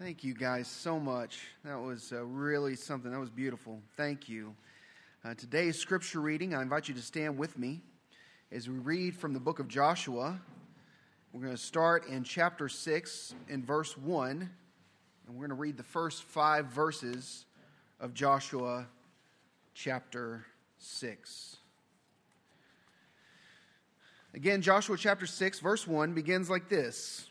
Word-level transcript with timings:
Thank 0.00 0.24
you 0.24 0.32
guys 0.32 0.66
so 0.66 0.98
much. 0.98 1.40
That 1.62 1.78
was 1.78 2.10
uh, 2.10 2.24
really 2.24 2.74
something. 2.74 3.10
That 3.10 3.20
was 3.20 3.28
beautiful. 3.28 3.82
Thank 3.98 4.30
you. 4.30 4.54
Uh, 5.22 5.34
today's 5.34 5.78
scripture 5.78 6.22
reading, 6.22 6.54
I 6.54 6.62
invite 6.62 6.88
you 6.88 6.94
to 6.94 7.02
stand 7.02 7.36
with 7.36 7.58
me 7.58 7.82
as 8.50 8.66
we 8.66 8.78
read 8.78 9.14
from 9.14 9.34
the 9.34 9.40
book 9.40 9.58
of 9.58 9.68
Joshua. 9.68 10.40
We're 11.34 11.42
going 11.42 11.52
to 11.52 11.62
start 11.62 12.08
in 12.08 12.24
chapter 12.24 12.66
6 12.66 13.34
in 13.50 13.62
verse 13.62 13.94
1, 13.98 14.30
and 14.30 15.36
we're 15.36 15.46
going 15.46 15.50
to 15.50 15.54
read 15.54 15.76
the 15.76 15.82
first 15.82 16.22
five 16.22 16.64
verses 16.68 17.44
of 18.00 18.14
Joshua 18.14 18.86
chapter 19.74 20.46
6. 20.78 21.56
Again, 24.32 24.62
Joshua 24.62 24.96
chapter 24.96 25.26
6, 25.26 25.60
verse 25.60 25.86
1 25.86 26.14
begins 26.14 26.48
like 26.48 26.70
this 26.70 27.28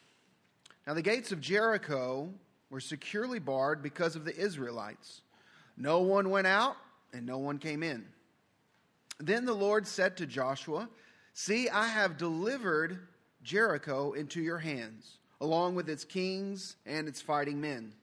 Now 0.86 0.94
the 0.94 1.02
gates 1.02 1.32
of 1.32 1.42
Jericho 1.42 2.30
were 2.70 2.80
securely 2.80 3.40
barred 3.40 3.82
because 3.82 4.16
of 4.16 4.26
the 4.26 4.36
Israelites. 4.36 5.21
No 5.78 6.00
one 6.02 6.30
went 6.30 6.48
out 6.48 6.76
and 7.14 7.26
no 7.26 7.38
one 7.38 7.57
came 7.57 7.84
in. 7.84 8.06
Then 9.20 9.46
the 9.46 9.54
Lord 9.54 9.88
said 9.88 10.18
to 10.18 10.26
Joshua, 10.26 10.90
See, 11.34 11.70
I 11.70 11.88
have 11.88 12.18
delivered 12.18 13.00
Jericho 13.43 14.12
into 14.14 14.42
your 14.42 14.57
hands, 14.57 15.20
along 15.42 15.76
with 15.76 15.90
its 15.90 16.04
kings 16.04 16.76
and 16.86 17.07
its 17.07 17.21
fighting 17.21 17.62
men. 17.62 17.93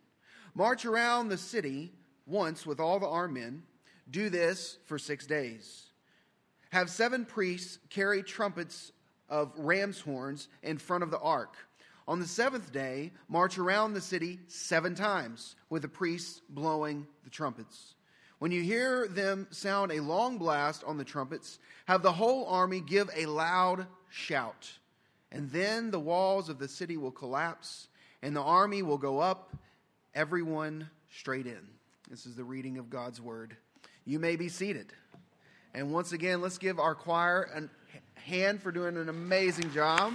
March 0.54 0.86
around 0.86 1.28
the 1.28 1.36
city 1.36 1.92
once 2.26 2.66
with 2.66 2.80
all 2.80 2.98
the 2.98 3.06
armed 3.06 3.34
men. 3.34 3.62
Do 4.10 4.30
this 4.30 4.78
for 4.86 4.98
six 4.98 5.26
days. 5.26 5.86
Have 6.70 6.90
seven 6.90 7.24
priests 7.24 7.78
carry 7.90 8.22
trumpets 8.22 8.92
of 9.28 9.52
ram's 9.56 10.00
horns 10.00 10.48
in 10.62 10.78
front 10.78 11.02
of 11.02 11.10
the 11.10 11.18
ark. 11.18 11.56
On 12.08 12.20
the 12.20 12.26
seventh 12.26 12.72
day, 12.72 13.12
march 13.28 13.58
around 13.58 13.94
the 13.94 14.00
city 14.00 14.38
seven 14.46 14.94
times 14.94 15.56
with 15.70 15.82
the 15.82 15.88
priests 15.88 16.40
blowing 16.48 17.06
the 17.24 17.30
trumpets. 17.30 17.94
When 18.38 18.52
you 18.52 18.62
hear 18.62 19.08
them 19.08 19.46
sound 19.50 19.90
a 19.90 20.00
long 20.00 20.38
blast 20.38 20.84
on 20.84 20.98
the 20.98 21.04
trumpets, 21.04 21.58
have 21.86 22.02
the 22.02 22.12
whole 22.12 22.46
army 22.46 22.80
give 22.80 23.10
a 23.16 23.26
loud 23.26 23.86
shout. 24.10 24.70
And 25.32 25.50
then 25.50 25.90
the 25.90 25.98
walls 25.98 26.48
of 26.48 26.58
the 26.58 26.68
city 26.68 26.96
will 26.96 27.10
collapse, 27.10 27.88
and 28.22 28.36
the 28.36 28.42
army 28.42 28.82
will 28.82 28.98
go 28.98 29.18
up, 29.18 29.56
everyone 30.14 30.88
straight 31.10 31.46
in. 31.46 31.68
This 32.08 32.26
is 32.26 32.36
the 32.36 32.44
reading 32.44 32.78
of 32.78 32.88
God's 32.88 33.20
word. 33.20 33.56
You 34.04 34.20
may 34.20 34.36
be 34.36 34.48
seated. 34.48 34.92
And 35.74 35.92
once 35.92 36.12
again, 36.12 36.40
let's 36.40 36.58
give 36.58 36.78
our 36.78 36.94
choir 36.94 37.50
a 37.54 38.20
hand 38.20 38.62
for 38.62 38.70
doing 38.70 38.96
an 38.96 39.08
amazing 39.08 39.72
job. 39.72 40.12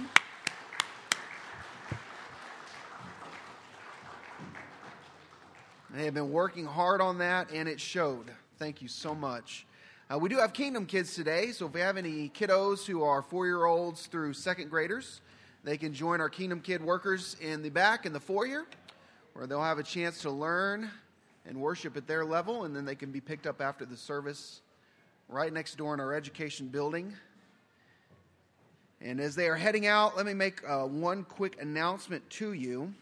They 5.94 6.06
have 6.06 6.14
been 6.14 6.32
working 6.32 6.64
hard 6.64 7.02
on 7.02 7.18
that, 7.18 7.50
and 7.52 7.68
it 7.68 7.78
showed. 7.78 8.30
Thank 8.58 8.80
you 8.80 8.88
so 8.88 9.14
much. 9.14 9.66
Uh, 10.10 10.18
we 10.18 10.30
do 10.30 10.38
have 10.38 10.54
Kingdom 10.54 10.86
Kids 10.86 11.14
today, 11.14 11.52
so 11.52 11.66
if 11.66 11.74
we 11.74 11.80
have 11.80 11.98
any 11.98 12.30
kiddos 12.30 12.86
who 12.86 13.02
are 13.02 13.20
four 13.20 13.44
year 13.44 13.66
olds 13.66 14.06
through 14.06 14.32
second 14.32 14.70
graders, 14.70 15.20
they 15.64 15.76
can 15.76 15.92
join 15.92 16.22
our 16.22 16.30
Kingdom 16.30 16.60
Kid 16.60 16.82
workers 16.82 17.36
in 17.42 17.60
the 17.60 17.68
back 17.68 18.06
in 18.06 18.14
the 18.14 18.20
foyer, 18.20 18.64
where 19.34 19.46
they'll 19.46 19.62
have 19.62 19.78
a 19.78 19.82
chance 19.82 20.22
to 20.22 20.30
learn 20.30 20.90
and 21.44 21.60
worship 21.60 21.94
at 21.94 22.06
their 22.06 22.24
level, 22.24 22.64
and 22.64 22.74
then 22.74 22.86
they 22.86 22.94
can 22.94 23.12
be 23.12 23.20
picked 23.20 23.46
up 23.46 23.60
after 23.60 23.84
the 23.84 23.96
service 23.96 24.62
right 25.28 25.52
next 25.52 25.76
door 25.76 25.92
in 25.92 26.00
our 26.00 26.14
education 26.14 26.68
building. 26.68 27.12
And 29.02 29.20
as 29.20 29.34
they 29.34 29.46
are 29.46 29.56
heading 29.56 29.86
out, 29.86 30.16
let 30.16 30.24
me 30.24 30.32
make 30.32 30.66
uh, 30.66 30.84
one 30.84 31.24
quick 31.24 31.60
announcement 31.60 32.28
to 32.30 32.54
you 32.54 32.94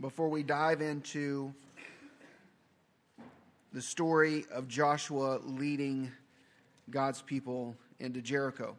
before 0.00 0.30
we 0.30 0.42
dive 0.42 0.80
into 0.80 1.52
the 3.72 3.80
story 3.80 4.44
of 4.52 4.68
Joshua 4.68 5.40
leading 5.44 6.12
God's 6.90 7.22
people 7.22 7.74
into 8.00 8.20
Jericho. 8.20 8.76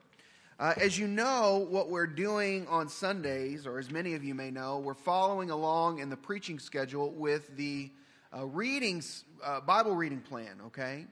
Uh, 0.59 0.73
as 0.79 0.99
you 0.99 1.07
know, 1.07 1.65
what 1.69 1.89
we're 1.89 2.05
doing 2.05 2.67
on 2.67 2.87
Sundays, 2.87 3.65
or 3.65 3.79
as 3.79 3.89
many 3.89 4.13
of 4.13 4.23
you 4.23 4.35
may 4.35 4.51
know, 4.51 4.77
we're 4.77 4.93
following 4.93 5.49
along 5.49 5.97
in 5.97 6.11
the 6.11 6.15
preaching 6.15 6.59
schedule 6.59 7.09
with 7.09 7.57
the 7.57 7.89
uh, 8.37 8.45
readings, 8.45 9.23
uh, 9.43 9.59
Bible 9.61 9.95
reading 9.95 10.21
plan, 10.21 10.61
okay? 10.67 11.07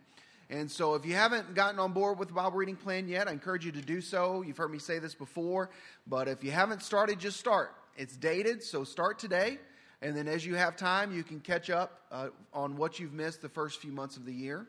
And 0.51 0.69
so, 0.69 0.93
if 0.93 1.03
you 1.03 1.15
haven't 1.15 1.55
gotten 1.55 1.79
on 1.79 1.91
board 1.91 2.19
with 2.19 2.27
the 2.27 2.35
Bible 2.35 2.57
reading 2.57 2.75
plan 2.75 3.07
yet, 3.07 3.27
I 3.27 3.31
encourage 3.31 3.65
you 3.65 3.71
to 3.71 3.81
do 3.81 3.99
so. 3.99 4.43
You've 4.43 4.57
heard 4.57 4.71
me 4.71 4.79
say 4.79 4.99
this 4.99 5.15
before, 5.15 5.71
but 6.05 6.27
if 6.27 6.43
you 6.43 6.51
haven't 6.51 6.83
started, 6.83 7.19
just 7.19 7.39
start. 7.39 7.73
It's 7.97 8.15
dated, 8.15 8.61
so 8.61 8.83
start 8.83 9.17
today. 9.17 9.57
And 10.01 10.15
then, 10.15 10.27
as 10.27 10.45
you 10.45 10.55
have 10.55 10.75
time, 10.75 11.15
you 11.15 11.23
can 11.23 11.39
catch 11.39 11.69
up 11.69 12.01
uh, 12.11 12.29
on 12.53 12.75
what 12.75 12.99
you've 12.99 13.13
missed 13.13 13.41
the 13.41 13.49
first 13.49 13.79
few 13.79 13.91
months 13.91 14.17
of 14.17 14.25
the 14.25 14.33
year. 14.33 14.67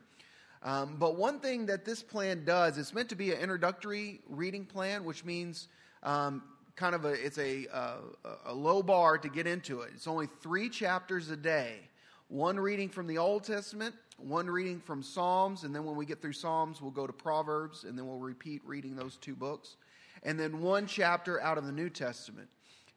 Um, 0.63 0.97
but 0.99 1.17
one 1.17 1.41
thing 1.41 1.67
that 1.67 1.85
this 1.85 2.03
plan 2.03 2.45
does, 2.45 2.79
it's 2.79 2.95
meant 2.95 3.09
to 3.09 3.17
be 3.17 3.33
an 3.33 3.41
introductory 3.41 4.21
reading 4.29 4.65
plan, 4.65 5.05
which 5.05 5.25
means 5.25 5.69
um, 6.03 6.43
kind 6.77 6.95
of 6.95 7.05
a 7.05 7.13
it's 7.13 7.39
a, 7.39 7.67
uh, 7.73 7.97
a 8.47 8.55
low 8.55 8.83
bar 8.83 9.19
to 9.19 9.29
get 9.29 9.47
into 9.47 9.81
it. 9.81 9.91
It's 9.95 10.07
only 10.07 10.29
three 10.41 10.69
chapters 10.69 11.31
a 11.31 11.37
day, 11.37 11.77
one 12.29 12.61
reading 12.61 12.89
from 12.89 13.07
the 13.07 13.19
Old 13.19 13.45
Testament 13.45 13.95
one 14.23 14.49
reading 14.49 14.81
from 14.81 15.03
Psalms, 15.03 15.65
and 15.65 15.75
then 15.75 15.85
when 15.85 15.97
we 15.97 16.07
get 16.07 16.23
through 16.23 16.33
Psalms, 16.33 16.81
we'll 16.81 16.91
go 16.91 17.07
to 17.07 17.13
Proverbs, 17.13 17.85
and 17.85 17.99
then 17.99 18.07
we'll 18.07 18.19
repeat 18.19 18.63
reading 18.65 18.95
those 18.95 19.17
two 19.17 19.35
books. 19.35 19.77
And 20.23 20.39
then 20.39 20.61
one 20.61 20.87
chapter 20.87 21.41
out 21.41 21.59
of 21.59 21.67
the 21.67 21.73
New 21.73 21.91
Testament. 21.91 22.49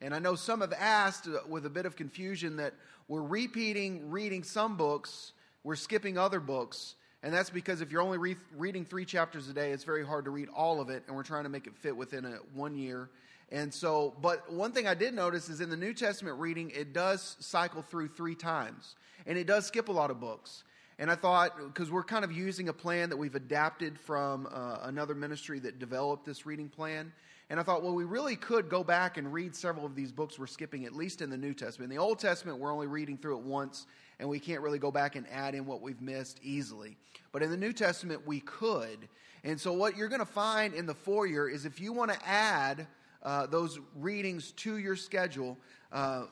And 0.01 0.13
I 0.13 0.19
know 0.19 0.35
some 0.35 0.61
have 0.61 0.73
asked 0.73 1.27
uh, 1.27 1.39
with 1.47 1.65
a 1.65 1.69
bit 1.69 1.85
of 1.85 1.95
confusion 1.95 2.57
that 2.57 2.73
we're 3.07 3.21
repeating 3.21 4.09
reading 4.09 4.43
some 4.43 4.77
books, 4.77 5.31
we're 5.63 5.75
skipping 5.75 6.17
other 6.17 6.39
books. 6.39 6.95
And 7.23 7.33
that's 7.33 7.49
because 7.49 7.81
if 7.81 7.91
you're 7.91 8.01
only 8.01 8.19
re- 8.19 8.35
reading 8.55 8.85
three 8.85 9.05
chapters 9.05 9.49
a 9.49 9.53
day, 9.53 9.71
it's 9.71 9.83
very 9.83 10.05
hard 10.05 10.25
to 10.25 10.31
read 10.31 10.47
all 10.55 10.79
of 10.79 10.89
it, 10.89 11.03
and 11.07 11.15
we're 11.15 11.23
trying 11.23 11.43
to 11.43 11.49
make 11.49 11.65
it 11.65 11.75
fit 11.75 11.97
within 11.97 12.23
a, 12.23 12.37
one 12.53 12.75
year. 12.75 13.09
And 13.51 13.73
so, 13.73 14.13
but 14.21 14.51
one 14.51 14.71
thing 14.71 14.87
I 14.87 14.93
did 14.93 15.13
notice 15.13 15.49
is 15.49 15.61
in 15.61 15.69
the 15.69 15.77
New 15.77 15.93
Testament 15.93 16.39
reading, 16.39 16.71
it 16.71 16.93
does 16.93 17.35
cycle 17.39 17.81
through 17.81 18.09
three 18.09 18.35
times, 18.35 18.95
and 19.25 19.37
it 19.37 19.47
does 19.47 19.65
skip 19.65 19.89
a 19.89 19.91
lot 19.91 20.11
of 20.11 20.19
books. 20.19 20.63
And 20.97 21.11
I 21.11 21.15
thought, 21.15 21.57
because 21.57 21.91
we're 21.91 22.03
kind 22.03 22.23
of 22.23 22.31
using 22.31 22.69
a 22.69 22.73
plan 22.73 23.09
that 23.09 23.17
we've 23.17 23.35
adapted 23.35 23.99
from 23.99 24.47
uh, 24.51 24.79
another 24.83 25.13
ministry 25.13 25.59
that 25.59 25.77
developed 25.77 26.25
this 26.25 26.45
reading 26.45 26.69
plan. 26.69 27.11
And 27.49 27.59
I 27.59 27.63
thought, 27.63 27.83
well, 27.83 27.93
we 27.93 28.05
really 28.05 28.35
could 28.35 28.69
go 28.69 28.83
back 28.83 29.17
and 29.17 29.31
read 29.31 29.55
several 29.55 29.85
of 29.85 29.95
these 29.95 30.11
books 30.11 30.39
we're 30.39 30.47
skipping, 30.47 30.85
at 30.85 30.95
least 30.95 31.21
in 31.21 31.29
the 31.29 31.37
New 31.37 31.53
Testament. 31.53 31.91
In 31.91 31.95
the 31.95 32.01
Old 32.01 32.17
Testament, 32.17 32.57
we're 32.57 32.73
only 32.73 32.87
reading 32.87 33.17
through 33.17 33.37
it 33.37 33.43
once, 33.43 33.85
and 34.19 34.27
we 34.27 34.39
can't 34.39 34.61
really 34.61 34.79
go 34.79 34.89
back 34.89 35.15
and 35.15 35.27
add 35.31 35.53
in 35.53 35.65
what 35.67 35.81
we've 35.81 36.01
missed 36.01 36.39
easily. 36.41 36.97
But 37.31 37.43
in 37.43 37.51
the 37.51 37.57
New 37.57 37.71
Testament, 37.71 38.25
we 38.25 38.39
could. 38.39 39.07
And 39.43 39.61
so, 39.61 39.73
what 39.73 39.95
you're 39.95 40.07
going 40.07 40.21
to 40.21 40.25
find 40.25 40.73
in 40.73 40.87
the 40.87 40.95
foyer 40.95 41.47
is 41.47 41.65
if 41.65 41.79
you 41.79 41.93
want 41.93 42.11
to 42.11 42.27
add 42.27 42.87
uh, 43.21 43.45
those 43.45 43.79
readings 43.95 44.51
to 44.53 44.77
your 44.77 44.95
schedule, 44.95 45.55
uh, 45.91 46.23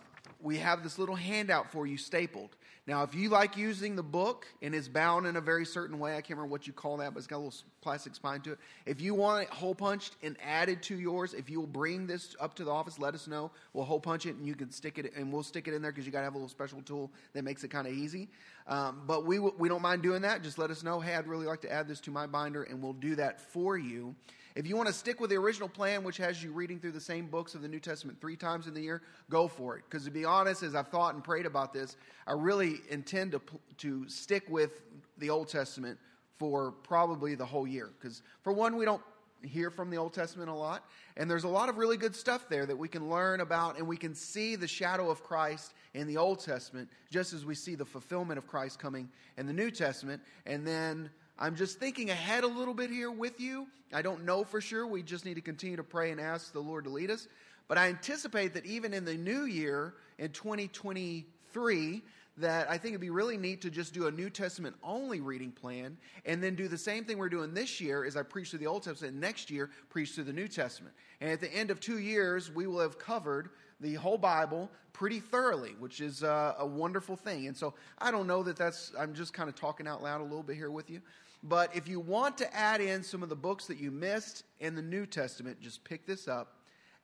we 0.44 0.58
have 0.58 0.84
this 0.84 1.00
little 1.00 1.16
handout 1.16 1.72
for 1.72 1.88
you 1.88 1.98
stapled. 1.98 2.56
Now, 2.86 3.04
if 3.04 3.16
you 3.16 3.30
like 3.30 3.56
using 3.56 3.96
the 3.96 4.04
book 4.04 4.46
and 4.62 4.76
it's 4.76 4.90
bound 4.90 5.26
in 5.26 5.38
a 5.38 5.42
very 5.42 5.66
certain 5.66 6.00
way, 6.00 6.12
I 6.12 6.16
can't 6.16 6.32
remember 6.32 6.52
what 6.52 6.68
you 6.68 6.74
call 6.74 6.98
that, 6.98 7.14
but 7.14 7.20
it's 7.20 7.28
got 7.28 7.38
a 7.38 7.46
little 7.46 7.58
plastic 7.80 8.14
spine 8.14 8.42
to 8.42 8.52
it. 8.52 8.60
If 8.86 9.00
you 9.00 9.14
want 9.14 9.44
it 9.44 9.50
hole 9.50 9.74
punched 9.74 10.18
and 10.22 10.36
added 10.46 10.84
to 10.84 10.98
yours, 10.98 11.34
if 11.34 11.50
you'll 11.50 11.66
bring 11.66 12.08
this 12.08 12.36
up 12.42 12.56
to 12.56 12.66
the 12.66 12.72
office, 12.72 13.00
let 13.00 13.16
us 13.16 13.26
know. 13.26 13.52
We'll 13.72 13.86
hole 13.86 14.02
punch 14.02 14.26
it 14.26 14.36
and 14.36 14.46
you 14.46 14.54
can 14.54 14.70
stick 14.70 14.98
it, 14.98 15.14
and 15.16 15.32
we'll 15.32 15.44
stick 15.44 15.70
it 15.70 15.74
in 15.74 15.82
there 15.82 15.94
because 15.94 16.06
you 16.06 16.12
got 16.12 16.20
to 16.20 16.26
have 16.26 16.34
a 16.34 16.38
little 16.38 16.50
special 16.50 16.82
tool 16.82 17.10
that 17.32 17.46
makes 17.46 17.64
it 17.64 17.70
kind 17.70 17.88
of 17.88 17.94
easy. 17.94 18.28
Um, 18.68 19.04
but 19.08 19.26
we, 19.26 19.40
we 19.40 19.70
don't 19.70 19.82
mind 19.82 20.02
doing 20.04 20.24
that. 20.24 20.44
Just 20.44 20.58
let 20.58 20.70
us 20.70 20.84
know, 20.84 21.00
hey, 21.00 21.16
I'd 21.16 21.28
really 21.28 21.46
like 21.46 21.62
to 21.62 21.72
add 21.72 21.88
this 21.88 22.02
to 22.02 22.12
my 22.12 22.28
binder, 22.28 22.64
and 22.64 22.84
we'll 22.84 22.92
do 22.92 23.16
that 23.16 23.40
for 23.40 23.78
you. 23.78 24.14
If 24.56 24.68
you 24.68 24.76
want 24.76 24.88
to 24.88 24.94
stick 24.94 25.20
with 25.20 25.32
the 25.32 25.36
original 25.38 25.68
plan, 25.68 26.04
which 26.04 26.18
has 26.18 26.44
you 26.44 26.52
reading 26.52 26.80
through 26.80 26.92
the 26.92 27.02
same 27.02 27.28
books 27.28 27.56
of 27.56 27.64
the 27.64 27.68
New 27.68 27.80
Testament 27.80 28.22
three 28.22 28.36
times 28.36 28.68
in 28.68 28.74
the 28.74 28.82
year, 28.82 29.02
go 29.30 29.48
for 29.48 29.78
it. 29.78 29.84
Because 29.90 30.06
to 30.06 30.12
be 30.12 30.26
honest, 30.26 30.62
as 30.62 30.76
I've 30.76 30.90
thought 30.90 31.16
and 31.16 31.24
prayed 31.24 31.48
about 31.48 31.74
this, 31.74 31.98
I 32.28 32.34
really 32.34 32.82
intend 32.90 33.32
to, 33.32 33.42
to 33.78 34.08
stick 34.08 34.44
with 34.50 34.84
the 35.18 35.32
Old 35.32 35.48
Testament 35.48 35.98
for 36.38 36.72
probably 36.84 37.34
the 37.34 37.46
whole 37.46 37.68
year. 37.68 37.90
Because, 38.00 38.22
for 38.44 38.54
one, 38.54 38.76
we 38.76 38.86
don't 38.86 39.02
hear 39.42 39.70
from 39.70 39.90
the 39.90 39.98
Old 39.98 40.14
Testament 40.14 40.50
a 40.50 40.54
lot, 40.54 40.86
and 41.18 41.30
there's 41.30 41.44
a 41.44 41.50
lot 41.50 41.68
of 41.68 41.78
really 41.78 41.98
good 41.98 42.16
stuff 42.16 42.48
there 42.48 42.66
that 42.66 42.78
we 42.78 42.88
can 42.88 43.10
learn 43.10 43.42
about, 43.42 43.78
and 43.78 43.88
we 43.88 43.98
can 43.98 44.16
see 44.16 44.56
the 44.56 44.68
shadow 44.68 45.10
of 45.10 45.24
Christ 45.24 45.74
in 45.94 46.08
the 46.08 46.18
Old 46.18 46.40
Testament, 46.40 46.90
just 47.12 47.34
as 47.34 47.46
we 47.46 47.56
see 47.56 47.76
the 47.76 47.86
fulfillment 47.86 48.38
of 48.38 48.48
Christ 48.48 48.80
coming 48.80 49.10
in 49.38 49.46
the 49.46 49.54
New 49.54 49.70
Testament. 49.70 50.22
And 50.46 50.66
then 50.66 51.10
I'm 51.38 51.56
just 51.56 51.80
thinking 51.80 52.10
ahead 52.10 52.44
a 52.44 52.48
little 52.48 52.74
bit 52.74 52.90
here 52.90 53.12
with 53.12 53.40
you. 53.40 53.68
I 53.92 54.02
don't 54.02 54.26
know 54.26 54.44
for 54.44 54.62
sure. 54.62 54.86
We 54.88 55.04
just 55.04 55.26
need 55.26 55.36
to 55.36 55.42
continue 55.42 55.78
to 55.78 55.84
pray 55.84 56.12
and 56.12 56.20
ask 56.20 56.54
the 56.54 56.60
Lord 56.60 56.84
to 56.86 56.90
lead 56.90 57.12
us. 57.12 57.28
But 57.68 57.78
I 57.78 57.88
anticipate 57.88 58.54
that 58.54 58.66
even 58.66 58.94
in 58.94 59.06
the 59.06 59.16
new 59.16 59.46
year, 59.46 59.96
in 60.18 60.32
2023, 60.32 62.02
that 62.38 62.70
I 62.70 62.78
think 62.78 62.94
it'd 62.94 63.02
be 63.02 63.10
really 63.12 63.38
neat 63.38 63.62
to 63.62 63.70
just 63.70 63.94
do 63.94 64.08
a 64.08 64.12
New 64.12 64.30
Testament 64.30 64.76
only 64.84 65.22
reading 65.22 65.52
plan 65.52 65.98
and 66.26 66.42
then 66.42 66.56
do 66.56 66.68
the 66.68 66.78
same 66.78 67.06
thing 67.06 67.18
we're 67.18 67.30
doing 67.30 67.54
this 67.54 67.80
year 67.80 68.06
as 68.06 68.18
I 68.18 68.24
preach 68.24 68.50
through 68.50 68.60
the 68.60 68.68
Old 68.68 68.84
Testament, 68.84 69.14
and 69.14 69.22
next 69.22 69.52
year 69.52 69.70
preach 69.90 70.12
through 70.14 70.24
the 70.24 70.34
New 70.34 70.48
Testament. 70.48 70.96
And 71.22 71.30
at 71.32 71.40
the 71.40 71.54
end 71.54 71.70
of 71.70 71.80
two 71.80 72.00
years, 72.00 72.52
we 72.52 72.66
will 72.66 72.80
have 72.80 72.98
covered 72.98 73.50
the 73.80 73.94
whole 73.96 74.18
Bible 74.18 74.70
pretty 74.94 75.20
thoroughly, 75.20 75.76
which 75.80 76.02
is 76.02 76.24
uh, 76.24 76.56
a 76.58 76.66
wonderful 76.66 77.16
thing. 77.16 77.48
And 77.48 77.56
so 77.56 77.74
I 78.00 78.10
don't 78.10 78.28
know 78.28 78.42
that 78.44 78.56
that's, 78.56 78.94
I'm 78.98 79.14
just 79.14 79.34
kind 79.34 79.50
of 79.50 79.56
talking 79.56 79.88
out 79.88 80.02
loud 80.02 80.22
a 80.22 80.24
little 80.24 80.44
bit 80.44 80.56
here 80.56 80.72
with 80.72 80.90
you. 80.90 81.02
But 81.44 81.76
if 81.76 81.88
you 81.88 82.00
want 82.00 82.38
to 82.38 82.56
add 82.56 82.80
in 82.80 83.04
some 83.04 83.22
of 83.22 83.30
the 83.30 83.36
books 83.36 83.68
that 83.68 83.78
you 83.78 83.92
missed 83.92 84.44
in 84.60 84.76
the 84.76 84.82
New 84.82 85.06
Testament, 85.06 85.60
just 85.60 85.84
pick 85.84 86.06
this 86.06 86.28
up, 86.28 86.56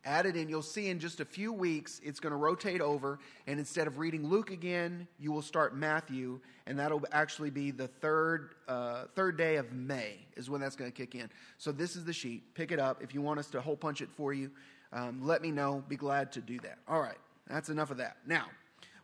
add 0.05 0.25
it 0.25 0.35
in. 0.35 0.49
You'll 0.49 0.61
see 0.61 0.87
in 0.87 0.99
just 0.99 1.19
a 1.19 1.25
few 1.25 1.51
weeks 1.51 1.99
it's 2.03 2.19
going 2.19 2.31
to 2.31 2.37
rotate 2.37 2.81
over. 2.81 3.19
And 3.47 3.59
instead 3.59 3.87
of 3.87 3.97
reading 3.97 4.27
Luke 4.27 4.51
again, 4.51 5.07
you 5.19 5.31
will 5.31 5.41
start 5.41 5.75
Matthew. 5.75 6.39
And 6.67 6.77
that'll 6.79 7.03
actually 7.11 7.49
be 7.49 7.71
the 7.71 7.87
third, 7.87 8.51
uh, 8.67 9.05
third 9.15 9.37
day 9.37 9.55
of 9.57 9.73
May, 9.73 10.19
is 10.35 10.49
when 10.49 10.61
that's 10.61 10.75
going 10.75 10.91
to 10.91 10.95
kick 10.95 11.15
in. 11.15 11.29
So 11.57 11.71
this 11.71 11.95
is 11.95 12.05
the 12.05 12.13
sheet. 12.13 12.53
Pick 12.53 12.71
it 12.71 12.79
up. 12.79 13.01
If 13.01 13.13
you 13.13 13.21
want 13.21 13.39
us 13.39 13.47
to 13.51 13.61
hole 13.61 13.75
punch 13.75 14.01
it 14.01 14.09
for 14.15 14.33
you, 14.33 14.51
um, 14.93 15.25
let 15.25 15.41
me 15.41 15.51
know. 15.51 15.83
Be 15.87 15.95
glad 15.95 16.31
to 16.33 16.41
do 16.41 16.59
that. 16.59 16.77
All 16.87 17.01
right. 17.01 17.17
That's 17.47 17.69
enough 17.69 17.89
of 17.89 17.97
that. 17.97 18.17
Now, 18.27 18.45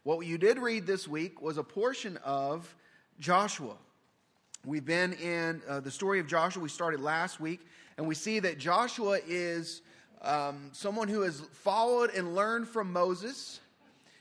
what 0.03 0.19
you 0.27 0.37
did 0.37 0.59
read 0.59 0.85
this 0.85 1.07
week 1.07 1.41
was 1.41 1.57
a 1.57 1.63
portion 1.63 2.17
of 2.23 2.75
Joshua. 3.19 3.75
We've 4.63 4.85
been 4.85 5.13
in 5.13 5.61
uh, 5.67 5.79
the 5.79 5.91
story 5.91 6.19
of 6.19 6.27
Joshua. 6.27 6.61
We 6.61 6.69
started 6.69 6.99
last 6.99 7.39
week, 7.39 7.61
and 7.97 8.07
we 8.07 8.13
see 8.13 8.39
that 8.39 8.59
Joshua 8.59 9.19
is 9.27 9.81
um, 10.21 10.69
someone 10.71 11.07
who 11.07 11.21
has 11.21 11.41
followed 11.51 12.11
and 12.13 12.35
learned 12.35 12.67
from 12.67 12.91
Moses. 12.91 13.59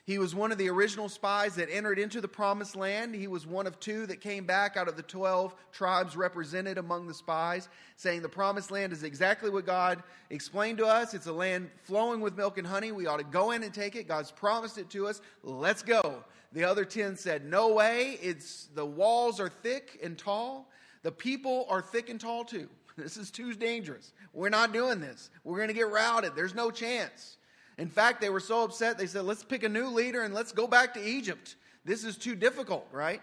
He 0.07 0.19
was 0.19 0.35
one 0.35 0.53
of 0.53 0.59
the 0.59 0.69
original 0.69 1.09
spies 1.09 1.55
that 1.55 1.71
entered 1.71 1.99
into 1.99 2.21
the 2.21 2.29
promised 2.29 2.77
land. 2.77 3.15
He 3.15 3.27
was 3.27 3.47
one 3.47 3.67
of 3.67 3.81
two 3.81 4.05
that 4.07 4.21
came 4.21 4.45
back 4.45 4.77
out 4.77 4.87
of 4.87 4.97
the 4.97 5.03
12 5.03 5.55
tribes 5.73 6.15
represented 6.15 6.77
among 6.77 7.07
the 7.07 7.15
spies, 7.15 7.71
saying 7.97 8.21
the 8.21 8.29
promised 8.29 8.71
land 8.71 8.93
is 8.93 9.03
exactly 9.03 9.49
what 9.49 9.65
God 9.65 10.03
explained 10.29 10.77
to 10.79 10.87
us. 10.87 11.15
It's 11.15 11.27
a 11.27 11.33
land 11.33 11.71
flowing 11.85 12.21
with 12.21 12.37
milk 12.37 12.59
and 12.59 12.67
honey. 12.67 12.93
We 12.93 13.07
ought 13.07 13.17
to 13.17 13.25
go 13.25 13.53
in 13.53 13.63
and 13.63 13.73
take 13.73 13.97
it. 13.97 14.07
God's 14.07 14.31
promised 14.31 14.77
it 14.77 14.91
to 14.91 15.07
us. 15.07 15.23
Let's 15.43 15.83
go. 15.83 16.23
The 16.53 16.65
other 16.65 16.85
10 16.85 17.17
said, 17.17 17.47
No 17.47 17.73
way. 17.73 18.19
It's 18.21 18.69
the 18.75 18.85
walls 18.85 19.41
are 19.41 19.49
thick 19.49 19.99
and 20.03 20.19
tall. 20.19 20.69
The 21.03 21.13
people 21.13 21.67
are 21.71 21.81
thick 21.81 22.11
and 22.11 22.21
tall 22.21 22.45
too. 22.45 22.69
This 22.97 23.17
is 23.17 23.31
too 23.31 23.55
dangerous. 23.55 24.13
We're 24.33 24.51
not 24.51 24.73
doing 24.73 25.01
this. 25.01 25.31
We're 25.43 25.57
going 25.57 25.69
to 25.69 25.75
get 25.75 25.91
routed. 25.91 26.37
There's 26.37 26.55
no 26.55 26.71
chance. 26.71 27.39
In 27.77 27.89
fact, 27.89 28.21
they 28.21 28.31
were 28.31 28.41
so 28.41 28.63
upset, 28.63 28.99
they 28.99 29.07
said, 29.07 29.25
let's 29.25 29.43
pick 29.43 29.65
a 29.65 29.69
new 29.69 29.89
leader 29.89 30.23
and 30.23 30.33
let's 30.33 30.53
go 30.53 30.69
back 30.69 30.95
to 30.95 31.05
Egypt. 31.05 31.57
This 31.85 32.05
is 32.05 32.17
too 32.17 32.37
difficult, 32.37 32.87
right? 32.93 33.21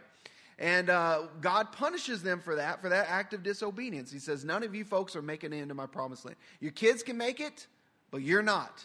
And 0.60 0.90
uh, 0.90 1.24
God 1.40 1.72
punishes 1.72 2.22
them 2.22 2.40
for 2.40 2.56
that, 2.56 2.82
for 2.82 2.90
that 2.90 3.08
act 3.10 3.34
of 3.34 3.42
disobedience. 3.44 4.12
He 4.12 4.20
says, 4.20 4.46
None 4.46 4.62
of 4.62 4.76
you 4.76 4.86
folks 4.86 5.16
are 5.16 5.22
making 5.22 5.54
it 5.54 5.58
into 5.58 5.74
my 5.74 5.88
promised 5.88 6.26
land. 6.26 6.38
Your 6.60 6.72
kids 6.72 7.02
can 7.02 7.18
make 7.18 7.40
it, 7.40 7.66
but 8.12 8.22
you're 8.22 8.44
not. 8.44 8.84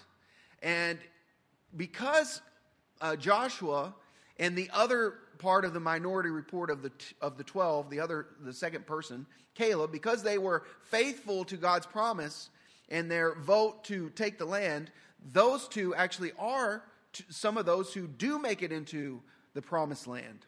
And 0.62 0.98
because 1.76 2.40
uh, 3.02 3.16
Joshua 3.16 3.94
and 4.38 4.56
the 4.56 4.70
other 4.72 5.14
part 5.38 5.64
of 5.64 5.72
the 5.72 5.80
minority 5.80 6.30
report 6.30 6.70
of 6.70 6.82
the, 6.82 6.92
of 7.20 7.36
the 7.36 7.44
12, 7.44 7.90
the 7.90 8.00
other, 8.00 8.26
the 8.40 8.52
second 8.52 8.86
person, 8.86 9.26
Caleb, 9.54 9.92
because 9.92 10.22
they 10.22 10.38
were 10.38 10.64
faithful 10.82 11.44
to 11.44 11.56
God's 11.56 11.86
promise 11.86 12.50
and 12.88 13.10
their 13.10 13.34
vote 13.34 13.84
to 13.84 14.10
take 14.10 14.38
the 14.38 14.44
land, 14.44 14.90
those 15.32 15.68
two 15.68 15.94
actually 15.94 16.32
are 16.38 16.82
some 17.30 17.56
of 17.56 17.66
those 17.66 17.92
who 17.94 18.06
do 18.06 18.38
make 18.38 18.62
it 18.62 18.72
into 18.72 19.22
the 19.54 19.62
promised 19.62 20.06
land. 20.06 20.46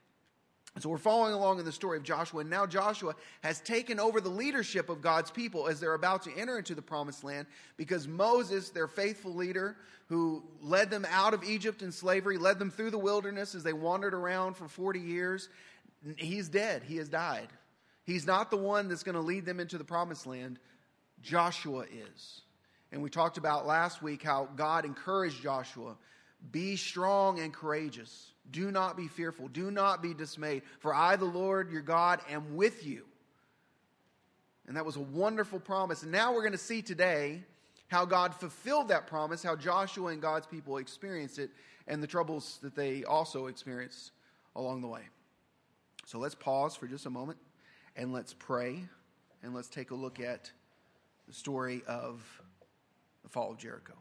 So 0.80 0.88
we're 0.88 0.98
following 0.98 1.34
along 1.34 1.58
in 1.58 1.64
the 1.64 1.72
story 1.72 1.96
of 1.96 2.04
Joshua, 2.04 2.40
and 2.40 2.50
now 2.50 2.66
Joshua 2.66 3.14
has 3.42 3.60
taken 3.60 3.98
over 3.98 4.20
the 4.20 4.28
leadership 4.28 4.88
of 4.88 5.00
God's 5.00 5.30
people 5.30 5.66
as 5.66 5.80
they're 5.80 5.94
about 5.94 6.22
to 6.22 6.36
enter 6.36 6.58
into 6.58 6.74
the 6.74 6.82
promised 6.82 7.24
land 7.24 7.46
because 7.76 8.06
Moses, 8.06 8.70
their 8.70 8.88
faithful 8.88 9.34
leader, 9.34 9.76
who 10.08 10.42
led 10.62 10.90
them 10.90 11.06
out 11.10 11.34
of 11.34 11.44
Egypt 11.44 11.82
in 11.82 11.92
slavery, 11.92 12.38
led 12.38 12.58
them 12.58 12.70
through 12.70 12.90
the 12.90 12.98
wilderness 12.98 13.54
as 13.54 13.62
they 13.62 13.72
wandered 13.72 14.14
around 14.14 14.56
for 14.56 14.68
40 14.68 15.00
years, 15.00 15.48
he's 16.16 16.48
dead. 16.48 16.82
He 16.82 16.96
has 16.96 17.08
died. 17.08 17.48
He's 18.04 18.26
not 18.26 18.50
the 18.50 18.56
one 18.56 18.88
that's 18.88 19.02
going 19.02 19.16
to 19.16 19.20
lead 19.20 19.44
them 19.44 19.60
into 19.60 19.78
the 19.78 19.84
promised 19.84 20.26
land. 20.26 20.58
Joshua 21.22 21.84
is. 21.84 22.42
And 22.90 23.02
we 23.02 23.10
talked 23.10 23.36
about 23.36 23.66
last 23.66 24.02
week 24.02 24.22
how 24.22 24.48
God 24.56 24.84
encouraged 24.84 25.42
Joshua 25.42 25.96
be 26.52 26.76
strong 26.76 27.40
and 27.40 27.52
courageous. 27.52 28.32
Do 28.50 28.70
not 28.70 28.96
be 28.96 29.08
fearful. 29.08 29.48
Do 29.48 29.70
not 29.70 30.02
be 30.02 30.14
dismayed. 30.14 30.62
For 30.80 30.94
I, 30.94 31.16
the 31.16 31.24
Lord 31.24 31.70
your 31.70 31.82
God, 31.82 32.20
am 32.30 32.56
with 32.56 32.86
you. 32.86 33.04
And 34.66 34.76
that 34.76 34.84
was 34.84 34.96
a 34.96 35.00
wonderful 35.00 35.60
promise. 35.60 36.02
And 36.02 36.12
now 36.12 36.32
we're 36.32 36.42
going 36.42 36.52
to 36.52 36.58
see 36.58 36.82
today 36.82 37.42
how 37.88 38.04
God 38.04 38.34
fulfilled 38.34 38.88
that 38.88 39.06
promise, 39.06 39.42
how 39.42 39.56
Joshua 39.56 40.08
and 40.08 40.20
God's 40.20 40.46
people 40.46 40.76
experienced 40.76 41.38
it, 41.38 41.50
and 41.86 42.02
the 42.02 42.06
troubles 42.06 42.58
that 42.62 42.74
they 42.74 43.04
also 43.04 43.46
experienced 43.46 44.12
along 44.54 44.82
the 44.82 44.88
way. 44.88 45.02
So 46.04 46.18
let's 46.18 46.34
pause 46.34 46.76
for 46.76 46.86
just 46.86 47.06
a 47.06 47.10
moment 47.10 47.38
and 47.96 48.12
let's 48.12 48.34
pray 48.34 48.84
and 49.42 49.54
let's 49.54 49.68
take 49.68 49.90
a 49.90 49.94
look 49.94 50.20
at 50.20 50.50
the 51.26 51.34
story 51.34 51.82
of 51.86 52.22
the 53.22 53.28
fall 53.28 53.50
of 53.50 53.58
Jericho. 53.58 53.94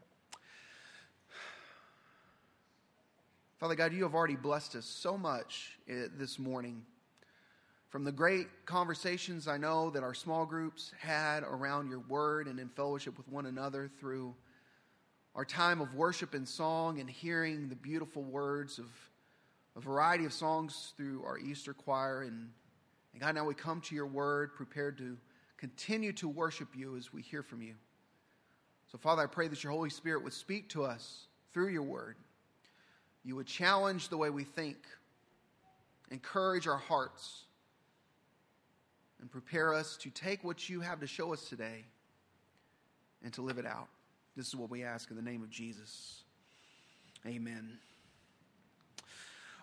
Father 3.60 3.74
God, 3.74 3.92
you 3.92 4.04
have 4.04 4.14
already 4.14 4.36
blessed 4.36 4.76
us 4.76 4.86
so 4.86 5.18
much 5.18 5.80
eh, 5.90 6.06
this 6.16 6.38
morning. 6.38 6.84
From 7.90 8.04
the 8.04 8.12
great 8.12 8.46
conversations 8.68 9.48
I 9.48 9.58
know 9.58 9.90
that 9.90 10.04
our 10.04 10.14
small 10.14 10.46
groups 10.46 10.92
had 11.00 11.42
around 11.42 11.90
your 11.90 12.02
word 12.02 12.48
and 12.48 12.60
in 12.60 12.70
fellowship 12.70 13.18
with 13.18 13.28
one 13.28 13.48
another 13.48 13.90
through 14.00 14.36
our 15.34 15.44
time 15.44 15.82
of 15.82 15.96
worship 15.96 16.36
and 16.36 16.48
song 16.48 17.00
and 17.00 17.10
hearing 17.10 17.68
the 17.68 17.76
beautiful 17.76 18.22
words 18.22 18.78
of 18.78 18.86
a 19.76 19.80
variety 19.80 20.26
of 20.26 20.34
songs 20.34 20.94
through 20.96 21.24
our 21.26 21.40
Easter 21.40 21.74
choir. 21.74 22.22
And, 22.22 22.50
and 23.14 23.22
God, 23.22 23.34
now 23.34 23.46
we 23.46 23.56
come 23.56 23.82
to 23.82 23.96
your 23.96 24.06
word 24.06 24.54
prepared 24.54 25.00
to 25.00 25.18
continue 25.58 26.14
to 26.14 26.28
worship 26.28 26.68
you 26.76 26.96
as 26.96 27.12
we 27.12 27.24
hear 27.24 27.42
from 27.42 27.64
you. 27.64 27.74
So, 28.92 29.00
Father, 29.00 29.24
I 29.24 29.26
pray 29.26 29.48
that 29.48 29.64
your 29.64 29.74
Holy 29.74 29.90
Spirit 29.90 30.24
would 30.24 30.34
speak 30.34 30.70
to 30.70 30.84
us 30.84 31.26
through 31.54 31.70
your 31.70 31.82
word. 31.82 32.18
You 33.28 33.36
would 33.36 33.46
challenge 33.46 34.08
the 34.08 34.16
way 34.16 34.30
we 34.30 34.46
think, 34.46 34.78
encourage 36.12 36.66
our 36.66 36.78
hearts, 36.78 37.44
and 39.20 39.30
prepare 39.30 39.74
us 39.74 39.98
to 39.98 40.10
take 40.10 40.46
what 40.46 40.70
you 40.70 40.80
have 40.80 41.02
to 41.02 41.08
show 41.08 41.34
us 41.34 41.50
today 41.50 41.84
and 43.22 43.34
to 43.34 43.42
live 43.42 43.58
it 43.58 43.66
out. 43.66 43.90
This 44.38 44.48
is 44.48 44.56
what 44.56 44.70
we 44.70 44.86
ask 44.86 45.10
in 45.10 45.18
the 45.18 45.22
name 45.22 45.44
of 45.44 45.50
Jesus. 45.50 46.24
Amen. 47.26 47.78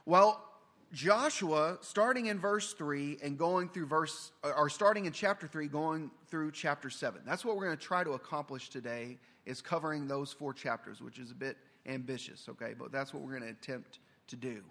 Well, 0.05 0.45
Joshua, 0.93 1.79
starting 1.81 2.27
in 2.27 2.39
verse 2.39 2.75
3 2.75 3.17
and 3.23 3.39
going 3.39 3.71
through 3.71 3.87
verse, 3.87 4.31
or 4.43 4.69
starting 4.69 5.07
in 5.07 5.13
chapter 5.13 5.47
3, 5.47 5.69
going 5.69 6.11
through 6.29 6.53
chapter 6.53 6.91
7. 6.91 7.23
That's 7.25 7.47
what 7.47 7.57
we're 7.57 7.65
going 7.65 7.79
to 7.79 7.83
try 7.83 8.05
to 8.05 8.11
accomplish 8.11 8.69
today, 8.69 9.17
is 9.47 9.63
covering 9.63 10.07
those 10.07 10.35
four 10.35 10.53
chapters, 10.53 11.01
which 11.01 11.19
is 11.19 11.31
a 11.31 11.35
bit 11.35 11.57
ambitious, 11.87 12.49
okay? 12.49 12.75
But 12.79 12.93
that's 12.93 13.13
what 13.13 13.23
we're 13.23 13.39
going 13.39 13.43
to 13.43 13.59
attempt 13.59 13.99
to 14.29 14.37
do. 14.37 14.63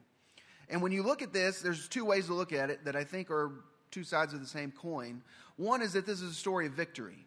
And 0.69 0.81
when 0.81 0.91
you 0.91 1.03
look 1.03 1.21
at 1.21 1.33
this, 1.33 1.61
there's 1.61 1.87
two 1.87 2.05
ways 2.05 2.27
to 2.27 2.33
look 2.33 2.53
at 2.53 2.69
it 2.69 2.85
that 2.85 2.95
I 2.95 3.03
think 3.03 3.29
are 3.29 3.51
two 3.91 4.03
sides 4.03 4.33
of 4.33 4.39
the 4.39 4.47
same 4.47 4.71
coin. 4.71 5.21
One 5.55 5.81
is 5.81 5.93
that 5.93 6.05
this 6.05 6.21
is 6.21 6.31
a 6.31 6.35
story 6.35 6.65
of 6.65 6.73
victory. 6.73 7.25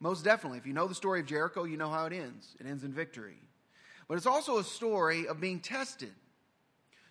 Most 0.00 0.24
definitely. 0.24 0.58
If 0.58 0.66
you 0.66 0.72
know 0.72 0.86
the 0.86 0.94
story 0.94 1.20
of 1.20 1.26
Jericho, 1.26 1.64
you 1.64 1.76
know 1.76 1.90
how 1.90 2.06
it 2.06 2.12
ends. 2.12 2.56
It 2.58 2.66
ends 2.66 2.84
in 2.84 2.92
victory. 2.92 3.38
But 4.08 4.16
it's 4.16 4.26
also 4.26 4.58
a 4.58 4.64
story 4.64 5.28
of 5.28 5.40
being 5.40 5.60
tested. 5.60 6.12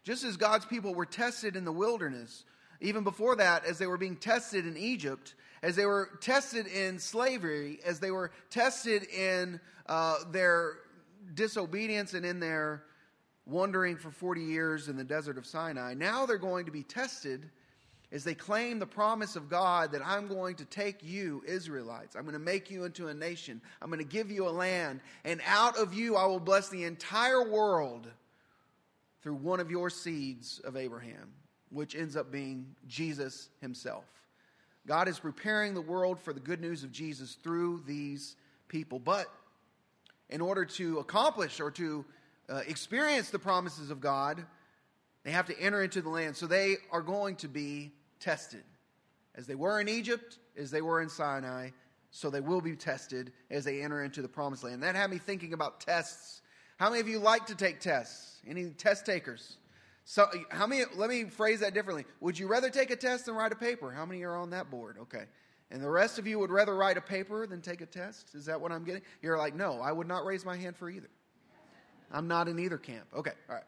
Just 0.03 0.23
as 0.23 0.37
God's 0.37 0.65
people 0.65 0.93
were 0.93 1.05
tested 1.05 1.55
in 1.55 1.65
the 1.65 1.71
wilderness, 1.71 2.45
even 2.81 3.03
before 3.03 3.35
that, 3.37 3.65
as 3.65 3.77
they 3.77 3.87
were 3.87 3.97
being 3.97 4.15
tested 4.15 4.65
in 4.65 4.75
Egypt, 4.77 5.35
as 5.61 5.75
they 5.75 5.85
were 5.85 6.09
tested 6.21 6.67
in 6.67 6.99
slavery, 6.99 7.79
as 7.85 7.99
they 7.99 8.11
were 8.11 8.31
tested 8.49 9.03
in 9.03 9.59
uh, 9.87 10.15
their 10.31 10.77
disobedience 11.33 12.13
and 12.13 12.25
in 12.25 12.39
their 12.39 12.83
wandering 13.45 13.97
for 13.97 14.11
40 14.11 14.41
years 14.41 14.89
in 14.89 14.97
the 14.97 15.03
desert 15.03 15.37
of 15.37 15.45
Sinai, 15.45 15.93
now 15.93 16.25
they're 16.25 16.37
going 16.37 16.65
to 16.65 16.71
be 16.71 16.83
tested 16.83 17.49
as 18.11 18.23
they 18.23 18.33
claim 18.33 18.79
the 18.79 18.87
promise 18.87 19.35
of 19.35 19.49
God 19.49 19.91
that 19.91 20.01
I'm 20.05 20.27
going 20.27 20.55
to 20.55 20.65
take 20.65 21.03
you, 21.03 21.43
Israelites. 21.45 22.15
I'm 22.15 22.23
going 22.23 22.33
to 22.33 22.39
make 22.39 22.71
you 22.71 22.83
into 22.83 23.07
a 23.07 23.13
nation. 23.13 23.61
I'm 23.81 23.89
going 23.89 23.99
to 23.99 24.05
give 24.05 24.31
you 24.31 24.47
a 24.47 24.49
land. 24.49 25.01
And 25.25 25.41
out 25.45 25.77
of 25.77 25.93
you 25.93 26.15
I 26.15 26.25
will 26.25 26.39
bless 26.39 26.69
the 26.69 26.85
entire 26.85 27.47
world 27.47 28.07
through 29.21 29.35
one 29.35 29.59
of 29.59 29.69
your 29.69 29.89
seeds 29.89 30.59
of 30.63 30.75
Abraham, 30.75 31.29
which 31.69 31.95
ends 31.95 32.15
up 32.15 32.31
being 32.31 32.65
Jesus 32.87 33.49
himself. 33.61 34.05
God 34.87 35.07
is 35.07 35.19
preparing 35.19 35.73
the 35.73 35.81
world 35.81 36.19
for 36.19 36.33
the 36.33 36.39
good 36.39 36.61
news 36.61 36.83
of 36.83 36.91
Jesus 36.91 37.35
through 37.43 37.83
these 37.85 38.37
people. 38.69 38.97
But 38.97 39.27
in 40.29 40.41
order 40.41 40.65
to 40.65 40.99
accomplish 40.99 41.59
or 41.59 41.71
to 41.71 42.05
uh, 42.49 42.61
experience 42.67 43.29
the 43.29 43.39
promises 43.39 43.91
of 43.91 43.99
God, 43.99 44.45
they 45.23 45.31
have 45.31 45.47
to 45.47 45.59
enter 45.59 45.83
into 45.83 46.01
the 46.01 46.09
land. 46.09 46.35
So 46.35 46.47
they 46.47 46.77
are 46.91 47.01
going 47.01 47.35
to 47.37 47.47
be 47.47 47.91
tested. 48.19 48.63
As 49.35 49.47
they 49.47 49.55
were 49.55 49.79
in 49.79 49.87
Egypt, 49.87 50.39
as 50.57 50.71
they 50.71 50.81
were 50.81 51.01
in 51.01 51.09
Sinai, 51.09 51.69
so 52.11 52.29
they 52.29 52.41
will 52.41 52.61
be 52.61 52.75
tested 52.75 53.31
as 53.51 53.63
they 53.63 53.81
enter 53.81 54.03
into 54.03 54.21
the 54.21 54.27
promised 54.27 54.63
land. 54.63 54.83
That 54.83 54.95
had 54.95 55.09
me 55.09 55.17
thinking 55.17 55.53
about 55.53 55.79
tests 55.79 56.41
How 56.77 56.89
many 56.89 57.01
of 57.01 57.07
you 57.07 57.19
like 57.19 57.45
to 57.47 57.55
take 57.55 57.79
tests? 57.79 58.41
Any 58.47 58.69
test 58.69 59.05
takers? 59.05 59.57
So, 60.05 60.25
how 60.49 60.65
many? 60.65 60.85
Let 60.95 61.09
me 61.09 61.25
phrase 61.25 61.59
that 61.59 61.73
differently. 61.73 62.05
Would 62.21 62.39
you 62.39 62.47
rather 62.47 62.69
take 62.69 62.89
a 62.89 62.95
test 62.95 63.27
than 63.27 63.35
write 63.35 63.51
a 63.51 63.55
paper? 63.55 63.91
How 63.91 64.05
many 64.05 64.23
are 64.23 64.35
on 64.35 64.49
that 64.51 64.71
board? 64.71 64.97
Okay. 65.01 65.25
And 65.71 65.81
the 65.81 65.89
rest 65.89 66.17
of 66.17 66.25
you 66.25 66.39
would 66.39 66.49
rather 66.49 66.75
write 66.75 66.97
a 66.97 67.01
paper 67.01 67.45
than 67.45 67.61
take 67.61 67.81
a 67.81 67.85
test? 67.85 68.33
Is 68.33 68.45
that 68.45 68.59
what 68.59 68.71
I'm 68.71 68.83
getting? 68.83 69.03
You're 69.21 69.37
like, 69.37 69.55
no, 69.55 69.79
I 69.81 69.91
would 69.91 70.07
not 70.07 70.25
raise 70.25 70.43
my 70.43 70.57
hand 70.57 70.75
for 70.75 70.89
either. 70.89 71.09
I'm 72.11 72.27
not 72.27 72.47
in 72.47 72.57
either 72.57 72.77
camp. 72.77 73.05
Okay, 73.15 73.33
all 73.47 73.55
right. 73.55 73.63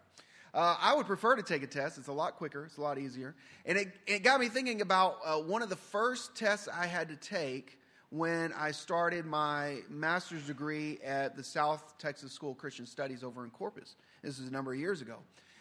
Uh, 0.54 0.76
I 0.82 0.96
would 0.96 1.06
prefer 1.06 1.36
to 1.36 1.44
take 1.44 1.64
a 1.64 1.68
test. 1.68 1.98
It's 1.98 2.08
a 2.08 2.14
lot 2.14 2.36
quicker, 2.36 2.66
it's 2.66 2.78
a 2.78 2.82
lot 2.82 2.98
easier. 2.98 3.36
And 3.66 3.78
it, 3.78 3.94
it 4.06 4.24
got 4.24 4.40
me 4.40 4.50
thinking 4.50 4.82
about 4.82 5.20
uh, 5.24 5.38
one 5.38 5.62
of 5.62 5.70
the 5.70 5.78
first 5.78 6.36
tests 6.36 6.68
I 6.68 6.88
had 6.88 7.08
to 7.10 7.16
take 7.16 7.80
when 8.10 8.52
I 8.54 8.72
started 8.72 9.26
my 9.26 9.80
master's 9.90 10.46
degree 10.48 11.00
at 11.06 11.38
the 11.38 11.44
South 11.44 11.98
Texas 11.98 12.34
School 12.34 12.52
of 12.52 12.58
Christian 12.58 12.86
Studies 12.86 13.24
over 13.24 13.46
in 13.46 13.52
Corpus. 13.52 13.96
This 14.22 14.40
was 14.40 14.50
a 14.50 14.52
number 14.52 14.74
of 14.74 14.80
years 14.80 15.02
ago. 15.02 15.20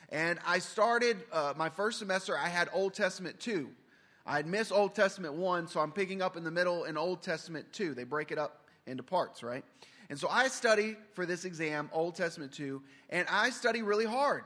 And 0.09 0.41
I 0.45 0.59
started 0.59 1.19
uh, 1.33 1.55
my 1.57 1.69
first 1.69 2.01
semester, 2.01 2.37
I 2.37 2.49
had 2.49 2.69
Old 2.73 2.95
Testament 2.95 3.39
2. 3.39 3.69
I 4.27 4.37
had 4.37 4.47
missed 4.47 4.73
Old 4.73 4.95
Testament 4.95 5.35
1, 5.35 5.69
so 5.69 5.81
I'm 5.81 5.93
picking 5.93 6.23
up 6.23 6.37
in 6.37 6.45
the 6.45 6.51
middle 6.51 6.85
in 6.85 6.97
Old 6.97 7.23
Testament 7.23 7.67
2. 7.73 7.95
They 7.95 8.05
break 8.05 8.31
it 8.31 8.39
up 8.39 8.67
into 8.87 9.03
parts, 9.03 9.43
right? 9.43 9.65
And 10.09 10.19
so 10.19 10.29
I 10.29 10.49
study 10.49 10.97
for 11.15 11.25
this 11.25 11.45
exam, 11.45 11.89
Old 11.93 12.17
Testament 12.17 12.53
2, 12.53 12.83
and 13.11 13.27
I 13.31 13.51
study 13.51 13.83
really 13.83 14.05
hard. 14.05 14.45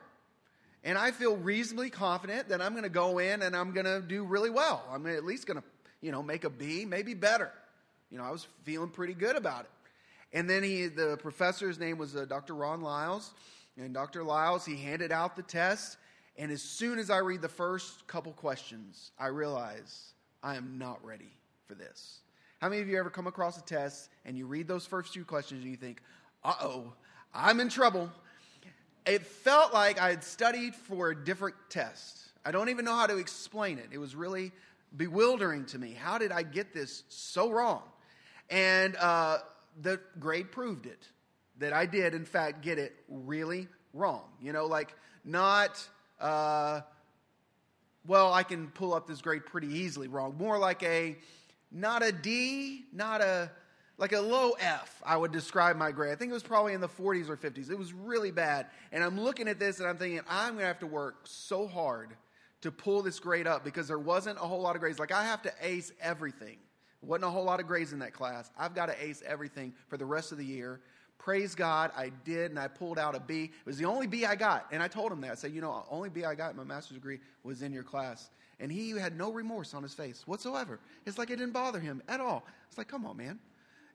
And 0.85 0.99
I 0.99 1.11
feel 1.11 1.37
reasonably 1.37 1.89
confident 1.89 2.51
that 2.51 2.61
I'm 2.61 2.73
going 2.73 2.85
to 2.85 2.91
go 2.91 3.19
in 3.19 3.41
and 3.41 3.57
I'm 3.57 3.73
going 3.73 3.87
to 3.87 4.03
do 4.03 4.25
really 4.25 4.51
well. 4.51 4.85
I'm 4.93 5.07
at 5.07 5.25
least 5.25 5.47
going 5.47 5.57
to, 5.57 5.65
you 6.03 6.13
know, 6.13 6.23
make 6.23 6.45
a 6.45 6.51
B, 6.51 6.85
maybe 6.85 7.15
better. 7.15 7.51
You 8.11 8.19
know, 8.19 8.25
I 8.25 8.31
was 8.31 8.47
feeling 8.65 8.91
pretty 8.91 9.15
good 9.15 9.37
about 9.37 9.63
it. 9.63 9.71
And 10.35 10.51
then 10.51 10.63
he, 10.63 10.89
the 10.89 11.17
professor's 11.17 11.79
name 11.79 11.97
was 11.97 12.15
uh, 12.15 12.27
Dr. 12.27 12.55
Ron 12.55 12.83
Lyles. 12.83 13.33
And 13.79 13.95
Dr. 13.95 14.23
Lyles, 14.23 14.67
he 14.67 14.77
handed 14.77 15.11
out 15.11 15.37
the 15.37 15.43
test. 15.43 15.97
And 16.37 16.51
as 16.51 16.63
soon 16.63 16.99
as 16.99 17.11
I 17.11 17.19
read 17.19 17.43
the 17.43 17.49
first 17.49 18.07
couple 18.07 18.33
questions, 18.33 19.13
I 19.19 19.29
realize 19.29 20.15
I 20.43 20.57
am 20.57 20.79
not 20.79 21.05
ready 21.05 21.31
for 21.67 21.75
this. 21.75 22.21
How 22.61 22.69
many 22.69 22.83
of 22.83 22.89
you 22.89 22.99
ever 22.99 23.11
come 23.11 23.27
across 23.27 23.59
a 23.59 23.63
test 23.63 24.09
and 24.25 24.37
you 24.37 24.47
read 24.47 24.67
those 24.67 24.87
first 24.87 25.13
few 25.13 25.25
questions 25.25 25.63
and 25.63 25.71
you 25.71 25.77
think, 25.77 26.01
uh 26.43 26.55
oh, 26.61 26.93
I'm 27.33 27.61
in 27.61 27.69
trouble? 27.69 28.11
It 29.07 29.27
felt 29.27 29.73
like 29.75 30.01
I 30.01 30.11
had 30.11 30.25
studied 30.25 30.75
for 30.75 31.11
a 31.11 31.25
different 31.25 31.57
test. 31.69 32.19
I 32.45 32.51
don't 32.51 32.69
even 32.69 32.85
know 32.85 32.97
how 32.97 33.07
to 33.07 33.19
explain 33.19 33.79
it. 33.79 33.89
It 33.93 33.99
was 33.99 34.15
really 34.17 34.53
bewildering 34.97 35.67
to 35.67 35.79
me. 35.79 35.93
How 35.93 36.19
did 36.19 36.33
I 36.33 36.43
get 36.43 36.73
this 36.73 37.05
so 37.09 37.51
wrong? 37.51 37.83
And 38.51 38.97
uh, 38.97 39.39
the 39.81 40.01
grade 40.19 40.53
proved 40.53 40.87
it 40.87 41.09
that 41.59 41.73
I 41.73 41.87
did, 41.87 42.15
in 42.15 42.25
fact, 42.25 42.63
get 42.63 42.79
it 42.79 42.95
really 43.09 43.69
wrong. 43.93 44.25
You 44.41 44.53
know, 44.53 44.67
like 44.67 44.95
not, 45.25 45.87
uh, 46.21 46.81
well, 48.07 48.33
I 48.33 48.43
can 48.43 48.69
pull 48.69 48.95
up 48.95 49.07
this 49.07 49.23
grade 49.23 49.47
pretty 49.47 49.69
easily 49.69 50.09
wrong. 50.09 50.37
More 50.37 50.59
like 50.59 50.83
a, 50.83 51.17
not 51.71 52.03
a 52.03 52.13
D, 52.13 52.85
not 52.93 53.21
a, 53.21 53.51
like 53.97 54.13
a 54.13 54.21
low 54.21 54.53
F, 54.61 55.03
I 55.05 55.17
would 55.17 55.33
describe 55.33 55.77
my 55.77 55.93
grade. 55.93 56.13
I 56.13 56.17
think 56.17 56.31
it 56.31 56.35
was 56.35 56.43
probably 56.43 56.73
in 56.73 56.81
the 56.81 56.89
40s 56.89 57.29
or 57.29 57.37
50s. 57.37 57.71
It 57.71 57.79
was 57.79 57.93
really 57.93 58.31
bad. 58.31 58.67
And 58.93 59.05
I'm 59.05 59.21
looking 59.21 59.49
at 59.49 59.59
this 59.59 59.79
and 59.79 59.89
I'm 59.89 59.97
thinking, 59.97 60.21
I'm 60.29 60.55
going 60.55 60.63
to 60.63 60.67
have 60.67 60.81
to 60.81 60.87
work 60.87 61.21
so 61.25 61.67
hard 61.67 62.11
to 62.63 62.73
pull 62.73 63.03
this 63.03 63.21
grade 63.21 63.47
up 63.47 63.65
because 63.65 63.87
there 63.87 63.99
wasn't 63.99 64.39
a 64.39 64.41
whole 64.41 64.61
lot 64.61 64.75
of 64.75 64.81
grades. 64.81 64.99
Like, 64.99 65.13
I 65.13 65.25
have 65.25 65.43
to 65.43 65.53
ace 65.61 65.93
everything. 66.01 66.57
Wasn't 67.03 67.25
a 67.25 67.31
whole 67.31 67.45
lot 67.45 67.61
of 67.61 67.67
grades 67.67 67.93
in 67.93 67.99
that 68.01 68.15
class. 68.15 68.51
I've 68.59 68.75
got 68.75 68.87
to 68.87 69.05
ace 69.05 69.23
everything 69.27 69.75
for 69.89 69.97
the 69.97 70.07
rest 70.07 70.33
of 70.33 70.39
the 70.39 70.45
year. 70.45 70.81
Praise 71.25 71.55
God, 71.55 71.91
I 71.97 72.13
did, 72.27 72.51
and 72.51 72.61
I 72.61 72.69
pulled 72.69 72.99
out 72.99 73.15
a 73.15 73.21
B. 73.21 73.45
It 73.45 73.67
was 73.67 73.79
the 73.79 73.87
only 73.87 74.07
B 74.07 74.27
I 74.27 74.35
got. 74.35 74.67
And 74.71 74.83
I 74.83 74.89
told 74.89 75.11
him 75.11 75.23
that. 75.23 75.31
I 75.31 75.35
said, 75.37 75.53
you 75.53 75.63
know, 75.63 75.87
only 75.91 76.11
B 76.11 76.23
I 76.23 76.35
got 76.35 76.51
in 76.51 76.59
my 76.59 76.65
master's 76.65 76.99
degree 76.99 77.19
was 77.43 77.63
in 77.63 77.73
your 77.73 77.83
class. 77.83 78.29
And 78.61 78.71
he 78.71 78.91
had 78.91 79.17
no 79.17 79.33
remorse 79.33 79.73
on 79.73 79.83
his 79.83 79.95
face 79.95 80.25
whatsoever. 80.27 80.81
It's 81.07 81.17
like 81.17 81.31
it 81.31 81.37
didn't 81.37 81.55
bother 81.55 81.81
him 81.81 82.03
at 82.09 82.21
all. 82.21 82.45
It's 82.69 82.77
like, 82.77 82.89
come 82.89 83.07
on, 83.07 83.17
man. 83.17 83.39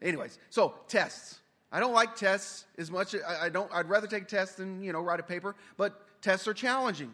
Anyways, 0.02 0.40
so 0.50 0.74
tests. 0.88 1.38
I 1.72 1.80
don't 1.80 1.94
like 1.94 2.16
tests 2.16 2.66
as 2.80 2.90
much. 2.90 3.14
I, 3.14 3.46
I 3.46 3.50
don't. 3.50 3.72
I'd 3.72 3.88
rather 3.88 4.08
take 4.08 4.28
tests 4.28 4.56
than 4.56 4.82
you 4.82 4.92
know 4.92 5.02
write 5.02 5.20
a 5.20 5.24
paper. 5.24 5.56
But 5.78 6.02
tests 6.24 6.48
are 6.48 6.56
challenging. 6.56 7.14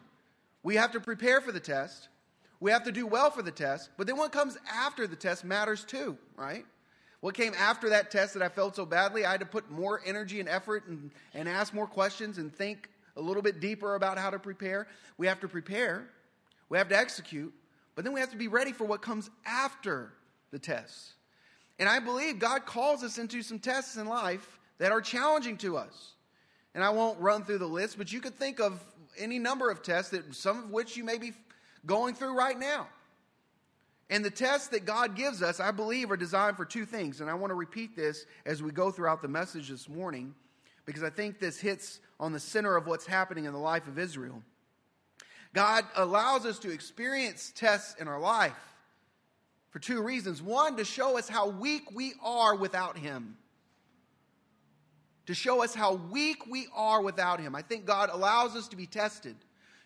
We 0.63 0.77
have 0.77 0.93
to 0.93 1.01
prepare 1.01 1.41
for 1.41 1.51
the 1.51 1.59
test. 1.59 2.07
We 2.61 2.71
have 2.71 2.85
to 2.85 2.93
do 2.93 3.05
well 3.05 3.31
for 3.31 3.41
the 3.41 3.51
test, 3.51 3.89
but 3.97 4.07
then 4.07 4.15
what 4.15 4.31
comes 4.31 4.57
after 4.73 5.07
the 5.07 5.17
test 5.17 5.43
matters 5.43 5.83
too, 5.83 6.17
right? 6.37 6.65
What 7.25 7.33
came 7.33 7.55
after 7.55 7.89
that 7.89 8.11
test 8.11 8.35
that 8.35 8.43
I 8.43 8.49
felt 8.49 8.75
so 8.75 8.85
badly, 8.85 9.25
I 9.25 9.31
had 9.31 9.39
to 9.39 9.47
put 9.47 9.71
more 9.71 9.99
energy 10.05 10.39
and 10.39 10.47
effort 10.47 10.85
and, 10.85 11.09
and 11.33 11.49
ask 11.49 11.73
more 11.73 11.87
questions 11.87 12.37
and 12.37 12.53
think 12.53 12.87
a 13.17 13.19
little 13.19 13.41
bit 13.41 13.59
deeper 13.59 13.95
about 13.95 14.19
how 14.19 14.29
to 14.29 14.37
prepare. 14.37 14.85
We 15.17 15.25
have 15.25 15.39
to 15.39 15.47
prepare, 15.47 16.07
we 16.69 16.77
have 16.77 16.87
to 16.89 16.95
execute, 16.95 17.51
but 17.95 18.05
then 18.05 18.13
we 18.13 18.19
have 18.19 18.29
to 18.29 18.37
be 18.37 18.47
ready 18.47 18.73
for 18.73 18.85
what 18.85 19.01
comes 19.01 19.31
after 19.43 20.13
the 20.51 20.59
test. 20.59 21.13
And 21.79 21.89
I 21.89 21.97
believe 21.97 22.37
God 22.37 22.67
calls 22.67 23.03
us 23.03 23.17
into 23.17 23.41
some 23.41 23.57
tests 23.57 23.97
in 23.97 24.05
life 24.05 24.59
that 24.77 24.91
are 24.91 25.01
challenging 25.01 25.57
to 25.57 25.77
us. 25.77 26.13
And 26.75 26.83
I 26.83 26.91
won't 26.91 27.19
run 27.19 27.43
through 27.43 27.57
the 27.57 27.65
list, 27.65 27.97
but 27.97 28.13
you 28.13 28.21
could 28.21 28.35
think 28.35 28.59
of 28.59 28.79
any 29.17 29.39
number 29.39 29.71
of 29.71 29.81
tests 29.81 30.11
that 30.11 30.35
some 30.35 30.65
of 30.65 30.69
which 30.69 30.95
you 30.95 31.03
may 31.03 31.17
be 31.17 31.33
going 31.87 32.13
through 32.13 32.37
right 32.37 32.59
now. 32.59 32.85
And 34.09 34.23
the 34.23 34.29
tests 34.29 34.67
that 34.69 34.85
God 34.85 35.15
gives 35.15 35.41
us, 35.41 35.59
I 35.59 35.71
believe, 35.71 36.11
are 36.11 36.17
designed 36.17 36.57
for 36.57 36.65
two 36.65 36.85
things. 36.85 37.21
And 37.21 37.29
I 37.29 37.33
want 37.33 37.51
to 37.51 37.55
repeat 37.55 37.95
this 37.95 38.25
as 38.45 38.61
we 38.61 38.71
go 38.71 38.91
throughout 38.91 39.21
the 39.21 39.27
message 39.27 39.69
this 39.69 39.89
morning 39.89 40.35
because 40.85 41.03
I 41.03 41.09
think 41.09 41.39
this 41.39 41.59
hits 41.59 41.99
on 42.19 42.31
the 42.31 42.39
center 42.39 42.77
of 42.77 42.85
what's 42.85 43.07
happening 43.07 43.45
in 43.45 43.53
the 43.53 43.59
life 43.59 43.87
of 43.87 43.97
Israel. 43.97 44.43
God 45.53 45.85
allows 45.95 46.45
us 46.45 46.59
to 46.59 46.71
experience 46.71 47.51
tests 47.55 47.99
in 47.99 48.07
our 48.07 48.19
life 48.19 48.53
for 49.71 49.79
two 49.79 50.01
reasons. 50.03 50.41
One, 50.41 50.77
to 50.77 50.85
show 50.85 51.17
us 51.17 51.27
how 51.27 51.49
weak 51.49 51.89
we 51.93 52.13
are 52.21 52.55
without 52.55 52.97
Him. 52.97 53.37
To 55.25 55.33
show 55.33 55.63
us 55.63 55.73
how 55.73 55.95
weak 55.95 56.45
we 56.47 56.67
are 56.75 57.01
without 57.01 57.39
Him. 57.39 57.55
I 57.55 57.63
think 57.63 57.85
God 57.85 58.09
allows 58.11 58.55
us 58.55 58.67
to 58.67 58.75
be 58.75 58.85
tested 58.85 59.35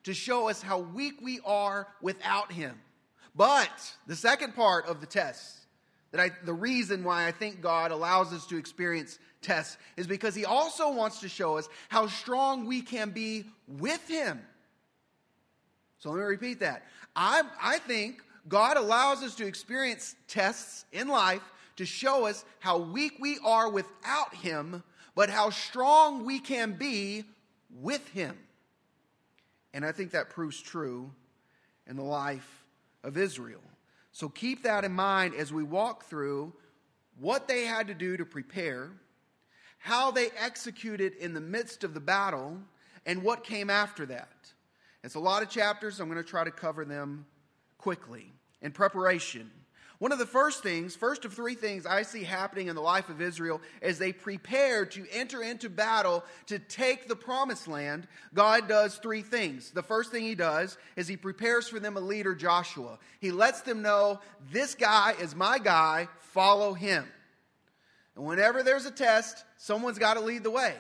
to 0.04 0.14
show 0.14 0.50
us 0.50 0.62
how 0.62 0.80
weak 0.80 1.16
we 1.22 1.40
are 1.46 1.88
without 2.02 2.52
Him. 2.52 2.80
But 3.40 3.94
the 4.06 4.18
second 4.18 4.54
part 4.54 4.86
of 4.88 5.00
the 5.00 5.08
test, 5.08 5.60
that 6.12 6.20
I, 6.20 6.32
the 6.44 6.54
reason 6.54 7.06
why 7.06 7.26
I 7.26 7.32
think 7.32 7.62
God 7.62 7.90
allows 7.90 8.34
us 8.34 8.46
to 8.48 8.58
experience 8.58 9.18
tests 9.42 9.78
is 9.96 10.08
because 10.08 10.36
He 10.36 10.44
also 10.44 10.92
wants 10.92 11.22
to 11.22 11.30
show 11.30 11.58
us 11.58 11.70
how 11.88 12.08
strong 12.08 12.66
we 12.66 12.82
can 12.82 13.12
be 13.12 13.46
with 13.66 14.06
Him. 14.10 14.42
So 16.00 16.10
let 16.10 16.18
me 16.18 16.24
repeat 16.24 16.60
that. 16.60 16.84
I, 17.16 17.44
I 17.64 17.78
think 17.80 18.22
God 18.50 18.76
allows 18.76 19.24
us 19.24 19.36
to 19.36 19.48
experience 19.48 20.18
tests 20.28 20.84
in 20.92 21.08
life 21.08 21.54
to 21.78 21.86
show 21.86 22.26
us 22.26 22.44
how 22.60 22.78
weak 22.78 23.14
we 23.22 23.38
are 23.46 23.70
without 23.70 24.36
Him, 24.36 24.84
but 25.16 25.30
how 25.30 25.50
strong 25.50 26.26
we 26.26 26.40
can 26.40 26.74
be 26.74 27.24
with 27.74 28.06
Him. 28.10 28.38
And 29.74 29.86
I 29.86 29.94
think 29.94 30.12
that 30.12 30.30
proves 30.30 30.60
true 30.60 31.10
in 31.88 31.96
the 31.96 32.04
life 32.04 32.59
of 33.04 33.18
Israel. 33.18 33.62
So 34.12 34.30
keep 34.30 34.64
that 34.64 34.84
in 34.84 34.92
mind 34.92 35.36
as 35.36 35.54
we 35.54 35.64
walk 35.64 36.06
through 36.06 36.54
what 37.20 37.48
they 37.48 37.66
had 37.66 37.88
to 37.88 37.94
do 37.94 38.18
to 38.18 38.26
prepare, 38.26 38.92
how 39.78 40.12
they 40.12 40.30
executed 40.38 41.14
in 41.16 41.34
the 41.34 41.42
midst 41.42 41.84
of 41.84 41.94
the 41.94 42.00
battle, 42.00 42.58
and 43.06 43.24
what 43.24 43.44
came 43.44 43.70
after 43.70 44.06
that. 44.08 44.30
It's 45.04 45.16
a 45.16 45.20
lot 45.20 45.42
of 45.42 45.50
chapters. 45.50 46.00
I'm 46.00 46.10
going 46.10 46.22
to 46.22 46.30
try 46.30 46.44
to 46.44 46.52
cover 46.52 46.86
them 46.86 47.26
quickly. 47.78 48.34
In 48.62 48.72
preparation, 48.72 49.50
one 50.00 50.14
of 50.14 50.18
the 50.18 50.26
first 50.26 50.64
things, 50.64 50.96
first 50.96 51.26
of 51.26 51.34
three 51.34 51.56
things 51.56 51.86
I 51.86 52.04
see 52.04 52.24
happening 52.24 52.68
in 52.68 52.76
the 52.76 52.82
life 52.82 53.10
of 53.10 53.22
Israel 53.22 53.62
as 53.82 54.00
they 54.00 54.14
prepare 54.14 54.86
to 54.86 55.06
enter 55.12 55.44
into 55.44 55.70
battle 55.70 56.24
to 56.48 56.58
take 56.58 57.10
the 57.10 57.18
promised 57.18 57.68
land, 57.68 58.08
God 58.34 58.70
does 58.70 58.96
three 58.96 59.22
things. 59.22 59.72
The 59.72 59.84
first 59.84 60.12
thing 60.12 60.24
he 60.24 60.36
does 60.36 60.78
is 60.96 61.10
he 61.10 61.18
prepares 61.18 61.68
for 61.68 61.82
them 61.82 61.98
a 61.98 62.00
leader, 62.00 62.34
Joshua. 62.34 62.98
He 63.20 63.32
lets 63.32 63.62
them 63.62 63.82
know, 63.82 64.22
this 64.52 64.74
guy 64.74 65.16
is 65.20 65.36
my 65.36 65.60
guy, 65.60 66.08
follow 66.32 66.74
him. 66.74 67.06
And 68.16 68.26
whenever 68.26 68.64
there's 68.64 68.86
a 68.86 68.92
test, 68.92 69.44
someone's 69.58 70.00
got 70.00 70.14
to 70.14 70.22
lead 70.22 70.44
the 70.44 70.52
way. 70.52 70.76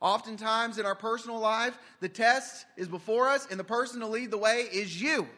Oftentimes 0.00 0.78
in 0.78 0.86
our 0.86 0.94
personal 0.96 1.38
life, 1.38 1.78
the 2.00 2.08
test 2.08 2.66
is 2.76 2.88
before 2.88 3.28
us, 3.28 3.46
and 3.50 3.58
the 3.58 3.64
person 3.64 4.00
to 4.00 4.06
lead 4.06 4.32
the 4.32 4.38
way 4.38 4.66
is 4.72 5.00
you. 5.00 5.28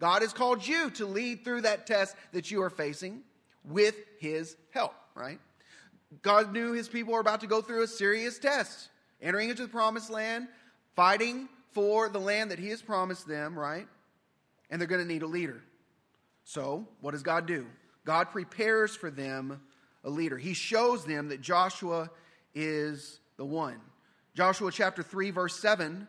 God 0.00 0.22
has 0.22 0.32
called 0.32 0.66
you 0.66 0.90
to 0.92 1.06
lead 1.06 1.44
through 1.44 1.60
that 1.60 1.86
test 1.86 2.16
that 2.32 2.50
you 2.50 2.62
are 2.62 2.70
facing 2.70 3.20
with 3.64 3.94
His 4.18 4.56
help, 4.70 4.94
right? 5.14 5.38
God 6.22 6.52
knew 6.52 6.72
His 6.72 6.88
people 6.88 7.12
were 7.12 7.20
about 7.20 7.42
to 7.42 7.46
go 7.46 7.60
through 7.60 7.82
a 7.82 7.86
serious 7.86 8.38
test, 8.38 8.88
entering 9.20 9.50
into 9.50 9.62
the 9.62 9.68
promised 9.68 10.10
land, 10.10 10.48
fighting 10.96 11.48
for 11.72 12.08
the 12.08 12.18
land 12.18 12.50
that 12.50 12.58
He 12.58 12.70
has 12.70 12.80
promised 12.80 13.28
them, 13.28 13.56
right? 13.56 13.86
And 14.70 14.80
they're 14.80 14.88
going 14.88 15.02
to 15.02 15.06
need 15.06 15.22
a 15.22 15.26
leader. 15.26 15.62
So, 16.44 16.88
what 17.00 17.12
does 17.12 17.22
God 17.22 17.46
do? 17.46 17.66
God 18.06 18.30
prepares 18.30 18.96
for 18.96 19.10
them 19.10 19.60
a 20.02 20.10
leader. 20.10 20.38
He 20.38 20.54
shows 20.54 21.04
them 21.04 21.28
that 21.28 21.42
Joshua 21.42 22.10
is 22.54 23.20
the 23.36 23.44
one. 23.44 23.76
Joshua 24.34 24.72
chapter 24.72 25.02
3, 25.02 25.30
verse 25.30 25.60
7, 25.60 26.08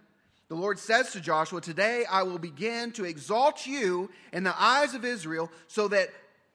the 0.51 0.57
Lord 0.57 0.79
says 0.79 1.13
to 1.13 1.21
Joshua, 1.21 1.61
Today 1.61 2.03
I 2.11 2.23
will 2.23 2.37
begin 2.37 2.91
to 2.91 3.05
exalt 3.05 3.65
you 3.65 4.09
in 4.33 4.43
the 4.43 4.61
eyes 4.61 4.93
of 4.93 5.05
Israel 5.05 5.49
so 5.67 5.87
that, 5.87 6.09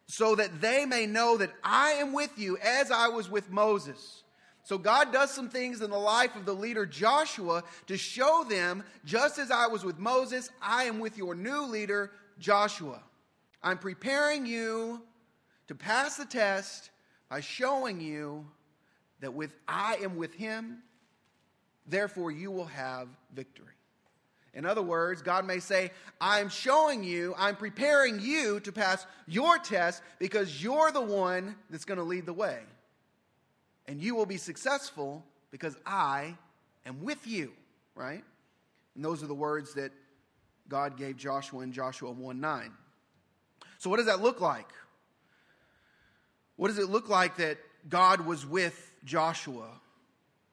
so 0.06 0.34
that 0.34 0.60
they 0.60 0.84
may 0.84 1.06
know 1.06 1.38
that 1.38 1.50
I 1.64 1.92
am 1.92 2.12
with 2.12 2.38
you 2.38 2.58
as 2.58 2.90
I 2.90 3.08
was 3.08 3.30
with 3.30 3.50
Moses. 3.50 4.22
So 4.64 4.76
God 4.76 5.14
does 5.14 5.30
some 5.30 5.48
things 5.48 5.80
in 5.80 5.88
the 5.88 5.96
life 5.96 6.36
of 6.36 6.44
the 6.44 6.52
leader 6.52 6.84
Joshua 6.84 7.64
to 7.86 7.96
show 7.96 8.44
them, 8.46 8.84
just 9.06 9.38
as 9.38 9.50
I 9.50 9.66
was 9.68 9.82
with 9.82 9.98
Moses, 9.98 10.50
I 10.60 10.84
am 10.84 10.98
with 10.98 11.16
your 11.16 11.34
new 11.34 11.62
leader, 11.62 12.10
Joshua. 12.38 13.00
I'm 13.62 13.78
preparing 13.78 14.44
you 14.44 15.00
to 15.68 15.74
pass 15.74 16.18
the 16.18 16.26
test 16.26 16.90
by 17.30 17.40
showing 17.40 18.02
you 18.02 18.46
that 19.20 19.32
with 19.32 19.54
I 19.66 19.96
am 20.02 20.16
with 20.16 20.34
him, 20.34 20.82
therefore 21.86 22.30
you 22.30 22.50
will 22.50 22.66
have 22.66 23.08
victory. 23.32 23.75
In 24.56 24.64
other 24.64 24.82
words, 24.82 25.20
God 25.20 25.44
may 25.44 25.60
say, 25.60 25.90
I'm 26.18 26.48
showing 26.48 27.04
you, 27.04 27.34
I'm 27.36 27.56
preparing 27.56 28.18
you 28.20 28.58
to 28.60 28.72
pass 28.72 29.06
your 29.26 29.58
test 29.58 30.02
because 30.18 30.62
you're 30.62 30.90
the 30.90 31.02
one 31.02 31.56
that's 31.68 31.84
going 31.84 31.98
to 31.98 32.04
lead 32.04 32.24
the 32.24 32.32
way. 32.32 32.60
And 33.86 34.00
you 34.00 34.14
will 34.14 34.24
be 34.24 34.38
successful 34.38 35.22
because 35.50 35.76
I 35.84 36.38
am 36.86 37.02
with 37.02 37.26
you, 37.26 37.52
right? 37.94 38.24
And 38.94 39.04
those 39.04 39.22
are 39.22 39.26
the 39.26 39.34
words 39.34 39.74
that 39.74 39.92
God 40.70 40.96
gave 40.96 41.18
Joshua 41.18 41.60
in 41.60 41.70
Joshua 41.70 42.10
1 42.10 42.40
9. 42.40 42.72
So, 43.76 43.90
what 43.90 43.98
does 43.98 44.06
that 44.06 44.22
look 44.22 44.40
like? 44.40 44.70
What 46.56 46.68
does 46.68 46.78
it 46.78 46.88
look 46.88 47.10
like 47.10 47.36
that 47.36 47.58
God 47.90 48.22
was 48.22 48.46
with 48.46 48.90
Joshua, 49.04 49.68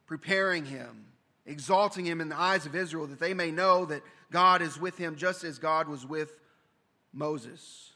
preparing 0.07 0.65
him? 0.65 1.05
Exalting 1.46 2.06
him 2.06 2.22
in 2.22 2.30
the 2.30 2.40
eyes 2.40 2.66
of 2.66 2.76
Israel, 2.76 3.08
that 3.08 3.20
they 3.20 3.34
may 3.34 3.52
know 3.52 3.86
that 3.86 4.02
God 4.32 4.62
is 4.62 4.80
with 4.80 4.98
him 4.98 5.16
just 5.16 5.44
as 5.44 5.60
God 5.60 5.88
was 5.88 6.06
with 6.06 6.40
Moses. 7.12 7.92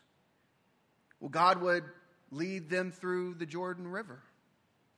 Well, 1.20 1.30
God 1.30 1.62
would 1.62 1.84
lead 2.32 2.70
them 2.70 2.92
through 2.92 3.36
the 3.36 3.46
Jordan 3.46 3.88
River. 3.88 4.22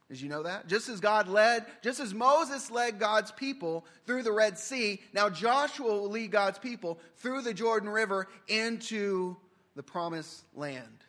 Did 0.10 0.22
you 0.22 0.30
know 0.30 0.44
that? 0.44 0.68
Just 0.68 0.90
as 0.90 1.00
God 1.00 1.28
led, 1.28 1.66
just 1.84 2.00
as 2.00 2.16
Moses 2.16 2.72
led 2.72 3.00
God's 3.00 3.32
people 3.32 3.86
through 4.08 4.24
the 4.24 4.32
Red 4.32 4.58
Sea, 4.58 5.00
now 5.14 5.30
Joshua 5.30 5.86
will 5.86 6.10
lead 6.10 6.32
God's 6.32 6.58
people 6.58 7.00
through 7.18 7.44
the 7.44 7.54
Jordan 7.54 7.90
River 7.90 8.28
into 8.48 9.38
the 9.76 9.84
promised 9.84 10.44
land. 10.56 11.06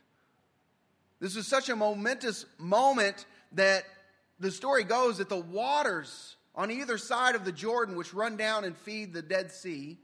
This 1.19 1.35
is 1.35 1.47
such 1.47 1.71
a 1.71 1.77
momentous 1.77 2.45
moment 2.59 3.25
that 3.53 3.85
the 4.39 4.51
story 4.51 4.85
goes 4.85 5.19
that 5.19 5.31
the 5.31 5.37
waters 5.37 6.37
on 6.55 6.71
either 6.71 6.99
side 6.99 7.35
of 7.35 7.45
the 7.45 7.53
Jordan, 7.53 7.97
which 7.97 8.13
run 8.13 8.37
down 8.37 8.65
and 8.65 8.77
feed 8.77 9.13
the 9.13 9.23
Dead 9.23 9.53
Sea, 9.53 9.99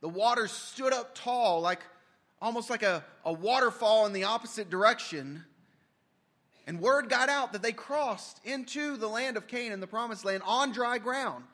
the 0.00 0.08
water 0.08 0.48
stood 0.48 0.92
up 0.92 1.14
tall, 1.14 1.60
like 1.60 1.80
almost 2.40 2.68
like 2.70 2.82
a, 2.82 3.04
a 3.24 3.32
waterfall 3.32 4.06
in 4.06 4.12
the 4.12 4.24
opposite 4.24 4.68
direction. 4.68 5.44
And 6.66 6.80
word 6.80 7.08
got 7.08 7.28
out 7.28 7.52
that 7.52 7.62
they 7.62 7.72
crossed 7.72 8.44
into 8.44 8.96
the 8.96 9.08
land 9.08 9.36
of 9.36 9.46
Canaan, 9.46 9.80
the 9.80 9.86
promised 9.86 10.24
land, 10.24 10.42
on 10.44 10.72
dry 10.72 10.98
ground. 10.98 11.44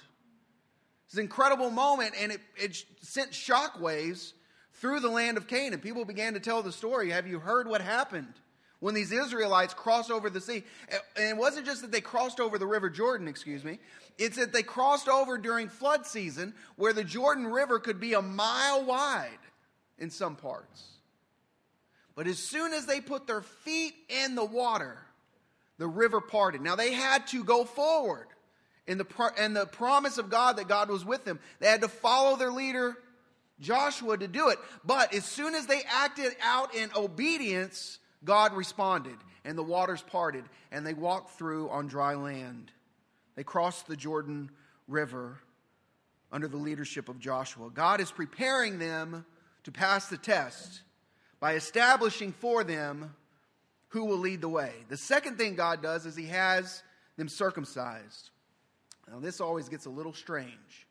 It's 1.07 1.15
an 1.15 1.21
incredible 1.21 1.71
moment, 1.71 2.15
and 2.19 2.33
it, 2.33 2.41
it 2.57 2.85
sent 3.01 3.31
shockwaves 3.31 4.33
through 4.75 5.01
the 5.01 5.09
land 5.09 5.37
of 5.37 5.47
Canaan. 5.47 5.81
People 5.81 6.05
began 6.05 6.35
to 6.35 6.41
tell 6.41 6.63
the 6.63 6.73
story. 6.73 7.11
Have 7.11 7.27
you 7.27 7.39
heard 7.39 7.67
what 7.67 7.81
happened? 7.81 8.35
When 8.81 8.95
these 8.95 9.13
Israelites 9.13 9.75
crossed 9.75 10.11
over 10.11 10.31
the 10.31 10.41
sea. 10.41 10.63
And 11.17 11.29
it 11.29 11.37
wasn't 11.37 11.67
just 11.67 11.83
that 11.83 11.93
they 11.93 12.01
crossed 12.01 12.41
over 12.41 12.59
the 12.59 12.67
River 12.67 12.91
Jordan, 12.91 13.29
excuse 13.29 13.65
me, 13.65 13.79
it's 14.19 14.37
that 14.37 14.53
they 14.53 14.63
crossed 14.63 15.09
over 15.09 15.39
during 15.39 15.69
flood 15.69 16.07
season 16.07 16.55
where 16.77 16.93
the 16.93 17.05
Jordan 17.05 17.47
River 17.47 17.79
could 17.79 18.01
be 18.01 18.15
a 18.15 18.23
mile 18.23 18.85
wide 18.85 19.39
in 19.99 20.11
some 20.11 20.37
parts. 20.37 20.85
But 22.15 22.27
as 22.27 22.39
soon 22.39 22.73
as 22.73 22.87
they 22.87 23.01
put 23.01 23.27
their 23.27 23.43
feet 23.43 23.95
in 24.09 24.35
the 24.35 24.45
water, 24.45 24.99
the 25.79 25.87
river 25.87 26.21
parted. 26.21 26.61
Now 26.61 26.75
they 26.75 26.93
had 26.93 27.29
to 27.29 27.45
go 27.45 27.65
forward 27.65 28.27
in 28.89 28.99
the, 28.99 29.33
in 29.41 29.55
the 29.55 29.67
promise 29.67 30.19
of 30.19 30.29
God 30.29 30.57
that 30.57 30.67
God 30.67 30.91
was 30.91 31.05
with 31.05 31.25
them. 31.25 31.39
They 31.61 31.69
had 31.69 31.83
to 31.83 31.89
follow 31.89 32.37
their 32.37 32.51
leader, 32.51 32.97
Joshua, 33.61 34.19
to 34.19 34.27
do 34.27 34.49
it. 34.49 34.59
But 34.85 35.15
as 35.15 35.25
soon 35.25 35.55
as 35.55 35.67
they 35.67 35.83
acted 35.89 36.35
out 36.43 36.75
in 36.75 36.91
obedience, 36.97 37.99
God 38.25 38.55
responded, 38.55 39.17
and 39.45 39.57
the 39.57 39.63
waters 39.63 40.03
parted, 40.03 40.45
and 40.73 40.87
they 40.87 40.95
walked 40.95 41.39
through 41.39 41.69
on 41.71 41.87
dry 41.87 42.15
land. 42.15 42.71
They 43.37 43.45
crossed 43.45 43.87
the 43.87 43.97
Jordan 43.97 44.51
River 44.89 45.39
under 46.33 46.49
the 46.49 46.57
leadership 46.57 47.09
of 47.09 47.19
Joshua. 47.19 47.71
God 47.71 48.01
is 48.01 48.11
preparing 48.11 48.79
them 48.79 49.25
to 49.65 49.73
pass 49.73 50.09
the 50.09 50.17
test 50.17 50.83
by 51.41 51.55
establishing 51.55 52.33
for 52.33 52.65
them 52.65 53.15
who 53.89 54.05
will 54.05 54.19
lead 54.19 54.41
the 54.41 54.49
way. 54.49 54.73
The 54.89 54.97
second 54.97 55.39
thing 55.39 55.55
God 55.55 55.83
does 55.83 56.05
is 56.05 56.17
He 56.17 56.27
has 56.27 56.83
them 57.17 57.29
circumcised. 57.29 58.31
Now, 59.11 59.21
this 59.21 59.41
always 59.41 59.69
gets 59.69 59.87
a 59.87 59.91
little 59.91 60.13
strange. 60.13 60.87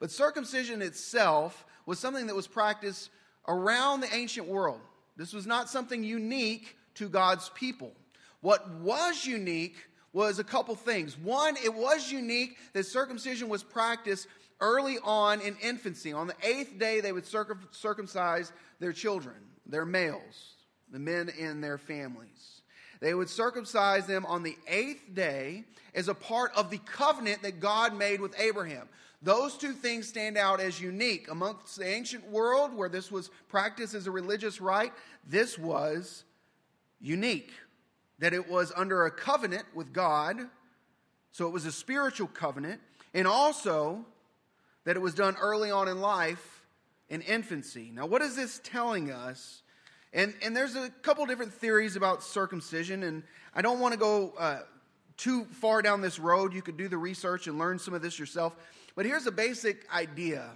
But 0.00 0.10
circumcision 0.10 0.82
itself 0.82 1.64
was 1.86 1.98
something 1.98 2.26
that 2.26 2.34
was 2.34 2.46
practiced 2.46 3.10
around 3.46 4.00
the 4.00 4.14
ancient 4.14 4.48
world. 4.48 4.80
This 5.20 5.34
was 5.34 5.46
not 5.46 5.68
something 5.68 6.02
unique 6.02 6.78
to 6.94 7.06
God's 7.06 7.50
people. 7.50 7.92
What 8.40 8.66
was 8.76 9.26
unique 9.26 9.76
was 10.14 10.38
a 10.38 10.44
couple 10.44 10.74
things. 10.74 11.14
One, 11.18 11.58
it 11.62 11.74
was 11.74 12.10
unique 12.10 12.56
that 12.72 12.86
circumcision 12.86 13.50
was 13.50 13.62
practiced 13.62 14.28
early 14.62 14.96
on 15.04 15.42
in 15.42 15.58
infancy. 15.62 16.14
On 16.14 16.26
the 16.26 16.34
eighth 16.42 16.78
day, 16.78 17.02
they 17.02 17.12
would 17.12 17.26
circumcise 17.26 18.50
their 18.78 18.94
children, 18.94 19.36
their 19.66 19.84
males, 19.84 20.54
the 20.90 20.98
men 20.98 21.28
in 21.28 21.60
their 21.60 21.76
families. 21.76 22.62
They 23.00 23.12
would 23.12 23.28
circumcise 23.28 24.06
them 24.06 24.24
on 24.24 24.42
the 24.42 24.56
eighth 24.66 25.14
day 25.14 25.64
as 25.94 26.08
a 26.08 26.14
part 26.14 26.52
of 26.56 26.70
the 26.70 26.78
covenant 26.78 27.42
that 27.42 27.60
God 27.60 27.94
made 27.94 28.22
with 28.22 28.34
Abraham. 28.40 28.88
Those 29.22 29.58
two 29.58 29.72
things 29.72 30.08
stand 30.08 30.38
out 30.38 30.60
as 30.60 30.80
unique. 30.80 31.30
Amongst 31.30 31.76
the 31.76 31.86
ancient 31.86 32.26
world, 32.30 32.74
where 32.74 32.88
this 32.88 33.12
was 33.12 33.28
practiced 33.48 33.92
as 33.92 34.06
a 34.06 34.10
religious 34.10 34.62
rite, 34.62 34.94
this 35.26 35.58
was 35.58 36.24
unique. 37.00 37.52
That 38.18 38.34
it 38.34 38.50
was 38.50 38.72
under 38.76 39.06
a 39.06 39.10
covenant 39.10 39.64
with 39.74 39.92
God, 39.92 40.38
so 41.32 41.46
it 41.46 41.52
was 41.52 41.64
a 41.64 41.72
spiritual 41.72 42.26
covenant, 42.26 42.80
and 43.14 43.26
also 43.26 44.04
that 44.84 44.96
it 44.96 45.00
was 45.00 45.14
done 45.14 45.36
early 45.40 45.70
on 45.70 45.88
in 45.88 46.00
life 46.00 46.66
in 47.08 47.22
infancy. 47.22 47.90
Now, 47.94 48.06
what 48.06 48.22
is 48.22 48.36
this 48.36 48.60
telling 48.62 49.10
us? 49.10 49.62
And, 50.12 50.34
and 50.42 50.56
there's 50.56 50.76
a 50.76 50.90
couple 51.02 51.24
different 51.26 51.52
theories 51.52 51.96
about 51.96 52.22
circumcision, 52.22 53.02
and 53.02 53.22
I 53.54 53.62
don't 53.62 53.80
want 53.80 53.92
to 53.92 53.98
go 53.98 54.34
uh, 54.38 54.60
too 55.16 55.44
far 55.46 55.82
down 55.82 56.00
this 56.00 56.18
road. 56.18 56.52
You 56.52 56.62
could 56.62 56.76
do 56.76 56.88
the 56.88 56.98
research 56.98 57.46
and 57.46 57.58
learn 57.58 57.78
some 57.78 57.94
of 57.94 58.02
this 58.02 58.18
yourself. 58.18 58.56
But 58.96 59.06
here's 59.06 59.26
a 59.26 59.32
basic 59.32 59.86
idea. 59.92 60.50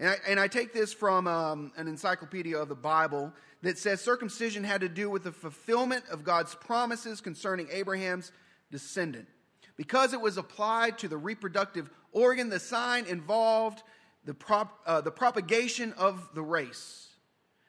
And 0.00 0.08
I, 0.08 0.16
and 0.26 0.40
I 0.40 0.48
take 0.48 0.72
this 0.72 0.94
from 0.94 1.26
um, 1.26 1.72
an 1.76 1.86
encyclopedia 1.86 2.56
of 2.56 2.68
the 2.70 2.74
Bible 2.74 3.32
that 3.62 3.78
says 3.78 4.00
circumcision 4.00 4.64
had 4.64 4.80
to 4.80 4.88
do 4.88 5.10
with 5.10 5.24
the 5.24 5.32
fulfillment 5.32 6.04
of 6.10 6.24
God's 6.24 6.54
promises 6.54 7.20
concerning 7.20 7.68
Abraham's 7.70 8.32
descendant. 8.72 9.28
Because 9.76 10.14
it 10.14 10.20
was 10.20 10.38
applied 10.38 10.98
to 10.98 11.08
the 11.08 11.18
reproductive 11.18 11.90
organ, 12.12 12.48
the 12.48 12.58
sign 12.58 13.04
involved 13.04 13.82
the, 14.24 14.32
prop, 14.32 14.80
uh, 14.86 15.02
the 15.02 15.10
propagation 15.10 15.92
of 15.98 16.30
the 16.34 16.42
race. 16.42 17.08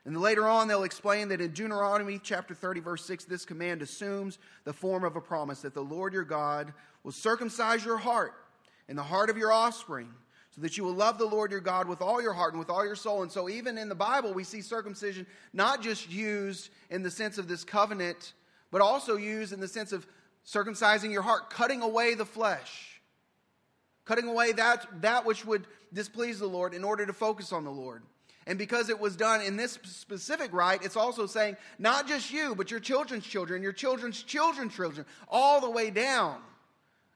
And 0.05 0.17
later 0.19 0.47
on, 0.47 0.69
they'll 0.69 0.83
explain 0.83 1.27
that 1.27 1.41
in 1.41 1.51
Deuteronomy 1.51 2.17
chapter 2.17 2.55
30, 2.55 2.79
verse 2.79 3.05
6, 3.05 3.25
this 3.25 3.45
command 3.45 3.81
assumes 3.81 4.39
the 4.63 4.73
form 4.73 5.03
of 5.03 5.17
a 5.17 5.21
promise 5.21 5.61
that 5.61 5.73
the 5.73 5.83
Lord 5.83 6.13
your 6.13 6.23
God 6.23 6.73
will 7.03 7.11
circumcise 7.11 7.83
your 7.83 7.97
heart 7.97 8.33
and 8.87 8.97
the 8.97 9.03
heart 9.03 9.29
of 9.29 9.37
your 9.37 9.51
offspring, 9.51 10.09
so 10.55 10.61
that 10.61 10.77
you 10.77 10.83
will 10.83 10.93
love 10.93 11.17
the 11.17 11.25
Lord 11.25 11.51
your 11.51 11.61
God 11.61 11.87
with 11.87 12.01
all 12.01 12.21
your 12.21 12.33
heart 12.33 12.53
and 12.53 12.59
with 12.59 12.69
all 12.69 12.85
your 12.85 12.95
soul. 12.95 13.21
And 13.21 13.31
so, 13.31 13.49
even 13.49 13.77
in 13.77 13.89
the 13.89 13.95
Bible, 13.95 14.33
we 14.33 14.43
see 14.43 14.61
circumcision 14.61 15.25
not 15.53 15.81
just 15.81 16.09
used 16.09 16.69
in 16.89 17.03
the 17.03 17.11
sense 17.11 17.37
of 17.37 17.47
this 17.47 17.63
covenant, 17.63 18.33
but 18.69 18.81
also 18.81 19.15
used 19.15 19.53
in 19.53 19.59
the 19.59 19.67
sense 19.67 19.91
of 19.93 20.05
circumcising 20.45 21.11
your 21.11 21.21
heart, 21.21 21.49
cutting 21.49 21.81
away 21.81 22.15
the 22.15 22.25
flesh, 22.25 23.01
cutting 24.05 24.27
away 24.27 24.51
that, 24.51 24.85
that 25.01 25.25
which 25.25 25.45
would 25.45 25.65
displease 25.93 26.39
the 26.39 26.47
Lord 26.47 26.73
in 26.73 26.83
order 26.83 27.05
to 27.05 27.13
focus 27.13 27.53
on 27.53 27.63
the 27.63 27.71
Lord. 27.71 28.03
And 28.47 28.57
because 28.57 28.89
it 28.89 28.99
was 28.99 29.15
done 29.15 29.41
in 29.41 29.55
this 29.55 29.77
specific 29.83 30.51
rite, 30.51 30.83
it's 30.83 30.97
also 30.97 31.27
saying 31.27 31.57
not 31.77 32.07
just 32.07 32.31
you, 32.31 32.55
but 32.55 32.71
your 32.71 32.79
children's 32.79 33.25
children, 33.25 33.61
your 33.61 33.71
children's 33.71 34.23
children's 34.23 34.75
children, 34.75 35.05
all 35.29 35.61
the 35.61 35.69
way 35.69 35.91
down. 35.91 36.41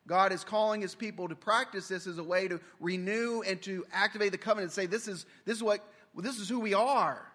God 0.08 0.32
is 0.32 0.44
calling 0.44 0.82
his 0.82 0.94
people 0.94 1.28
to 1.28 1.36
practice 1.36 1.88
this 1.88 2.06
as 2.06 2.18
a 2.18 2.24
way 2.24 2.48
to 2.48 2.60
renew 2.80 3.42
and 3.42 3.62
to 3.64 3.86
activate 3.92 4.32
the 4.32 4.38
covenant 4.38 4.66
and 4.66 4.74
say, 4.74 4.86
this 4.86 5.08
is, 5.08 5.26
this 5.46 5.58
is, 5.58 5.64
what, 5.64 5.80
this 6.16 6.40
is 6.40 6.48
who 6.48 6.60
we 6.60 6.74
are. 6.74 7.26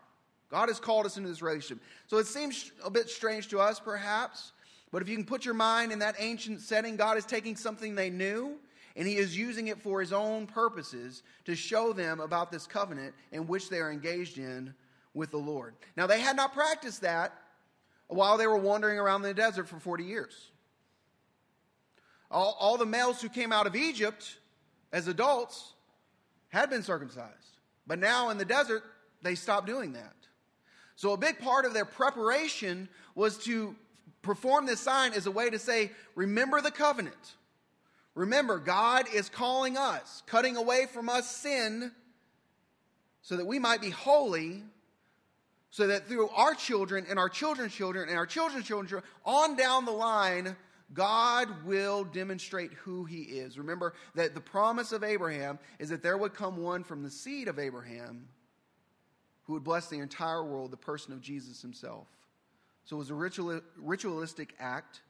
God 0.50 0.68
has 0.68 0.80
called 0.80 1.06
us 1.06 1.16
into 1.16 1.28
this 1.28 1.42
relationship. 1.42 1.82
So 2.06 2.18
it 2.18 2.26
seems 2.26 2.72
a 2.84 2.90
bit 2.90 3.08
strange 3.08 3.48
to 3.48 3.60
us, 3.60 3.80
perhaps, 3.80 4.52
but 4.92 5.02
if 5.02 5.08
you 5.08 5.16
can 5.16 5.24
put 5.24 5.44
your 5.44 5.54
mind 5.54 5.92
in 5.92 6.00
that 6.00 6.16
ancient 6.18 6.60
setting, 6.60 6.96
God 6.96 7.16
is 7.16 7.24
taking 7.24 7.56
something 7.56 7.94
they 7.94 8.10
knew 8.10 8.56
and 8.96 9.06
he 9.06 9.16
is 9.16 9.36
using 9.36 9.68
it 9.68 9.80
for 9.80 10.00
his 10.00 10.12
own 10.12 10.46
purposes 10.46 11.22
to 11.44 11.54
show 11.54 11.92
them 11.92 12.20
about 12.20 12.50
this 12.50 12.66
covenant 12.66 13.14
in 13.32 13.46
which 13.46 13.68
they 13.68 13.78
are 13.78 13.90
engaged 13.90 14.38
in 14.38 14.74
with 15.14 15.30
the 15.30 15.38
Lord. 15.38 15.74
Now, 15.96 16.06
they 16.06 16.20
had 16.20 16.36
not 16.36 16.52
practiced 16.52 17.02
that 17.02 17.32
while 18.08 18.36
they 18.36 18.46
were 18.46 18.56
wandering 18.56 18.98
around 18.98 19.22
the 19.22 19.34
desert 19.34 19.68
for 19.68 19.78
40 19.78 20.04
years. 20.04 20.49
All, 22.30 22.56
all 22.60 22.76
the 22.76 22.86
males 22.86 23.20
who 23.20 23.28
came 23.28 23.52
out 23.52 23.66
of 23.66 23.74
Egypt 23.74 24.38
as 24.92 25.08
adults 25.08 25.72
had 26.48 26.70
been 26.70 26.82
circumcised. 26.82 27.58
But 27.86 27.98
now 27.98 28.30
in 28.30 28.38
the 28.38 28.44
desert, 28.44 28.82
they 29.22 29.34
stopped 29.34 29.66
doing 29.66 29.92
that. 29.94 30.14
So, 30.96 31.12
a 31.12 31.16
big 31.16 31.38
part 31.38 31.64
of 31.64 31.72
their 31.72 31.84
preparation 31.84 32.88
was 33.14 33.38
to 33.44 33.74
perform 34.22 34.66
this 34.66 34.80
sign 34.80 35.14
as 35.14 35.26
a 35.26 35.30
way 35.30 35.50
to 35.50 35.58
say, 35.58 35.90
Remember 36.14 36.60
the 36.60 36.70
covenant. 36.70 37.34
Remember, 38.14 38.58
God 38.58 39.06
is 39.14 39.28
calling 39.28 39.76
us, 39.76 40.22
cutting 40.26 40.56
away 40.56 40.86
from 40.86 41.08
us 41.08 41.34
sin 41.34 41.92
so 43.22 43.36
that 43.36 43.46
we 43.46 43.58
might 43.58 43.80
be 43.80 43.90
holy, 43.90 44.62
so 45.70 45.86
that 45.86 46.08
through 46.08 46.28
our 46.30 46.54
children 46.54 47.06
and 47.08 47.18
our 47.18 47.28
children's 47.28 47.72
children 47.72 48.08
and 48.08 48.18
our 48.18 48.26
children's 48.26 48.66
children, 48.66 49.02
on 49.24 49.56
down 49.56 49.84
the 49.84 49.92
line, 49.92 50.56
God 50.92 51.48
will 51.64 52.04
demonstrate 52.04 52.72
who 52.72 53.04
he 53.04 53.22
is. 53.22 53.58
Remember 53.58 53.94
that 54.14 54.34
the 54.34 54.40
promise 54.40 54.92
of 54.92 55.04
Abraham 55.04 55.58
is 55.78 55.88
that 55.90 56.02
there 56.02 56.18
would 56.18 56.34
come 56.34 56.56
one 56.56 56.82
from 56.82 57.02
the 57.02 57.10
seed 57.10 57.46
of 57.48 57.58
Abraham 57.58 58.28
who 59.44 59.52
would 59.52 59.64
bless 59.64 59.88
the 59.88 59.98
entire 59.98 60.44
world, 60.44 60.70
the 60.70 60.76
person 60.76 61.12
of 61.12 61.20
Jesus 61.20 61.62
himself. 61.62 62.08
So 62.84 62.96
it 62.96 62.98
was 62.98 63.10
a 63.10 63.14
ritual, 63.14 63.60
ritualistic 63.76 64.54
act, 64.58 65.00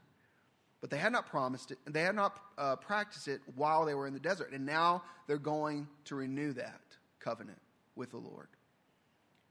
but 0.81 0.91
they 0.91 0.99
had 0.99 1.13
not 1.13 1.27
promised 1.27 1.71
it, 1.71 1.79
they 1.87 2.03
had 2.03 2.15
not 2.15 2.39
uh, 2.59 2.77
practiced 2.77 3.29
it 3.29 3.41
while 3.55 3.85
they 3.85 3.95
were 3.95 4.07
in 4.07 4.15
the 4.15 4.21
desert. 4.21 4.53
And 4.53 4.67
now 4.67 5.03
they're 5.27 5.39
going 5.39 5.89
to 6.07 6.15
renew 6.15 6.53
that 6.55 6.81
covenant 7.21 7.61
with 7.97 8.11
the 8.11 8.19
Lord. 8.19 8.49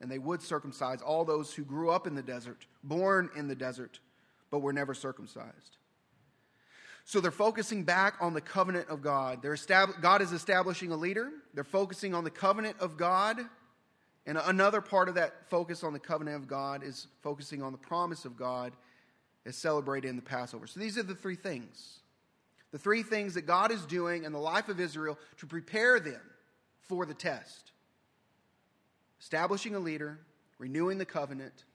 And 0.01 0.09
they 0.09 0.19
would 0.19 0.41
circumcise 0.41 1.01
all 1.01 1.25
those 1.25 1.53
who 1.53 1.63
grew 1.63 1.89
up 1.89 2.07
in 2.07 2.15
the 2.15 2.23
desert, 2.23 2.65
born 2.83 3.29
in 3.35 3.47
the 3.47 3.55
desert, 3.55 3.99
but 4.49 4.59
were 4.59 4.73
never 4.73 4.93
circumcised. 4.93 5.77
So 7.09 7.19
they're 7.19 7.31
focusing 7.31 7.85
back 7.85 8.17
on 8.21 8.35
the 8.35 8.39
covenant 8.39 8.87
of 8.87 9.01
God. 9.01 9.41
Estab- 9.41 9.99
God 9.99 10.21
is 10.21 10.31
establishing 10.31 10.91
a 10.91 10.95
leader. 10.95 11.31
They're 11.55 11.63
focusing 11.63 12.13
on 12.13 12.23
the 12.23 12.29
covenant 12.29 12.75
of 12.79 12.97
God. 12.97 13.39
And 14.27 14.37
another 14.37 14.79
part 14.79 15.09
of 15.09 15.15
that 15.15 15.49
focus 15.49 15.83
on 15.83 15.91
the 15.91 15.99
covenant 15.99 16.35
of 16.35 16.47
God 16.47 16.83
is 16.83 17.07
focusing 17.23 17.63
on 17.63 17.71
the 17.71 17.79
promise 17.79 18.25
of 18.25 18.37
God 18.37 18.73
as 19.47 19.55
celebrated 19.55 20.07
in 20.07 20.17
the 20.17 20.21
Passover. 20.21 20.67
So 20.67 20.79
these 20.79 20.99
are 20.99 21.03
the 21.03 21.15
three 21.15 21.33
things. 21.35 22.01
The 22.69 22.77
three 22.77 23.01
things 23.01 23.33
that 23.33 23.47
God 23.47 23.71
is 23.71 23.87
doing 23.87 24.23
in 24.23 24.31
the 24.31 24.37
life 24.37 24.69
of 24.69 24.79
Israel 24.79 25.17
to 25.37 25.47
prepare 25.47 25.99
them 25.99 26.21
for 26.81 27.07
the 27.07 27.15
test 27.15 27.71
establishing 29.19 29.73
a 29.73 29.79
leader, 29.79 30.19
renewing 30.59 30.99
the 30.99 31.05
covenant, 31.05 31.65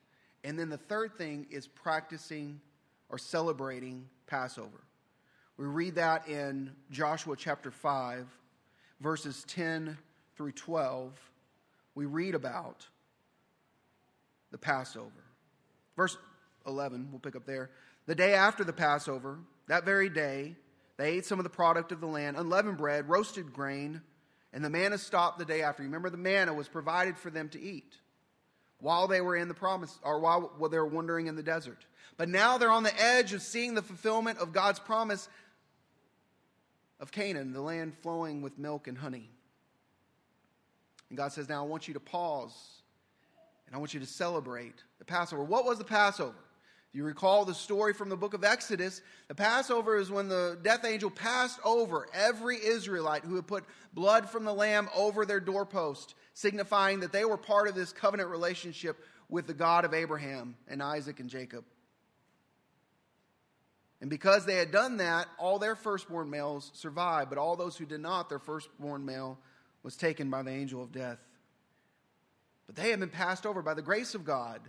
and 0.44 0.56
then 0.56 0.68
the 0.68 0.78
third 0.78 1.18
thing 1.18 1.44
is 1.50 1.66
practicing 1.66 2.60
or 3.08 3.18
celebrating 3.18 4.08
Passover. 4.28 4.84
We 5.56 5.66
read 5.66 5.94
that 5.94 6.28
in 6.28 6.72
Joshua 6.90 7.36
chapter 7.36 7.70
5, 7.70 8.26
verses 9.00 9.44
10 9.46 9.96
through 10.36 10.52
12. 10.52 11.12
We 11.94 12.06
read 12.06 12.34
about 12.34 12.88
the 14.50 14.58
Passover. 14.58 15.10
Verse 15.96 16.16
11, 16.66 17.08
we'll 17.12 17.20
pick 17.20 17.36
up 17.36 17.46
there. 17.46 17.70
The 18.06 18.16
day 18.16 18.34
after 18.34 18.64
the 18.64 18.72
Passover, 18.72 19.38
that 19.68 19.84
very 19.84 20.08
day, 20.08 20.56
they 20.96 21.12
ate 21.12 21.24
some 21.24 21.38
of 21.38 21.44
the 21.44 21.50
product 21.50 21.92
of 21.92 22.00
the 22.00 22.06
land, 22.06 22.36
unleavened 22.36 22.78
bread, 22.78 23.08
roasted 23.08 23.52
grain, 23.52 24.02
and 24.52 24.64
the 24.64 24.70
manna 24.70 24.98
stopped 24.98 25.38
the 25.38 25.44
day 25.44 25.62
after. 25.62 25.84
Remember, 25.84 26.10
the 26.10 26.16
manna 26.16 26.52
was 26.52 26.66
provided 26.66 27.16
for 27.16 27.30
them 27.30 27.48
to 27.50 27.60
eat 27.60 27.98
while 28.80 29.06
they 29.06 29.20
were 29.20 29.36
in 29.36 29.48
the 29.48 29.54
promise, 29.54 29.98
or 30.02 30.18
while, 30.18 30.52
while 30.58 30.68
they 30.68 30.78
were 30.78 30.86
wandering 30.86 31.28
in 31.28 31.36
the 31.36 31.42
desert. 31.42 31.86
But 32.16 32.28
now 32.28 32.58
they're 32.58 32.70
on 32.70 32.82
the 32.82 33.02
edge 33.02 33.32
of 33.32 33.42
seeing 33.42 33.74
the 33.74 33.82
fulfillment 33.82 34.38
of 34.38 34.52
God's 34.52 34.78
promise 34.78 35.28
of 37.00 37.12
Canaan, 37.12 37.52
the 37.52 37.60
land 37.60 37.94
flowing 38.02 38.42
with 38.42 38.58
milk 38.58 38.88
and 38.88 38.96
honey. 38.96 39.30
And 41.08 41.18
God 41.18 41.32
says, 41.32 41.48
Now 41.48 41.64
I 41.64 41.66
want 41.66 41.88
you 41.88 41.94
to 41.94 42.00
pause 42.00 42.82
and 43.66 43.74
I 43.74 43.78
want 43.78 43.94
you 43.94 44.00
to 44.00 44.06
celebrate 44.06 44.82
the 44.98 45.04
Passover. 45.04 45.42
What 45.42 45.64
was 45.64 45.78
the 45.78 45.84
Passover? 45.84 46.34
If 46.94 46.98
you 46.98 47.04
recall 47.04 47.44
the 47.44 47.54
story 47.54 47.92
from 47.92 48.08
the 48.08 48.16
book 48.16 48.34
of 48.34 48.44
Exodus, 48.44 49.02
the 49.26 49.34
Passover 49.34 49.96
is 49.96 50.10
when 50.10 50.28
the 50.28 50.58
death 50.62 50.84
angel 50.84 51.10
passed 51.10 51.58
over 51.64 52.06
every 52.14 52.56
Israelite 52.64 53.24
who 53.24 53.34
had 53.34 53.48
put 53.48 53.64
blood 53.94 54.30
from 54.30 54.44
the 54.44 54.54
lamb 54.54 54.88
over 54.94 55.26
their 55.26 55.40
doorpost, 55.40 56.14
signifying 56.34 57.00
that 57.00 57.10
they 57.10 57.24
were 57.24 57.36
part 57.36 57.68
of 57.68 57.74
this 57.74 57.92
covenant 57.92 58.28
relationship 58.28 59.04
with 59.28 59.48
the 59.48 59.54
God 59.54 59.84
of 59.84 59.92
Abraham 59.92 60.54
and 60.68 60.80
Isaac 60.80 61.18
and 61.18 61.28
Jacob. 61.28 61.64
And 64.00 64.10
because 64.10 64.44
they 64.44 64.56
had 64.56 64.70
done 64.70 64.98
that, 64.98 65.28
all 65.38 65.58
their 65.58 65.76
firstborn 65.76 66.28
males 66.28 66.70
survived, 66.74 67.30
but 67.30 67.38
all 67.38 67.56
those 67.56 67.76
who 67.76 67.86
did 67.86 68.00
not, 68.00 68.28
their 68.28 68.38
firstborn 68.38 69.04
male 69.04 69.38
was 69.82 69.96
taken 69.96 70.30
by 70.30 70.42
the 70.42 70.50
angel 70.50 70.82
of 70.82 70.92
death. 70.92 71.18
But 72.66 72.76
they 72.76 72.90
have 72.90 73.00
been 73.00 73.08
passed 73.08 73.46
over 73.46 73.62
by 73.62 73.74
the 73.74 73.82
grace 73.82 74.14
of 74.14 74.24
God. 74.24 74.60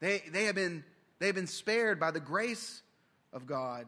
They, 0.00 0.22
they, 0.30 0.44
have 0.44 0.54
been, 0.54 0.84
they 1.18 1.26
have 1.26 1.34
been 1.34 1.46
spared 1.46 1.98
by 1.98 2.10
the 2.10 2.20
grace 2.20 2.82
of 3.32 3.46
God. 3.46 3.86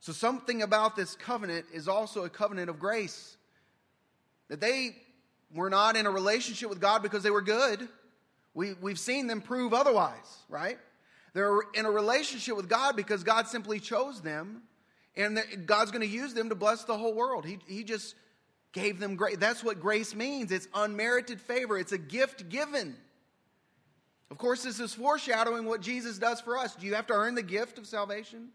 So, 0.00 0.12
something 0.12 0.62
about 0.62 0.96
this 0.96 1.14
covenant 1.14 1.66
is 1.72 1.86
also 1.86 2.24
a 2.24 2.30
covenant 2.30 2.70
of 2.70 2.78
grace. 2.78 3.36
That 4.48 4.60
they 4.60 4.96
were 5.54 5.70
not 5.70 5.96
in 5.96 6.06
a 6.06 6.10
relationship 6.10 6.70
with 6.70 6.80
God 6.80 7.02
because 7.02 7.22
they 7.22 7.30
were 7.30 7.42
good. 7.42 7.86
We, 8.54 8.72
we've 8.80 8.98
seen 8.98 9.26
them 9.26 9.42
prove 9.42 9.74
otherwise, 9.74 10.38
right? 10.48 10.78
They're 11.32 11.60
in 11.74 11.86
a 11.86 11.90
relationship 11.90 12.56
with 12.56 12.68
God 12.68 12.96
because 12.96 13.22
God 13.22 13.46
simply 13.46 13.78
chose 13.80 14.20
them, 14.20 14.62
and 15.16 15.38
God's 15.66 15.90
going 15.90 16.02
to 16.02 16.12
use 16.12 16.34
them 16.34 16.48
to 16.48 16.54
bless 16.54 16.84
the 16.84 16.96
whole 16.96 17.14
world. 17.14 17.44
He, 17.44 17.58
he 17.66 17.84
just 17.84 18.14
gave 18.72 18.98
them 18.98 19.16
grace. 19.16 19.36
That's 19.38 19.62
what 19.62 19.80
grace 19.80 20.14
means 20.14 20.52
it's 20.52 20.68
unmerited 20.74 21.40
favor, 21.40 21.78
it's 21.78 21.92
a 21.92 21.98
gift 21.98 22.48
given. 22.48 22.96
Of 24.30 24.38
course, 24.38 24.62
this 24.62 24.78
is 24.78 24.94
foreshadowing 24.94 25.64
what 25.64 25.80
Jesus 25.80 26.18
does 26.18 26.40
for 26.40 26.56
us. 26.56 26.76
Do 26.76 26.86
you 26.86 26.94
have 26.94 27.08
to 27.08 27.14
earn 27.14 27.34
the 27.34 27.42
gift 27.42 27.78
of 27.78 27.86
salvation? 27.86 28.50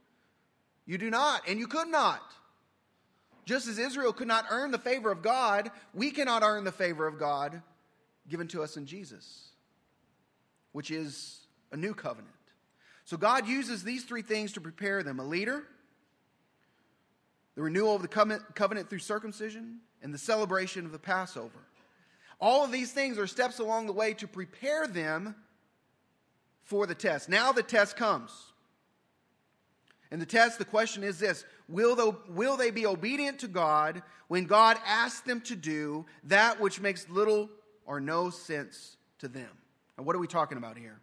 You 0.85 0.97
do 0.97 1.09
not, 1.09 1.41
and 1.47 1.59
you 1.59 1.67
could 1.67 1.89
not. 1.89 2.21
Just 3.45 3.67
as 3.67 3.77
Israel 3.77 4.13
could 4.13 4.27
not 4.27 4.45
earn 4.49 4.71
the 4.71 4.79
favor 4.79 5.11
of 5.11 5.21
God, 5.21 5.69
we 5.93 6.11
cannot 6.11 6.43
earn 6.43 6.63
the 6.63 6.71
favor 6.71 7.05
of 7.07 7.19
God 7.19 7.61
given 8.27 8.47
to 8.49 8.63
us 8.63 8.77
in 8.77 8.85
Jesus, 8.85 9.49
which 10.71 10.91
is 10.91 11.41
a 11.71 11.77
new 11.77 11.93
covenant. 11.93 12.34
So 13.05 13.17
God 13.17 13.47
uses 13.47 13.83
these 13.83 14.03
three 14.03 14.23
things 14.23 14.51
to 14.53 14.61
prepare 14.61 15.03
them 15.03 15.19
a 15.19 15.23
leader, 15.23 15.63
the 17.55 17.61
renewal 17.61 17.95
of 17.95 18.01
the 18.01 18.07
covenant 18.07 18.89
through 18.89 18.99
circumcision, 18.99 19.79
and 20.01 20.13
the 20.13 20.17
celebration 20.17 20.85
of 20.85 20.91
the 20.91 20.99
Passover. 20.99 21.59
All 22.41 22.65
of 22.65 22.71
these 22.71 22.91
things 22.91 23.17
are 23.17 23.27
steps 23.27 23.59
along 23.59 23.85
the 23.85 23.93
way 23.93 24.13
to 24.15 24.27
prepare 24.27 24.87
them 24.87 25.35
for 26.63 26.85
the 26.85 26.95
test. 26.95 27.29
Now 27.29 27.51
the 27.51 27.63
test 27.63 27.95
comes. 27.95 28.31
And 30.11 30.21
the 30.21 30.25
test, 30.25 30.57
the 30.57 30.65
question 30.65 31.03
is 31.03 31.19
this 31.19 31.45
will 31.67 31.95
they, 31.95 32.11
will 32.31 32.57
they 32.57 32.71
be 32.71 32.85
obedient 32.85 33.39
to 33.39 33.47
God 33.47 34.01
when 34.27 34.45
God 34.45 34.77
asks 34.85 35.21
them 35.21 35.41
to 35.41 35.55
do 35.55 36.05
that 36.25 36.59
which 36.59 36.81
makes 36.81 37.09
little 37.09 37.49
or 37.85 37.99
no 37.99 38.29
sense 38.29 38.97
to 39.19 39.27
them? 39.27 39.49
And 39.97 40.05
what 40.05 40.15
are 40.15 40.19
we 40.19 40.27
talking 40.27 40.57
about 40.57 40.77
here? 40.77 40.99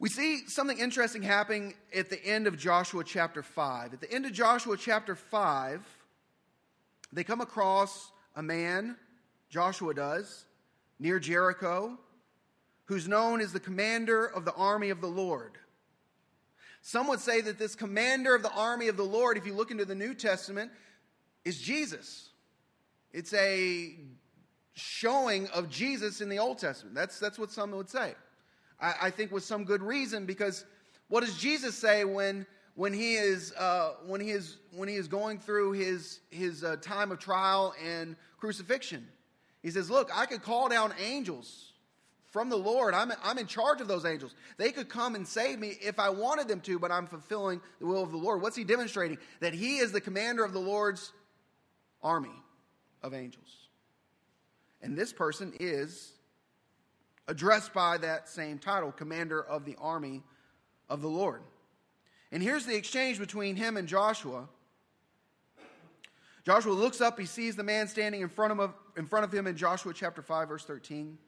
We 0.00 0.08
see 0.08 0.46
something 0.46 0.78
interesting 0.78 1.22
happening 1.22 1.74
at 1.94 2.08
the 2.08 2.24
end 2.24 2.46
of 2.46 2.56
Joshua 2.56 3.04
chapter 3.04 3.42
5. 3.42 3.92
At 3.92 4.00
the 4.00 4.10
end 4.10 4.24
of 4.24 4.32
Joshua 4.32 4.78
chapter 4.78 5.14
5, 5.14 5.86
they 7.12 7.22
come 7.22 7.42
across 7.42 8.10
a 8.34 8.42
man, 8.42 8.96
Joshua 9.50 9.92
does, 9.92 10.46
near 10.98 11.20
Jericho, 11.20 11.98
who's 12.86 13.08
known 13.08 13.42
as 13.42 13.52
the 13.52 13.60
commander 13.60 14.24
of 14.24 14.46
the 14.46 14.54
army 14.54 14.88
of 14.88 15.02
the 15.02 15.06
Lord. 15.06 15.58
Some 16.80 17.06
would 17.08 17.20
say 17.20 17.42
that 17.42 17.58
this 17.58 17.74
commander 17.74 18.34
of 18.34 18.42
the 18.42 18.52
army 18.52 18.88
of 18.88 18.96
the 18.96 19.04
Lord, 19.04 19.36
if 19.36 19.44
you 19.44 19.52
look 19.52 19.70
into 19.70 19.84
the 19.84 19.94
New 19.94 20.14
Testament, 20.14 20.70
is 21.44 21.60
Jesus. 21.60 22.30
It's 23.12 23.34
a 23.34 23.96
showing 24.72 25.46
of 25.48 25.68
Jesus 25.68 26.22
in 26.22 26.30
the 26.30 26.38
Old 26.38 26.56
Testament. 26.56 26.94
That's, 26.94 27.18
that's 27.18 27.38
what 27.38 27.50
some 27.50 27.72
would 27.72 27.90
say. 27.90 28.14
I, 28.80 28.94
I 29.02 29.10
think 29.10 29.32
with 29.32 29.44
some 29.44 29.64
good 29.64 29.82
reason, 29.82 30.26
because 30.26 30.64
what 31.08 31.20
does 31.20 31.36
Jesus 31.36 31.74
say 31.74 32.04
when 32.04 32.46
when 32.74 32.92
he 32.92 33.14
is 33.14 33.52
uh, 33.54 33.94
when 34.06 34.20
he 34.20 34.30
is 34.30 34.56
when 34.72 34.88
he 34.88 34.94
is 34.94 35.08
going 35.08 35.38
through 35.38 35.72
his 35.72 36.20
his 36.30 36.64
uh, 36.64 36.76
time 36.80 37.10
of 37.10 37.18
trial 37.18 37.74
and 37.84 38.16
crucifixion? 38.38 39.06
He 39.62 39.70
says, 39.70 39.90
"Look, 39.90 40.10
I 40.16 40.26
could 40.26 40.42
call 40.42 40.68
down 40.68 40.94
angels 41.04 41.70
from 42.30 42.48
the 42.48 42.56
Lord. 42.56 42.94
I'm, 42.94 43.12
I'm 43.22 43.38
in 43.38 43.46
charge 43.46 43.80
of 43.80 43.88
those 43.88 44.04
angels. 44.04 44.34
They 44.56 44.70
could 44.70 44.88
come 44.88 45.14
and 45.14 45.26
save 45.26 45.58
me 45.58 45.76
if 45.82 45.98
I 45.98 46.10
wanted 46.10 46.48
them 46.48 46.60
to, 46.60 46.78
but 46.78 46.90
I'm 46.90 47.06
fulfilling 47.06 47.60
the 47.80 47.86
will 47.86 48.02
of 48.02 48.12
the 48.12 48.16
Lord. 48.16 48.40
What's 48.40 48.56
he 48.56 48.64
demonstrating? 48.64 49.18
That 49.40 49.52
he 49.52 49.78
is 49.78 49.92
the 49.92 50.00
commander 50.00 50.44
of 50.44 50.52
the 50.52 50.60
Lord's 50.60 51.12
army 52.02 52.30
of 53.02 53.14
angels. 53.14 53.68
And 54.80 54.96
this 54.96 55.12
person 55.12 55.52
is 55.60 56.12
addressed 57.28 57.72
by 57.72 57.98
that 57.98 58.28
same 58.28 58.58
title, 58.58 58.92
commander 58.92 59.42
of 59.42 59.64
the 59.64 59.76
army 59.80 60.22
of 60.88 61.02
the 61.02 61.08
Lord. 61.08 61.42
And 62.32 62.42
here's 62.42 62.66
the 62.66 62.76
exchange 62.76 63.18
between 63.18 63.56
him 63.56 63.76
and 63.76 63.88
Joshua. 63.88 64.48
Joshua 66.44 66.72
looks 66.72 67.00
up, 67.00 67.18
he 67.18 67.26
sees 67.26 67.56
the 67.56 67.62
man 67.62 67.86
standing 67.86 68.22
in 68.22 68.28
front 68.28 68.58
of, 68.58 68.74
in 68.96 69.06
front 69.06 69.24
of 69.24 69.32
him 69.32 69.46
in 69.46 69.56
Joshua 69.56 69.92
chapter 69.94 70.22
5, 70.22 70.48
verse 70.48 70.64
13, 70.64 71.18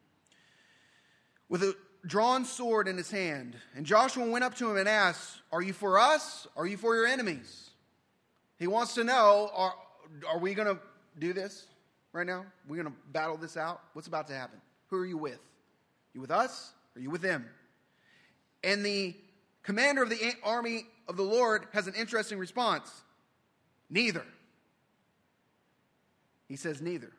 with 1.49 1.63
a 1.63 1.77
drawn 2.07 2.45
sword 2.45 2.89
in 2.89 2.97
his 2.97 3.11
hand. 3.11 3.55
And 3.77 3.85
Joshua 3.85 4.27
went 4.29 4.45
up 4.45 4.55
to 4.57 4.71
him 4.71 4.77
and 4.77 4.89
asked, 4.89 5.41
Are 5.53 5.63
you 5.63 5.73
for 5.73 5.99
us? 5.99 6.47
Are 6.57 6.67
you 6.67 6.77
for 6.77 6.95
your 6.97 7.07
enemies? 7.07 7.71
He 8.59 8.67
wants 8.67 8.95
to 8.95 9.05
know, 9.05 9.51
Are, 9.55 9.75
are 10.29 10.39
we 10.39 10.55
going 10.55 10.75
to 10.75 10.81
do 11.19 11.33
this 11.33 11.67
right 12.13 12.27
now? 12.27 12.47
We're 12.67 12.77
going 12.77 12.89
to 12.89 12.99
battle 13.13 13.37
this 13.37 13.57
out? 13.57 13.81
What's 13.93 14.09
about 14.09 14.29
to 14.29 14.35
happen? 14.35 14.61
Who 14.89 14.97
are 14.97 15.07
you 15.07 15.19
with? 15.19 15.41
You 16.15 16.21
with 16.21 16.31
us? 16.31 16.73
Or 16.95 16.99
are 16.99 17.03
you 17.03 17.11
with 17.11 17.23
them? 17.23 17.47
And 18.63 18.85
the 18.85 19.15
commander 19.63 20.03
of 20.03 20.11
the 20.11 20.35
army 20.45 20.87
of 21.09 21.17
the 21.17 21.23
Lord 21.23 21.67
has 21.73 21.87
an 21.87 21.95
interesting 21.95 22.39
response 22.39 22.91
neither. 23.91 24.25
He 26.49 26.57
says 26.57 26.81
neither. 26.81 27.11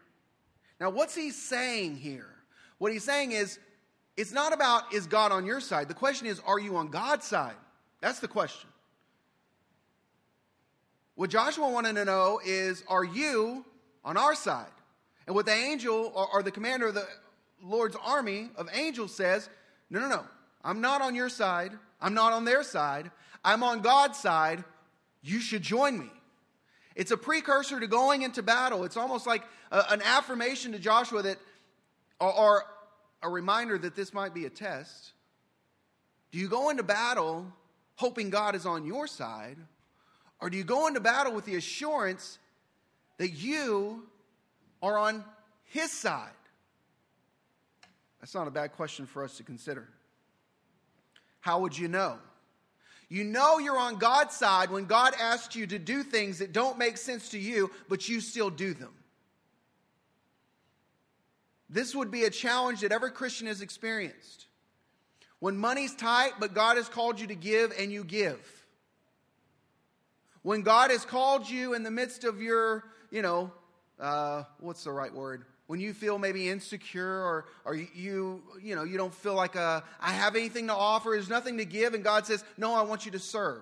Now, 0.79 0.89
what's 0.89 1.15
he 1.15 1.31
saying 1.31 1.97
here? 1.97 2.29
What 2.77 2.91
he's 2.91 3.03
saying 3.03 3.31
is, 3.31 3.59
it's 4.15 4.31
not 4.31 4.53
about 4.53 4.93
is 4.93 5.07
God 5.07 5.31
on 5.31 5.45
your 5.45 5.59
side. 5.59 5.87
The 5.87 5.93
question 5.95 6.27
is, 6.27 6.39
are 6.45 6.59
you 6.59 6.75
on 6.75 6.89
God's 6.89 7.25
side? 7.25 7.55
That's 7.99 8.19
the 8.19 8.27
question. 8.27 8.69
What 11.15 11.29
Joshua 11.29 11.69
wanted 11.69 11.95
to 11.95 12.05
know 12.05 12.39
is, 12.45 12.83
are 12.87 13.03
you 13.03 13.65
on 14.03 14.17
our 14.17 14.35
side? 14.35 14.67
And 15.25 15.35
what 15.35 15.45
the 15.45 15.53
angel 15.53 16.11
or, 16.13 16.27
or 16.33 16.43
the 16.43 16.51
commander 16.51 16.87
of 16.87 16.95
the 16.95 17.07
Lord's 17.63 17.95
army 18.03 18.49
of 18.55 18.69
angels 18.73 19.15
says, 19.15 19.49
no, 19.89 20.01
no, 20.01 20.09
no. 20.09 20.25
I'm 20.63 20.81
not 20.81 21.01
on 21.01 21.15
your 21.15 21.29
side. 21.29 21.71
I'm 22.01 22.13
not 22.13 22.33
on 22.33 22.45
their 22.45 22.63
side. 22.63 23.09
I'm 23.43 23.63
on 23.63 23.81
God's 23.81 24.19
side. 24.19 24.63
You 25.21 25.39
should 25.39 25.61
join 25.61 25.97
me. 25.97 26.09
It's 26.95 27.11
a 27.11 27.17
precursor 27.17 27.79
to 27.79 27.87
going 27.87 28.21
into 28.21 28.43
battle. 28.43 28.83
It's 28.83 28.97
almost 28.97 29.25
like 29.25 29.43
a, 29.71 29.83
an 29.89 30.01
affirmation 30.01 30.73
to 30.73 30.79
Joshua 30.79 31.23
that, 31.23 31.37
or, 32.19 32.33
or 32.33 32.63
a 33.21 33.29
reminder 33.29 33.77
that 33.77 33.95
this 33.95 34.13
might 34.13 34.33
be 34.33 34.45
a 34.45 34.49
test. 34.49 35.13
Do 36.31 36.39
you 36.39 36.47
go 36.47 36.69
into 36.69 36.83
battle 36.83 37.45
hoping 37.95 38.29
God 38.29 38.55
is 38.55 38.65
on 38.65 38.85
your 38.85 39.07
side? 39.07 39.57
Or 40.41 40.49
do 40.49 40.57
you 40.57 40.63
go 40.63 40.87
into 40.87 40.99
battle 40.99 41.33
with 41.33 41.45
the 41.45 41.55
assurance 41.55 42.37
that 43.17 43.29
you 43.29 44.03
are 44.81 44.97
on 44.97 45.23
his 45.63 45.91
side? 45.91 46.29
That's 48.23 48.35
not 48.35 48.47
a 48.47 48.51
bad 48.51 48.71
question 48.71 49.05
for 49.05 49.21
us 49.25 49.35
to 49.35 49.43
consider. 49.43 49.85
How 51.41 51.59
would 51.59 51.77
you 51.77 51.89
know? 51.89 52.19
You 53.09 53.25
know 53.25 53.59
you're 53.59 53.77
on 53.77 53.97
God's 53.97 54.33
side 54.33 54.71
when 54.71 54.85
God 54.85 55.13
asks 55.19 55.57
you 55.57 55.67
to 55.67 55.77
do 55.77 56.03
things 56.03 56.39
that 56.39 56.53
don't 56.53 56.77
make 56.77 56.95
sense 56.95 57.27
to 57.31 57.37
you, 57.37 57.69
but 57.89 58.07
you 58.07 58.21
still 58.21 58.49
do 58.49 58.73
them. 58.73 58.93
This 61.69 61.93
would 61.93 62.11
be 62.11 62.23
a 62.23 62.29
challenge 62.29 62.79
that 62.79 62.93
every 62.93 63.11
Christian 63.11 63.47
has 63.47 63.59
experienced. 63.59 64.45
When 65.39 65.57
money's 65.57 65.93
tight, 65.93 66.31
but 66.39 66.53
God 66.53 66.77
has 66.77 66.87
called 66.87 67.19
you 67.19 67.27
to 67.27 67.35
give 67.35 67.73
and 67.77 67.91
you 67.91 68.05
give. 68.05 68.39
When 70.43 70.61
God 70.61 70.91
has 70.91 71.03
called 71.03 71.49
you 71.49 71.73
in 71.73 71.83
the 71.83 71.91
midst 71.91 72.23
of 72.23 72.41
your, 72.41 72.85
you 73.11 73.21
know, 73.21 73.51
uh, 73.99 74.43
what's 74.61 74.85
the 74.85 74.93
right 74.93 75.13
word? 75.13 75.43
When 75.67 75.79
you 75.79 75.93
feel 75.93 76.19
maybe 76.19 76.49
insecure 76.49 77.21
or, 77.21 77.45
or 77.65 77.75
you, 77.75 78.41
you 78.61 78.75
know, 78.75 78.83
you 78.83 78.97
don't 78.97 79.13
feel 79.13 79.33
like 79.33 79.55
a, 79.55 79.83
I 79.99 80.11
have 80.11 80.35
anything 80.35 80.67
to 80.67 80.73
offer, 80.73 81.11
there's 81.11 81.29
nothing 81.29 81.57
to 81.57 81.65
give, 81.65 81.93
and 81.93 82.03
God 82.03 82.25
says, 82.25 82.43
No, 82.57 82.73
I 82.73 82.81
want 82.81 83.05
you 83.05 83.11
to 83.11 83.19
serve. 83.19 83.61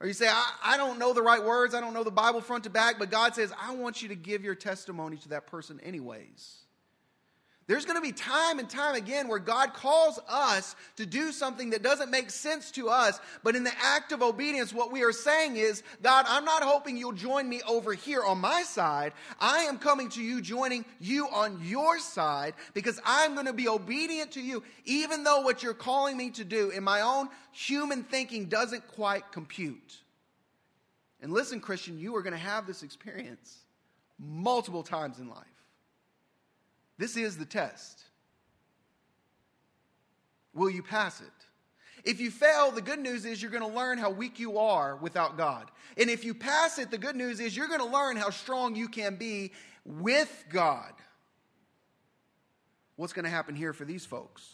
Or 0.00 0.06
you 0.06 0.12
say, 0.12 0.28
I, 0.28 0.52
I 0.62 0.76
don't 0.76 0.98
know 0.98 1.12
the 1.12 1.22
right 1.22 1.42
words, 1.42 1.74
I 1.74 1.80
don't 1.80 1.92
know 1.92 2.04
the 2.04 2.10
Bible 2.10 2.40
front 2.40 2.64
to 2.64 2.70
back, 2.70 2.98
but 2.98 3.10
God 3.10 3.34
says, 3.34 3.52
I 3.60 3.74
want 3.74 4.00
you 4.00 4.08
to 4.08 4.14
give 4.14 4.44
your 4.44 4.54
testimony 4.54 5.16
to 5.18 5.28
that 5.30 5.46
person 5.46 5.80
anyways. 5.82 6.58
There's 7.68 7.84
going 7.84 7.98
to 7.98 8.02
be 8.02 8.12
time 8.12 8.58
and 8.58 8.68
time 8.68 8.94
again 8.94 9.28
where 9.28 9.38
God 9.38 9.74
calls 9.74 10.18
us 10.26 10.74
to 10.96 11.04
do 11.04 11.32
something 11.32 11.68
that 11.70 11.82
doesn't 11.82 12.10
make 12.10 12.30
sense 12.30 12.70
to 12.72 12.88
us, 12.88 13.20
but 13.44 13.54
in 13.54 13.62
the 13.62 13.72
act 13.82 14.10
of 14.12 14.22
obedience, 14.22 14.72
what 14.72 14.90
we 14.90 15.04
are 15.04 15.12
saying 15.12 15.56
is, 15.56 15.82
God, 16.02 16.24
I'm 16.26 16.46
not 16.46 16.62
hoping 16.62 16.96
you'll 16.96 17.12
join 17.12 17.46
me 17.46 17.60
over 17.68 17.92
here 17.92 18.24
on 18.24 18.38
my 18.38 18.62
side. 18.62 19.12
I 19.38 19.64
am 19.64 19.78
coming 19.78 20.08
to 20.10 20.22
you, 20.22 20.40
joining 20.40 20.86
you 20.98 21.26
on 21.28 21.60
your 21.62 21.98
side, 21.98 22.54
because 22.72 22.98
I'm 23.04 23.34
going 23.34 23.44
to 23.44 23.52
be 23.52 23.68
obedient 23.68 24.32
to 24.32 24.40
you, 24.40 24.62
even 24.86 25.22
though 25.22 25.42
what 25.42 25.62
you're 25.62 25.74
calling 25.74 26.16
me 26.16 26.30
to 26.30 26.44
do 26.44 26.70
in 26.70 26.82
my 26.82 27.02
own 27.02 27.28
human 27.52 28.02
thinking 28.02 28.46
doesn't 28.46 28.88
quite 28.88 29.30
compute. 29.30 29.98
And 31.20 31.34
listen, 31.34 31.60
Christian, 31.60 31.98
you 31.98 32.16
are 32.16 32.22
going 32.22 32.32
to 32.32 32.38
have 32.38 32.66
this 32.66 32.82
experience 32.82 33.58
multiple 34.18 34.82
times 34.82 35.18
in 35.18 35.28
life. 35.28 35.44
This 36.98 37.16
is 37.16 37.38
the 37.38 37.44
test. 37.44 38.02
Will 40.52 40.70
you 40.70 40.82
pass 40.82 41.20
it? 41.20 41.26
If 42.04 42.20
you 42.20 42.30
fail, 42.30 42.70
the 42.70 42.82
good 42.82 42.98
news 42.98 43.24
is 43.24 43.40
you're 43.40 43.50
going 43.50 43.68
to 43.68 43.76
learn 43.76 43.98
how 43.98 44.10
weak 44.10 44.38
you 44.38 44.58
are 44.58 44.96
without 44.96 45.36
God. 45.36 45.70
And 45.96 46.10
if 46.10 46.24
you 46.24 46.34
pass 46.34 46.78
it, 46.78 46.90
the 46.90 46.98
good 46.98 47.16
news 47.16 47.40
is 47.40 47.56
you're 47.56 47.68
going 47.68 47.80
to 47.80 47.86
learn 47.86 48.16
how 48.16 48.30
strong 48.30 48.74
you 48.74 48.88
can 48.88 49.16
be 49.16 49.52
with 49.84 50.44
God. 50.50 50.92
What's 52.96 53.12
going 53.12 53.24
to 53.24 53.30
happen 53.30 53.54
here 53.54 53.72
for 53.72 53.84
these 53.84 54.04
folks? 54.04 54.48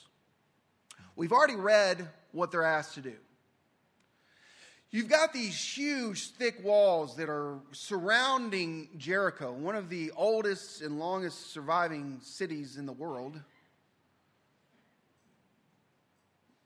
We've 1.16 1.32
already 1.32 1.56
read 1.56 2.08
what 2.32 2.50
they're 2.50 2.64
asked 2.64 2.94
to 2.94 3.00
do. 3.00 3.14
You've 4.94 5.08
got 5.08 5.32
these 5.32 5.60
huge, 5.60 6.30
thick 6.30 6.62
walls 6.62 7.16
that 7.16 7.28
are 7.28 7.58
surrounding 7.72 8.90
Jericho, 8.96 9.52
one 9.52 9.74
of 9.74 9.88
the 9.88 10.12
oldest 10.14 10.82
and 10.82 11.00
longest 11.00 11.50
surviving 11.50 12.20
cities 12.22 12.76
in 12.76 12.86
the 12.86 12.92
world. 12.92 13.40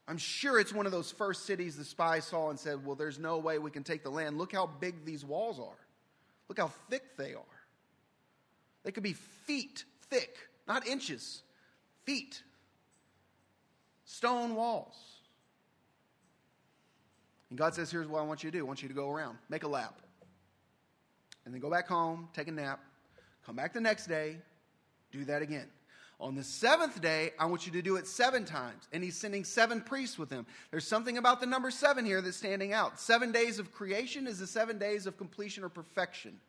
I'm 0.06 0.18
sure 0.18 0.60
it's 0.60 0.74
one 0.74 0.84
of 0.84 0.92
those 0.92 1.10
first 1.10 1.46
cities 1.46 1.78
the 1.78 1.86
spies 1.86 2.26
saw 2.26 2.50
and 2.50 2.60
said, 2.60 2.84
Well, 2.84 2.96
there's 2.96 3.18
no 3.18 3.38
way 3.38 3.58
we 3.58 3.70
can 3.70 3.82
take 3.82 4.02
the 4.02 4.10
land. 4.10 4.36
Look 4.36 4.52
how 4.52 4.66
big 4.66 5.06
these 5.06 5.24
walls 5.24 5.58
are. 5.58 5.86
Look 6.50 6.58
how 6.58 6.70
thick 6.90 7.16
they 7.16 7.32
are. 7.32 7.40
They 8.84 8.92
could 8.92 9.04
be 9.04 9.14
feet 9.14 9.84
thick, 10.10 10.36
not 10.66 10.86
inches, 10.86 11.40
feet. 12.04 12.42
Stone 14.04 14.54
walls. 14.54 15.17
And 17.50 17.58
God 17.58 17.74
says, 17.74 17.90
Here's 17.90 18.06
what 18.06 18.20
I 18.20 18.24
want 18.24 18.44
you 18.44 18.50
to 18.50 18.58
do 18.58 18.64
I 18.64 18.66
want 18.66 18.82
you 18.82 18.88
to 18.88 18.94
go 18.94 19.10
around, 19.10 19.38
make 19.48 19.64
a 19.64 19.68
lap. 19.68 20.00
And 21.44 21.54
then 21.54 21.60
go 21.60 21.70
back 21.70 21.88
home, 21.88 22.28
take 22.34 22.48
a 22.48 22.52
nap, 22.52 22.80
come 23.46 23.56
back 23.56 23.72
the 23.72 23.80
next 23.80 24.06
day, 24.06 24.36
do 25.10 25.24
that 25.24 25.40
again. 25.40 25.66
On 26.20 26.34
the 26.34 26.42
seventh 26.42 27.00
day, 27.00 27.30
I 27.38 27.46
want 27.46 27.64
you 27.64 27.72
to 27.72 27.82
do 27.82 27.96
it 27.96 28.06
seven 28.06 28.44
times. 28.44 28.88
And 28.92 29.04
he's 29.04 29.16
sending 29.16 29.44
seven 29.44 29.80
priests 29.80 30.18
with 30.18 30.30
him. 30.30 30.46
There's 30.72 30.86
something 30.86 31.16
about 31.16 31.40
the 31.40 31.46
number 31.46 31.70
seven 31.70 32.04
here 32.04 32.20
that's 32.20 32.36
standing 32.36 32.72
out. 32.72 32.98
Seven 32.98 33.30
days 33.30 33.60
of 33.60 33.72
creation 33.72 34.26
is 34.26 34.40
the 34.40 34.46
seven 34.46 34.78
days 34.78 35.06
of 35.06 35.16
completion 35.16 35.62
or 35.62 35.68
perfection. 35.68 36.40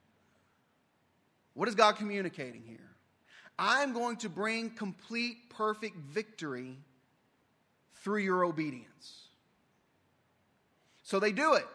What 1.54 1.70
is 1.70 1.76
God 1.76 1.98
communicating 1.98 2.64
here? 2.66 2.90
I'm 3.60 3.94
going 3.94 4.18
to 4.18 4.30
bring 4.30 4.72
complete, 4.72 5.50
perfect 5.50 5.98
victory 5.98 6.78
through 7.96 8.20
your 8.20 8.46
obedience. 8.46 9.29
So 11.10 11.20
they 11.20 11.32
do 11.32 11.56
it. 11.56 11.66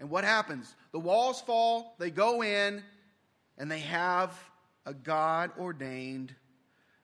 And 0.00 0.08
what 0.08 0.24
happens? 0.24 0.74
The 0.92 0.98
walls 0.98 1.38
fall, 1.38 1.94
they 1.98 2.10
go 2.10 2.42
in, 2.42 2.82
and 3.58 3.70
they 3.70 3.80
have 3.80 4.32
a 4.86 4.94
God 4.94 5.50
ordained 5.58 6.34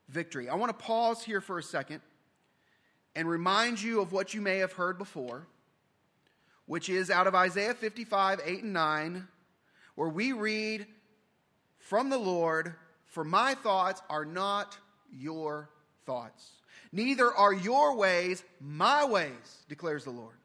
victory. 0.09 0.49
I 0.49 0.55
want 0.55 0.75
to 0.75 0.83
pause 0.83 1.21
here 1.21 1.39
for 1.39 1.59
a 1.59 1.63
second 1.63 2.01
and 3.15 3.29
remind 3.29 3.79
you 3.79 4.01
of 4.01 4.11
what 4.11 4.33
you 4.33 4.41
may 4.41 4.57
have 4.57 4.73
heard 4.73 4.97
before, 4.97 5.45
which 6.65 6.89
is 6.89 7.11
out 7.11 7.27
of 7.27 7.35
Isaiah 7.35 7.75
55, 7.75 8.41
8 8.43 8.63
and 8.63 8.73
9, 8.73 9.27
where 9.93 10.09
we 10.09 10.31
read 10.31 10.87
from 11.77 12.09
the 12.09 12.17
Lord, 12.17 12.73
For 13.05 13.23
my 13.23 13.53
thoughts 13.53 14.01
are 14.09 14.25
not 14.25 14.75
your 15.15 15.69
thoughts, 16.07 16.53
neither 16.91 17.31
are 17.31 17.53
your 17.53 17.95
ways 17.95 18.43
my 18.59 19.05
ways, 19.05 19.63
declares 19.69 20.05
the 20.05 20.09
Lord. 20.09 20.37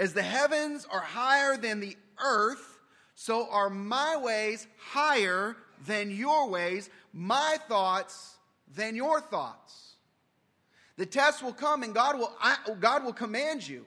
As 0.00 0.14
the 0.14 0.22
heavens 0.22 0.86
are 0.90 1.02
higher 1.02 1.58
than 1.58 1.78
the 1.78 1.94
earth, 2.24 2.80
so 3.14 3.46
are 3.50 3.68
my 3.68 4.16
ways 4.16 4.66
higher 4.78 5.58
than 5.86 6.10
your 6.10 6.48
ways, 6.48 6.88
my 7.12 7.58
thoughts 7.68 8.38
than 8.74 8.96
your 8.96 9.20
thoughts. 9.20 9.96
The 10.96 11.04
test 11.04 11.42
will 11.42 11.52
come 11.52 11.82
and 11.82 11.94
God 11.94 12.18
will, 12.18 12.34
God 12.80 13.04
will 13.04 13.12
command 13.12 13.68
you 13.68 13.84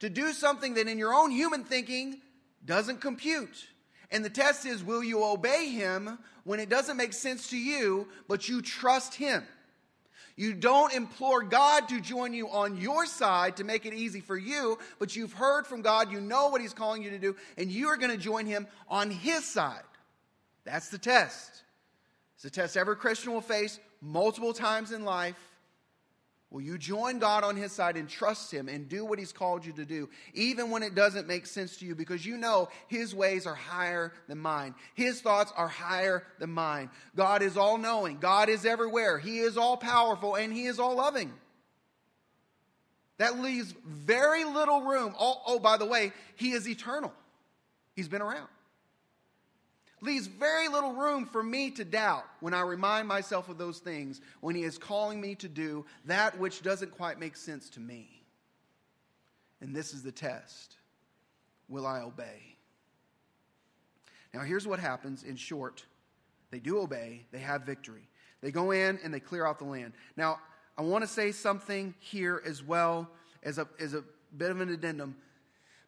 to 0.00 0.10
do 0.10 0.34
something 0.34 0.74
that 0.74 0.88
in 0.88 0.98
your 0.98 1.14
own 1.14 1.30
human 1.30 1.64
thinking 1.64 2.20
doesn't 2.66 3.00
compute. 3.00 3.66
And 4.10 4.22
the 4.22 4.28
test 4.28 4.66
is 4.66 4.84
will 4.84 5.02
you 5.02 5.24
obey 5.24 5.70
him 5.70 6.18
when 6.44 6.60
it 6.60 6.68
doesn't 6.68 6.98
make 6.98 7.14
sense 7.14 7.48
to 7.48 7.56
you, 7.56 8.08
but 8.28 8.46
you 8.46 8.60
trust 8.60 9.14
him? 9.14 9.44
You 10.36 10.54
don't 10.54 10.92
implore 10.92 11.42
God 11.42 11.88
to 11.88 12.00
join 12.00 12.32
you 12.32 12.48
on 12.48 12.76
your 12.76 13.06
side 13.06 13.56
to 13.56 13.64
make 13.64 13.86
it 13.86 13.94
easy 13.94 14.20
for 14.20 14.36
you, 14.36 14.78
but 14.98 15.14
you've 15.14 15.32
heard 15.32 15.66
from 15.66 15.82
God, 15.82 16.10
you 16.10 16.20
know 16.20 16.48
what 16.48 16.60
he's 16.60 16.72
calling 16.72 17.02
you 17.02 17.10
to 17.10 17.18
do, 17.18 17.36
and 17.58 17.70
you 17.70 17.88
are 17.88 17.96
going 17.96 18.10
to 18.10 18.16
join 18.16 18.46
him 18.46 18.66
on 18.88 19.10
his 19.10 19.44
side. 19.44 19.82
That's 20.64 20.88
the 20.88 20.98
test. 20.98 21.64
It's 22.36 22.44
a 22.44 22.50
test 22.50 22.76
every 22.76 22.96
Christian 22.96 23.32
will 23.32 23.40
face 23.40 23.78
multiple 24.00 24.52
times 24.52 24.92
in 24.92 25.04
life. 25.04 25.36
Will 26.50 26.62
you 26.62 26.78
join 26.78 27.20
God 27.20 27.44
on 27.44 27.54
His 27.54 27.70
side 27.70 27.96
and 27.96 28.08
trust 28.08 28.52
Him 28.52 28.68
and 28.68 28.88
do 28.88 29.04
what 29.04 29.20
He's 29.20 29.32
called 29.32 29.64
you 29.64 29.72
to 29.74 29.84
do, 29.84 30.08
even 30.34 30.70
when 30.70 30.82
it 30.82 30.96
doesn't 30.96 31.28
make 31.28 31.46
sense 31.46 31.76
to 31.76 31.86
you, 31.86 31.94
because 31.94 32.26
you 32.26 32.36
know 32.36 32.68
His 32.88 33.14
ways 33.14 33.46
are 33.46 33.54
higher 33.54 34.12
than 34.26 34.38
mine? 34.38 34.74
His 34.94 35.20
thoughts 35.20 35.52
are 35.56 35.68
higher 35.68 36.24
than 36.40 36.50
mine. 36.50 36.90
God 37.14 37.42
is 37.42 37.56
all 37.56 37.78
knowing, 37.78 38.18
God 38.18 38.48
is 38.48 38.66
everywhere, 38.66 39.18
He 39.18 39.38
is 39.38 39.56
all 39.56 39.76
powerful, 39.76 40.34
and 40.34 40.52
He 40.52 40.66
is 40.66 40.80
all 40.80 40.96
loving. 40.96 41.32
That 43.18 43.38
leaves 43.38 43.72
very 43.86 44.44
little 44.44 44.82
room. 44.82 45.14
Oh, 45.20 45.40
oh 45.46 45.58
by 45.60 45.76
the 45.76 45.86
way, 45.86 46.12
He 46.34 46.50
is 46.50 46.68
eternal, 46.68 47.12
He's 47.94 48.08
been 48.08 48.22
around 48.22 48.48
leaves 50.00 50.26
very 50.26 50.68
little 50.68 50.92
room 50.92 51.26
for 51.26 51.42
me 51.42 51.70
to 51.72 51.84
doubt 51.84 52.24
when 52.40 52.54
I 52.54 52.60
remind 52.60 53.06
myself 53.06 53.48
of 53.48 53.58
those 53.58 53.78
things 53.78 54.20
when 54.40 54.54
He 54.54 54.62
is 54.62 54.78
calling 54.78 55.20
me 55.20 55.34
to 55.36 55.48
do 55.48 55.84
that 56.06 56.38
which 56.38 56.62
doesn't 56.62 56.92
quite 56.92 57.18
make 57.18 57.36
sense 57.36 57.68
to 57.70 57.80
me. 57.80 58.22
And 59.60 59.74
this 59.74 59.92
is 59.92 60.02
the 60.02 60.12
test 60.12 60.76
Will 61.68 61.86
I 61.86 62.00
obey? 62.00 62.56
Now, 64.34 64.40
here's 64.40 64.66
what 64.66 64.80
happens 64.80 65.22
in 65.22 65.36
short 65.36 65.84
they 66.50 66.58
do 66.58 66.80
obey, 66.80 67.26
they 67.30 67.38
have 67.38 67.62
victory. 67.62 68.08
They 68.40 68.50
go 68.50 68.70
in 68.70 68.98
and 69.04 69.12
they 69.12 69.20
clear 69.20 69.46
out 69.46 69.58
the 69.58 69.64
land. 69.64 69.92
Now, 70.16 70.40
I 70.76 70.82
want 70.82 71.04
to 71.04 71.08
say 71.08 71.30
something 71.30 71.94
here 72.00 72.42
as 72.44 72.62
well 72.62 73.08
as 73.42 73.58
a, 73.58 73.68
as 73.78 73.94
a 73.94 74.02
bit 74.36 74.50
of 74.50 74.60
an 74.60 74.70
addendum. 74.70 75.14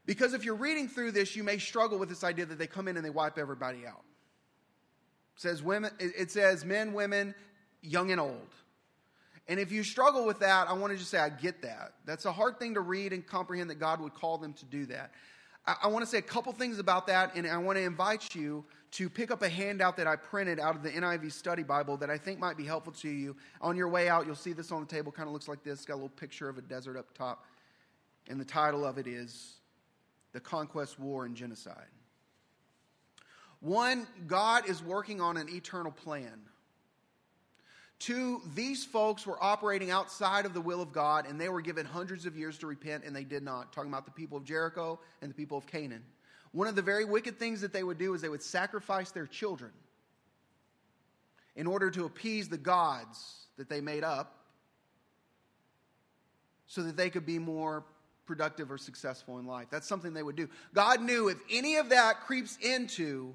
Because 0.05 0.35
if 0.35 0.45
you're 0.45 0.57
reading 0.57 0.89
through 0.89 1.13
this, 1.13 1.37
you 1.37 1.45
may 1.45 1.59
struggle 1.59 1.99
with 1.99 2.09
this 2.09 2.25
idea 2.25 2.47
that 2.47 2.59
they 2.59 2.67
come 2.67 2.89
in 2.89 2.97
and 2.97 3.05
they 3.05 3.11
wipe 3.11 3.39
everybody 3.39 3.87
out. 3.87 4.03
It 5.37 5.41
says 5.41 5.63
women, 5.63 5.93
it 5.99 6.31
says 6.31 6.65
men, 6.65 6.93
women, 6.93 7.35
young 7.83 8.11
and 8.11 8.21
old. 8.21 8.55
And 9.49 9.59
if 9.59 9.73
you 9.73 9.83
struggle 9.83 10.25
with 10.25 10.39
that, 10.41 10.69
I 10.69 10.73
want 10.73 10.93
to 10.93 10.99
just 10.99 11.11
say 11.11 11.19
I 11.19 11.29
get 11.29 11.63
that. 11.63 11.95
That's 12.05 12.25
a 12.25 12.33
hard 12.33 12.59
thing 12.59 12.75
to 12.75 12.81
read 12.81 13.13
and 13.13 13.27
comprehend 13.27 13.71
that 13.71 13.77
God 13.77 14.01
would 14.01 14.15
call 14.15 14.39
them 14.39 14.53
to 14.55 14.65
do 14.65 14.87
that. 14.87 15.13
I, 15.67 15.77
I 15.85 15.87
want 15.89 16.05
to 16.05 16.11
say 16.11 16.19
a 16.19 16.23
couple 16.23 16.53
things 16.53 16.79
about 16.79 17.07
that, 17.09 17.35
and 17.35 17.47
I 17.47 17.59
want 17.59 17.77
to 17.77 17.83
invite 17.83 18.35
you 18.35 18.65
to 18.93 19.09
pick 19.09 19.31
up 19.31 19.43
a 19.43 19.49
handout 19.49 19.97
that 19.97 20.07
I 20.07 20.17
printed 20.17 20.61
out 20.61 20.77
of 20.77 20.83
the 20.83 20.91
NIV 20.91 21.33
Study 21.33 21.63
Bible 21.63 21.97
that 21.97 22.11
I 22.11 22.19
think 22.19 22.39
might 22.39 22.57
be 22.57 22.65
helpful 22.65 22.93
to 22.95 23.09
you. 23.09 23.37
On 23.61 23.77
your 23.77 23.89
way 23.89 24.09
out, 24.09 24.27
you'll 24.27 24.35
see 24.37 24.53
this 24.53 24.71
on 24.71 24.81
the 24.81 24.87
table. 24.87 25.11
Kind 25.11 25.29
of 25.29 25.33
looks 25.33 25.49
like 25.49 25.65
this. 25.65 25.81
It's 25.81 25.85
got 25.87 25.95
a 25.95 25.97
little 25.97 26.09
picture 26.11 26.49
of 26.49 26.59
a 26.59 26.63
desert 26.63 26.97
up 26.97 27.13
top, 27.15 27.45
and 28.29 28.41
the 28.41 28.45
title 28.45 28.85
of 28.85 28.99
it 28.99 29.07
is 29.07 29.61
the 30.33 30.41
conquest, 30.41 30.99
war, 30.99 31.25
and 31.25 31.37
genocide. 31.37 31.89
One, 33.61 34.07
God 34.27 34.69
is 34.69 34.83
working 34.83 35.21
on 35.21 35.37
an 35.37 35.49
eternal 35.49 35.93
plan. 35.93 36.41
Two, 38.01 38.43
these 38.57 38.85
folks 38.85 39.25
were 39.25 39.41
operating 39.41 39.93
outside 39.93 40.45
of 40.45 40.55
the 40.55 40.61
will 40.61 40.83
of 40.83 40.93
God 40.93 41.25
and 41.29 41.41
they 41.41 41.49
were 41.49 41.61
given 41.61 41.87
hundreds 41.87 42.27
of 42.27 42.37
years 42.37 42.59
to 42.59 42.67
repent 42.67 43.05
and 43.05 43.15
they 43.15 43.23
did 43.23 43.45
not. 43.45 43.73
Talking 43.73 43.93
about 43.93 44.07
the 44.07 44.11
people 44.11 44.37
of 44.37 44.45
Jericho 44.45 44.99
and 45.21 45.31
the 45.31 45.35
people 45.35 45.57
of 45.57 45.69
Canaan. 45.69 46.03
One 46.51 46.67
of 46.67 46.75
the 46.75 46.83
very 46.83 47.05
wicked 47.05 47.39
things 47.39 47.61
that 47.61 47.73
they 47.73 47.85
would 47.85 47.99
do 47.99 48.13
is 48.15 48.21
they 48.21 48.29
would 48.29 48.43
sacrifice 48.43 49.13
their 49.13 49.29
children 49.29 49.71
in 51.55 51.69
order 51.69 51.93
to 51.93 52.05
appease 52.05 52.49
the 52.49 52.59
gods 52.59 53.47
that 53.57 53.69
they 53.69 53.81
made 53.81 54.03
up 54.03 54.37
so 56.67 56.83
that 56.83 56.97
they 56.97 57.11
could 57.11 57.25
be 57.25 57.39
more 57.39 57.85
productive 58.33 58.73
or 58.73 58.79
successful 58.79 59.39
in 59.39 59.45
life. 59.45 59.67
That's 59.71 59.87
something 59.87 60.15
they 60.15 60.23
would 60.23 60.37
do. 60.37 60.49
God 60.73 61.03
knew 61.03 61.29
if 61.29 61.37
any 61.51 61.77
of 61.77 61.91
that 61.91 62.21
creeps 62.21 62.57
into 62.63 63.35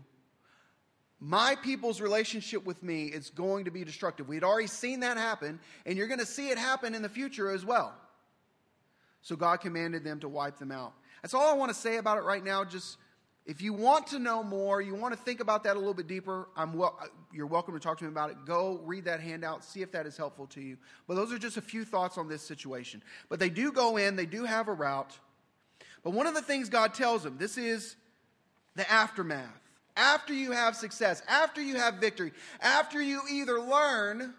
my 1.20 1.56
people's 1.62 2.02
relationship 2.02 2.66
with 2.66 2.82
me, 2.82 3.06
it's 3.06 3.30
going 3.30 3.66
to 3.66 3.72
be 3.72 3.84
destructive. 3.84 4.28
We 4.28 4.36
had 4.36 4.44
already 4.44 4.66
seen 4.66 5.02
that 5.02 5.18
happen, 5.18 5.60
and 5.86 6.00
you're 6.00 6.08
going 6.08 6.20
to 6.20 6.26
see 6.26 6.50
it 6.50 6.58
happen 6.58 6.96
in 6.96 7.04
the 7.04 7.10
future 7.10 7.52
as 7.52 7.64
well. 7.64 7.94
So 9.22 9.36
God 9.36 9.58
commanded 9.58 10.04
them 10.04 10.20
to 10.22 10.28
wipe 10.28 10.58
them 10.58 10.72
out. 10.72 10.94
That's 11.22 11.36
all 11.36 11.48
I 11.48 11.54
want 11.54 11.70
to 11.70 11.78
say 11.78 11.98
about 11.98 12.18
it 12.18 12.24
right 12.24 12.44
now. 12.44 12.64
Just 12.64 12.98
if 13.48 13.62
you 13.62 13.72
want 13.72 14.08
to 14.08 14.20
know 14.20 14.44
more, 14.44 14.82
you 14.82 14.94
want 14.94 15.14
to 15.14 15.20
think 15.20 15.40
about 15.40 15.64
that 15.64 15.78
a 15.78 15.80
little 15.80 15.94
bit 15.94 16.06
deeper, 16.06 16.50
I'm 16.58 16.80
you're 17.34 17.48
welcome 17.48 17.74
to 17.76 17.80
talk 17.80 17.98
to 18.00 18.04
me 18.04 18.10
about 18.10 18.30
it. 18.30 18.36
Go 18.46 18.82
read 18.84 19.06
that 19.06 19.22
handout, 19.22 19.64
see 19.64 19.82
if 19.82 19.90
that 19.94 20.06
is 20.06 20.18
helpful 20.18 20.48
to 20.48 20.62
you. 20.62 20.78
But 21.08 21.16
those 21.16 21.32
are 21.32 21.40
just 21.40 21.56
a 21.56 21.62
few 21.62 21.86
thoughts 21.86 22.18
on 22.18 22.28
this 22.28 22.42
situation. 22.42 23.02
But 23.30 23.40
they 23.40 23.50
do 23.50 23.72
go 23.72 23.96
in, 23.96 24.18
they 24.18 24.26
do 24.26 24.44
have 24.44 24.68
a 24.68 24.74
rout. 24.74 25.18
But 26.04 26.12
one 26.12 26.28
of 26.28 26.36
the 26.36 26.42
things 26.42 26.68
God 26.68 26.94
tells 26.94 27.24
them, 27.24 27.38
this 27.38 27.58
is 27.58 27.96
the 28.76 28.90
aftermath. 28.92 29.62
After 29.96 30.34
you 30.34 30.52
have 30.52 30.76
success, 30.76 31.24
after 31.30 31.62
you 31.62 31.78
have 31.78 31.96
victory, 31.96 32.34
after 32.60 33.02
you 33.02 33.22
either 33.32 33.62
learn 33.62 34.34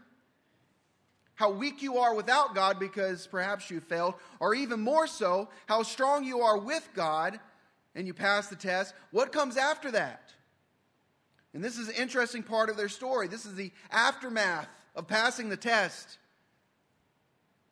how 1.35 1.51
weak 1.51 1.81
you 1.81 1.97
are 1.99 2.15
without 2.15 2.55
God 2.55 2.79
because 2.79 3.27
perhaps 3.27 3.71
you 3.71 3.81
failed, 3.81 4.15
or 4.39 4.55
even 4.55 4.81
more 4.81 5.07
so, 5.07 5.49
how 5.67 5.83
strong 5.83 6.25
you 6.25 6.41
are 6.41 6.59
with 6.59 6.87
God 6.95 7.41
and 7.95 8.07
you 8.07 8.15
pass 8.15 8.49
the 8.49 8.57
test, 8.57 8.95
what 9.11 9.33
comes 9.33 9.57
after 9.57 9.91
that? 9.91 10.33
And 11.55 11.65
this 11.65 11.79
is 11.79 11.89
an 11.89 11.95
interesting 11.95 12.43
part 12.43 12.71
of 12.71 12.77
their 12.77 12.89
story. 12.89 13.29
This 13.29 13.47
is 13.47 13.55
the 13.55 13.73
aftermath 13.91 14.69
of 14.95 15.09
passing 15.09 15.49
the 15.49 15.57
test. 15.57 16.19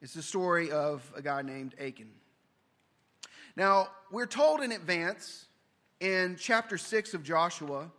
It's 0.01 0.15
the 0.15 0.23
story 0.23 0.71
of 0.71 1.11
a 1.15 1.23
guy 1.23 1.43
named 1.43 1.75
Achan. 1.81 2.11
Now, 3.57 3.89
we're 4.11 4.27
told 4.27 4.61
in 4.61 4.73
advance 4.73 5.47
in 6.01 6.37
chapter 6.39 6.77
6 6.77 7.15
of 7.15 7.23
Joshua, 7.23 7.91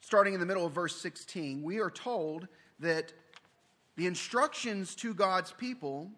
starting 0.00 0.34
in 0.34 0.40
the 0.40 0.46
middle 0.46 0.66
of 0.66 0.72
verse 0.72 1.00
16, 1.00 1.62
we 1.62 1.78
are 1.78 1.90
told 1.90 2.48
that 2.80 3.12
the 3.96 4.06
instructions 4.06 4.94
to 4.96 5.14
God's 5.14 5.52
people 5.52 6.10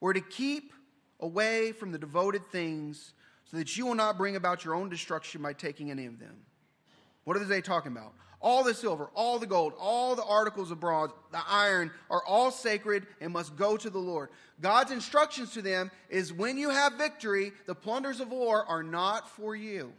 were 0.00 0.12
to 0.12 0.20
keep 0.20 0.72
away 1.20 1.72
from 1.72 1.92
the 1.92 1.98
devoted 1.98 2.44
things 2.46 3.12
so 3.44 3.56
that 3.56 3.76
you 3.76 3.86
will 3.86 3.94
not 3.94 4.18
bring 4.18 4.36
about 4.36 4.64
your 4.64 4.74
own 4.74 4.88
destruction 4.88 5.42
by 5.42 5.52
taking 5.52 5.90
any 5.90 6.06
of 6.06 6.18
them. 6.18 6.36
What 7.24 7.36
are 7.36 7.44
they 7.44 7.60
talking 7.60 7.92
about? 7.92 8.14
All 8.40 8.62
the 8.62 8.74
silver, 8.74 9.08
all 9.14 9.38
the 9.38 9.46
gold, 9.46 9.72
all 9.78 10.14
the 10.14 10.24
articles 10.24 10.70
of 10.70 10.78
bronze, 10.78 11.12
the 11.32 11.40
iron 11.48 11.90
are 12.10 12.22
all 12.26 12.50
sacred 12.50 13.06
and 13.20 13.32
must 13.32 13.56
go 13.56 13.76
to 13.76 13.88
the 13.88 13.98
Lord. 13.98 14.28
God's 14.60 14.90
instructions 14.90 15.52
to 15.52 15.62
them 15.62 15.90
is 16.10 16.32
when 16.32 16.58
you 16.58 16.68
have 16.68 16.94
victory, 16.94 17.52
the 17.66 17.74
plunders 17.74 18.20
of 18.20 18.30
war 18.30 18.66
are 18.66 18.82
not 18.82 19.30
for 19.30 19.56
you, 19.56 19.92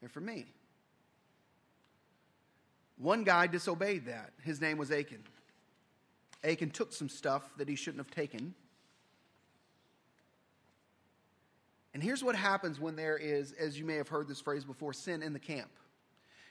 they're 0.00 0.08
for 0.08 0.20
me. 0.20 0.46
One 2.98 3.24
guy 3.24 3.46
disobeyed 3.46 4.06
that. 4.06 4.32
His 4.42 4.60
name 4.60 4.78
was 4.78 4.90
Achan. 4.90 5.22
Achan 6.44 6.70
took 6.70 6.92
some 6.92 7.08
stuff 7.08 7.42
that 7.58 7.68
he 7.68 7.74
shouldn't 7.74 8.06
have 8.06 8.14
taken 8.14 8.54
And 11.96 12.02
here's 12.02 12.22
what 12.22 12.36
happens 12.36 12.78
when 12.78 12.94
there 12.94 13.16
is, 13.16 13.52
as 13.52 13.78
you 13.78 13.86
may 13.86 13.94
have 13.94 14.08
heard 14.08 14.28
this 14.28 14.38
phrase 14.38 14.66
before, 14.66 14.92
sin 14.92 15.22
in 15.22 15.32
the 15.32 15.38
camp. 15.38 15.70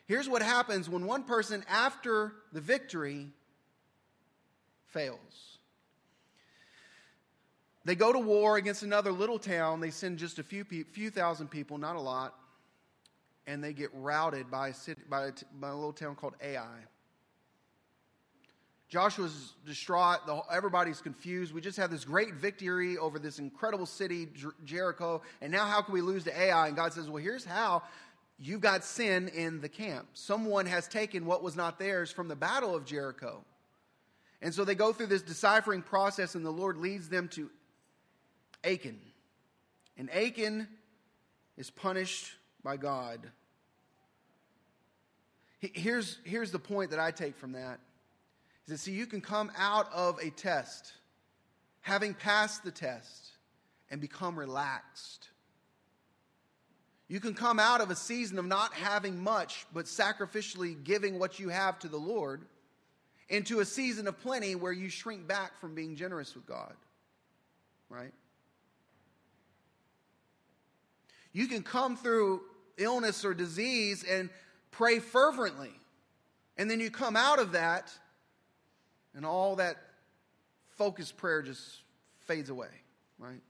Here's 0.07 0.27
what 0.27 0.41
happens 0.41 0.89
when 0.89 1.05
one 1.05 1.21
person, 1.21 1.63
after 1.69 2.33
the 2.51 2.61
victory, 2.61 3.27
fails. 4.87 5.59
They 7.83 7.93
go 7.93 8.11
to 8.11 8.17
war 8.17 8.57
against 8.57 8.81
another 8.81 9.11
little 9.11 9.37
town. 9.37 9.81
They 9.81 9.91
send 9.91 10.17
just 10.17 10.39
a 10.39 10.43
few, 10.43 10.63
few 10.63 11.11
thousand 11.11 11.51
people, 11.51 11.77
not 11.77 11.95
a 11.95 12.01
lot, 12.01 12.33
and 13.45 13.63
they 13.63 13.73
get 13.73 13.91
routed 13.93 14.49
by 14.49 14.69
a, 14.69 14.73
city, 14.73 15.03
by 15.07 15.27
a, 15.27 15.31
by 15.59 15.69
a 15.69 15.75
little 15.75 15.93
town 15.93 16.15
called 16.15 16.33
Ai. 16.41 16.79
Joshua's 18.87 19.53
distraught. 19.65 20.19
Everybody's 20.51 21.01
confused. 21.01 21.53
We 21.53 21.61
just 21.61 21.77
had 21.77 21.89
this 21.89 22.05
great 22.05 22.35
victory 22.35 22.97
over 22.97 23.17
this 23.17 23.39
incredible 23.39 23.85
city, 23.85 24.27
Jer- 24.33 24.55
Jericho, 24.63 25.21
and 25.41 25.51
now 25.51 25.65
how 25.65 25.81
can 25.81 25.93
we 25.93 26.01
lose 26.01 26.23
to 26.25 26.39
Ai? 26.39 26.67
And 26.67 26.75
God 26.75 26.93
says, 26.93 27.09
Well, 27.09 27.21
here's 27.21 27.45
how. 27.45 27.83
You've 28.37 28.61
got 28.61 28.83
sin 28.83 29.29
in 29.29 29.61
the 29.61 29.69
camp. 29.69 30.07
Someone 30.13 30.65
has 30.65 30.87
taken 30.87 31.25
what 31.25 31.41
was 31.41 31.55
not 31.55 31.79
theirs 31.79 32.11
from 32.11 32.27
the 32.27 32.35
battle 32.35 32.75
of 32.75 32.85
Jericho. 32.85 33.43
And 34.41 34.53
so 34.53 34.65
they 34.65 34.75
go 34.75 34.91
through 34.91 35.07
this 35.07 35.21
deciphering 35.21 35.81
process, 35.81 36.35
and 36.35 36.45
the 36.45 36.51
Lord 36.51 36.77
leads 36.77 37.07
them 37.07 37.29
to 37.29 37.49
Achan. 38.63 38.99
And 39.97 40.13
Achan 40.13 40.67
is 41.57 41.69
punished 41.69 42.33
by 42.61 42.75
God. 42.75 43.31
Here's, 45.59 46.19
here's 46.25 46.51
the 46.51 46.59
point 46.59 46.91
that 46.91 46.99
I 46.99 47.11
take 47.11 47.37
from 47.37 47.53
that 47.53 47.79
He 48.65 48.71
said, 48.71 48.79
See, 48.79 48.91
you 48.91 49.05
can 49.05 49.21
come 49.21 49.51
out 49.57 49.91
of 49.93 50.19
a 50.19 50.29
test, 50.29 50.93
having 51.81 52.13
passed 52.13 52.63
the 52.63 52.71
test, 52.71 53.31
and 53.89 54.01
become 54.01 54.37
relaxed. 54.37 55.29
You 57.07 57.19
can 57.19 57.35
come 57.35 57.59
out 57.59 57.81
of 57.81 57.91
a 57.91 57.95
season 57.95 58.39
of 58.39 58.45
not 58.45 58.73
having 58.73 59.21
much, 59.21 59.67
but 59.71 59.85
sacrificially 59.85 60.83
giving 60.83 61.19
what 61.19 61.39
you 61.39 61.49
have 61.49 61.77
to 61.79 61.87
the 61.87 61.97
Lord, 61.97 62.41
into 63.29 63.59
a 63.59 63.65
season 63.65 64.07
of 64.07 64.19
plenty 64.19 64.55
where 64.55 64.71
you 64.71 64.89
shrink 64.89 65.27
back 65.27 65.59
from 65.59 65.75
being 65.75 65.95
generous 65.95 66.33
with 66.33 66.45
God. 66.45 66.73
Right? 67.89 68.13
You 71.31 71.47
can 71.47 71.63
come 71.63 71.97
through 71.97 72.41
illness 72.77 73.25
or 73.25 73.33
disease 73.33 74.03
and 74.03 74.29
pray 74.71 74.99
fervently. 74.99 75.73
And 76.57 76.71
then 76.71 76.79
you 76.79 76.89
come 76.89 77.15
out 77.15 77.39
of 77.39 77.51
that, 77.51 77.91
and 79.15 79.25
all 79.25 79.55
that 79.55 79.77
focused 80.77 81.17
prayer 81.17 81.41
just 81.41 81.81
fades 82.25 82.49
away, 82.49 82.69
right? 83.17 83.41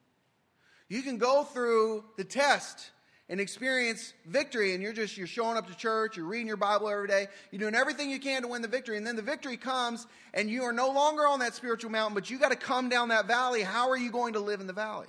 You 0.89 1.01
can 1.01 1.17
go 1.17 1.43
through 1.43 2.03
the 2.17 2.23
test 2.23 2.91
and 3.27 3.39
experience 3.39 4.13
victory 4.27 4.73
and 4.73 4.83
you're 4.83 4.93
just 4.93 5.17
you're 5.17 5.25
showing 5.25 5.57
up 5.57 5.67
to 5.67 5.75
church 5.75 6.15
you're 6.15 6.27
reading 6.27 6.45
your 6.45 6.57
bible 6.57 6.87
every 6.87 7.07
day 7.07 7.27
you're 7.49 7.59
doing 7.59 7.73
everything 7.73 8.11
you 8.11 8.19
can 8.19 8.43
to 8.43 8.47
win 8.47 8.61
the 8.61 8.67
victory 8.67 8.97
and 8.97 9.07
then 9.07 9.15
the 9.15 9.21
victory 9.21 9.57
comes 9.57 10.05
and 10.35 10.47
you 10.47 10.61
are 10.61 10.71
no 10.71 10.91
longer 10.91 11.25
on 11.25 11.39
that 11.39 11.55
spiritual 11.55 11.89
mountain 11.89 12.13
but 12.13 12.29
you 12.29 12.37
got 12.37 12.51
to 12.51 12.55
come 12.55 12.87
down 12.87 13.09
that 13.09 13.25
valley 13.25 13.63
how 13.63 13.89
are 13.89 13.97
you 13.97 14.11
going 14.11 14.33
to 14.33 14.39
live 14.39 14.61
in 14.61 14.67
the 14.67 14.73
valley 14.73 15.07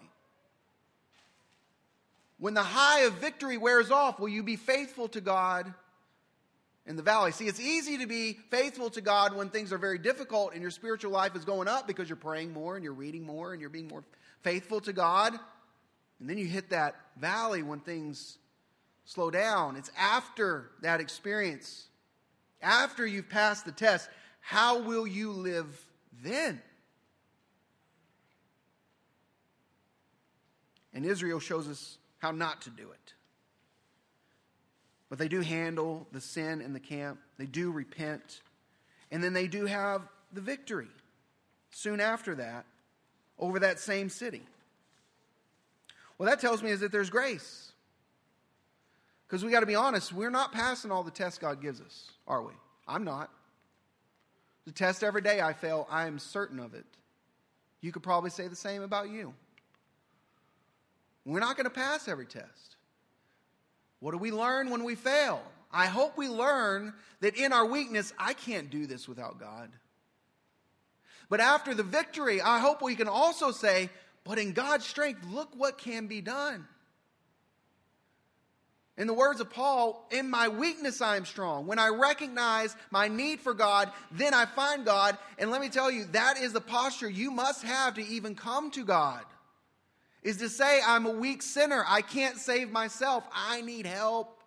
when 2.39 2.55
the 2.55 2.63
high 2.63 3.01
of 3.01 3.13
victory 3.15 3.59
wears 3.59 3.91
off 3.91 4.19
will 4.19 4.31
you 4.31 4.43
be 4.43 4.57
faithful 4.57 5.09
to 5.09 5.21
god 5.21 5.75
in 6.87 6.97
the 6.97 7.03
valley 7.03 7.32
see 7.32 7.47
it's 7.47 7.61
easy 7.61 7.99
to 7.99 8.07
be 8.07 8.39
faithful 8.51 8.91
to 8.91 9.01
god 9.01 9.34
when 9.34 9.49
things 9.49 9.72
are 9.72 9.78
very 9.78 9.99
difficult 9.99 10.53
and 10.53 10.62
your 10.62 10.70
spiritual 10.70 11.11
life 11.11 11.34
is 11.37 11.45
going 11.45 11.68
up 11.68 11.87
because 11.87 12.09
you're 12.09 12.16
praying 12.16 12.53
more 12.53 12.76
and 12.76 12.84
you're 12.84 12.93
reading 12.93 13.24
more 13.24 13.53
and 13.53 13.61
you're 13.61 13.70
being 13.70 13.89
more 13.89 14.05
faithful 14.43 14.80
to 14.80 14.93
god 14.93 15.39
and 16.20 16.30
then 16.30 16.39
you 16.39 16.47
hit 16.47 16.70
that 16.70 16.95
valley 17.16 17.62
when 17.62 17.80
things 17.80 18.39
slow 19.07 19.30
down. 19.30 19.76
It's 19.76 19.91
after 19.97 20.70
that 20.82 21.01
experience, 21.01 21.87
after 22.61 23.07
you've 23.07 23.28
passed 23.30 23.64
the 23.64 23.72
test. 23.72 24.11
How 24.41 24.80
will 24.80 25.07
you 25.07 25.30
live 25.30 25.84
then? 26.22 26.61
And 30.93 31.05
Israel 31.05 31.41
shows 31.41 31.68
us 31.68 31.99
how 32.18 32.30
not 32.30 32.62
to 32.62 32.70
do 32.70 32.91
it. 32.91 33.12
But 35.09 35.19
they 35.19 35.29
do 35.29 35.41
handle 35.41 36.07
the 36.13 36.21
sin 36.21 36.61
in 36.61 36.73
the 36.73 36.81
camp, 36.81 37.21
they 37.39 37.47
do 37.47 37.71
repent, 37.71 38.41
and 39.11 39.23
then 39.23 39.33
they 39.33 39.47
do 39.47 39.67
have 39.67 40.03
the 40.33 40.41
victory 40.41 40.89
soon 41.71 42.01
after 42.01 42.35
that 42.37 42.65
over 43.39 43.61
that 43.61 43.79
same 43.79 44.09
city. 44.09 44.43
What 46.17 46.27
that 46.27 46.41
tells 46.41 46.63
me 46.63 46.71
is 46.71 46.81
that 46.81 46.91
there's 46.91 47.11
grace. 47.11 47.73
Because 49.27 49.45
we 49.45 49.51
got 49.51 49.61
to 49.61 49.67
be 49.67 49.75
honest, 49.75 50.13
we're 50.13 50.31
not 50.31 50.53
passing 50.53 50.91
all 50.91 51.03
the 51.03 51.11
tests 51.11 51.39
God 51.39 51.61
gives 51.61 51.81
us, 51.81 52.11
are 52.27 52.43
we? 52.43 52.53
I'm 52.87 53.05
not. 53.05 53.31
The 54.65 54.73
test 54.73 55.03
every 55.05 55.21
day 55.21 55.41
I 55.41 55.53
fail, 55.53 55.87
I 55.91 56.07
am 56.07 56.19
certain 56.19 56.59
of 56.59 56.75
it. 56.75 56.85
You 57.81 57.93
could 57.93 58.03
probably 58.03 58.31
say 58.31 58.49
the 58.49 58.57
same 58.57 58.83
about 58.83 59.11
you. 59.11 59.35
We're 61.25 61.41
not 61.41 61.57
going 61.57 61.65
to 61.65 61.71
pass 61.71 62.09
every 62.09 62.27
test. 62.27 62.76
What 64.01 64.13
do 64.13 64.19
we 64.19 64.31
learn 64.31 64.71
when 64.71 64.85
we 64.85 64.95
fail? 64.95 65.43
I 65.73 65.87
hope 65.87 66.17
we 66.17 66.29
learn 66.29 66.95
that 67.21 67.37
in 67.37 67.53
our 67.53 67.67
weakness, 67.67 68.13
I 68.19 68.35
can't 68.35 68.71
do 68.71 68.87
this 68.87 69.09
without 69.09 69.39
God. 69.39 69.71
But 71.29 71.41
after 71.41 71.75
the 71.75 71.83
victory, 71.83 72.41
I 72.41 72.61
hope 72.61 72.83
we 72.83 72.95
can 72.95 73.09
also 73.09 73.51
say, 73.51 73.91
but 74.25 74.39
in 74.39 74.53
God's 74.53 74.87
strength, 74.87 75.25
look 75.31 75.51
what 75.57 75.79
can 75.79 76.07
be 76.07 76.21
done. 76.21 76.67
In 78.99 79.07
the 79.07 79.15
words 79.15 79.41
of 79.41 79.51
Paul, 79.51 80.07
in 80.11 80.31
my 80.31 80.49
weakness 80.49 81.03
I 81.03 81.17
am 81.17 81.27
strong. 81.27 81.67
When 81.67 81.79
I 81.79 81.89
recognize 81.89 82.75
my 82.91 83.09
need 83.09 83.41
for 83.41 83.53
God, 83.53 83.91
then 84.11 84.33
I 84.33 84.47
find 84.47 84.87
God. 84.87 85.19
And 85.39 85.51
let 85.51 85.61
me 85.61 85.69
tell 85.69 85.91
you, 85.91 86.05
that 86.13 86.39
is 86.39 86.55
the 86.55 86.63
posture 86.63 87.11
you 87.11 87.31
must 87.31 87.63
have 87.63 87.95
to 87.95 88.07
even 88.07 88.35
come 88.35 88.71
to 88.71 88.85
God. 88.85 89.23
Is 90.27 90.39
to 90.39 90.49
say, 90.49 90.81
I'm 90.85 91.07
a 91.07 91.11
weak 91.11 91.41
sinner. 91.41 91.85
I 91.87 92.01
can't 92.01 92.37
save 92.37 92.72
myself. 92.72 93.22
I 93.33 93.61
need 93.61 93.87
help. 93.87 94.41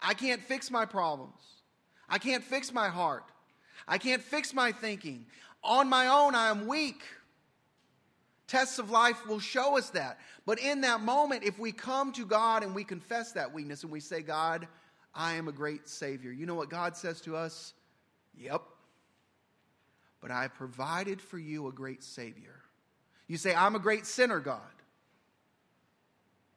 I 0.00 0.14
can't 0.14 0.42
fix 0.42 0.68
my 0.68 0.84
problems. 0.84 1.40
I 2.08 2.18
can't 2.18 2.42
fix 2.42 2.72
my 2.72 2.88
heart. 2.88 3.22
I 3.86 3.98
can't 3.98 4.20
fix 4.20 4.52
my 4.52 4.72
thinking. 4.72 5.26
On 5.62 5.88
my 5.88 6.08
own, 6.08 6.34
I 6.34 6.48
am 6.48 6.66
weak. 6.66 7.04
Tests 8.48 8.80
of 8.80 8.90
life 8.90 9.24
will 9.28 9.38
show 9.38 9.78
us 9.78 9.90
that. 9.90 10.18
But 10.44 10.58
in 10.58 10.80
that 10.80 11.00
moment, 11.00 11.44
if 11.44 11.56
we 11.56 11.70
come 11.70 12.10
to 12.14 12.26
God 12.26 12.64
and 12.64 12.74
we 12.74 12.82
confess 12.82 13.30
that 13.30 13.54
weakness 13.54 13.84
and 13.84 13.92
we 13.92 14.00
say, 14.00 14.22
God, 14.22 14.66
I 15.14 15.34
am 15.34 15.46
a 15.46 15.52
great 15.52 15.88
Savior, 15.88 16.32
you 16.32 16.46
know 16.46 16.56
what 16.56 16.68
God 16.68 16.96
says 16.96 17.20
to 17.20 17.36
us? 17.36 17.74
Yep. 18.36 18.62
But 20.20 20.32
I 20.32 20.42
have 20.42 20.54
provided 20.54 21.20
for 21.20 21.38
you 21.38 21.68
a 21.68 21.72
great 21.72 22.02
Savior. 22.02 22.63
You 23.26 23.36
say, 23.36 23.54
I'm 23.54 23.74
a 23.74 23.78
great 23.78 24.06
sinner, 24.06 24.40
God. 24.40 24.60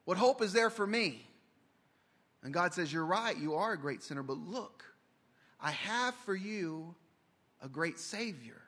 What 0.04 0.18
hope 0.18 0.42
is 0.42 0.52
there 0.52 0.70
for 0.70 0.86
me? 0.86 1.26
And 2.42 2.52
God 2.52 2.72
says, 2.74 2.92
You're 2.92 3.04
right, 3.04 3.36
you 3.36 3.54
are 3.54 3.72
a 3.72 3.78
great 3.78 4.02
sinner, 4.02 4.22
but 4.22 4.38
look, 4.38 4.84
I 5.60 5.72
have 5.72 6.14
for 6.14 6.34
you 6.34 6.94
a 7.62 7.68
great 7.68 7.98
Savior. 7.98 8.60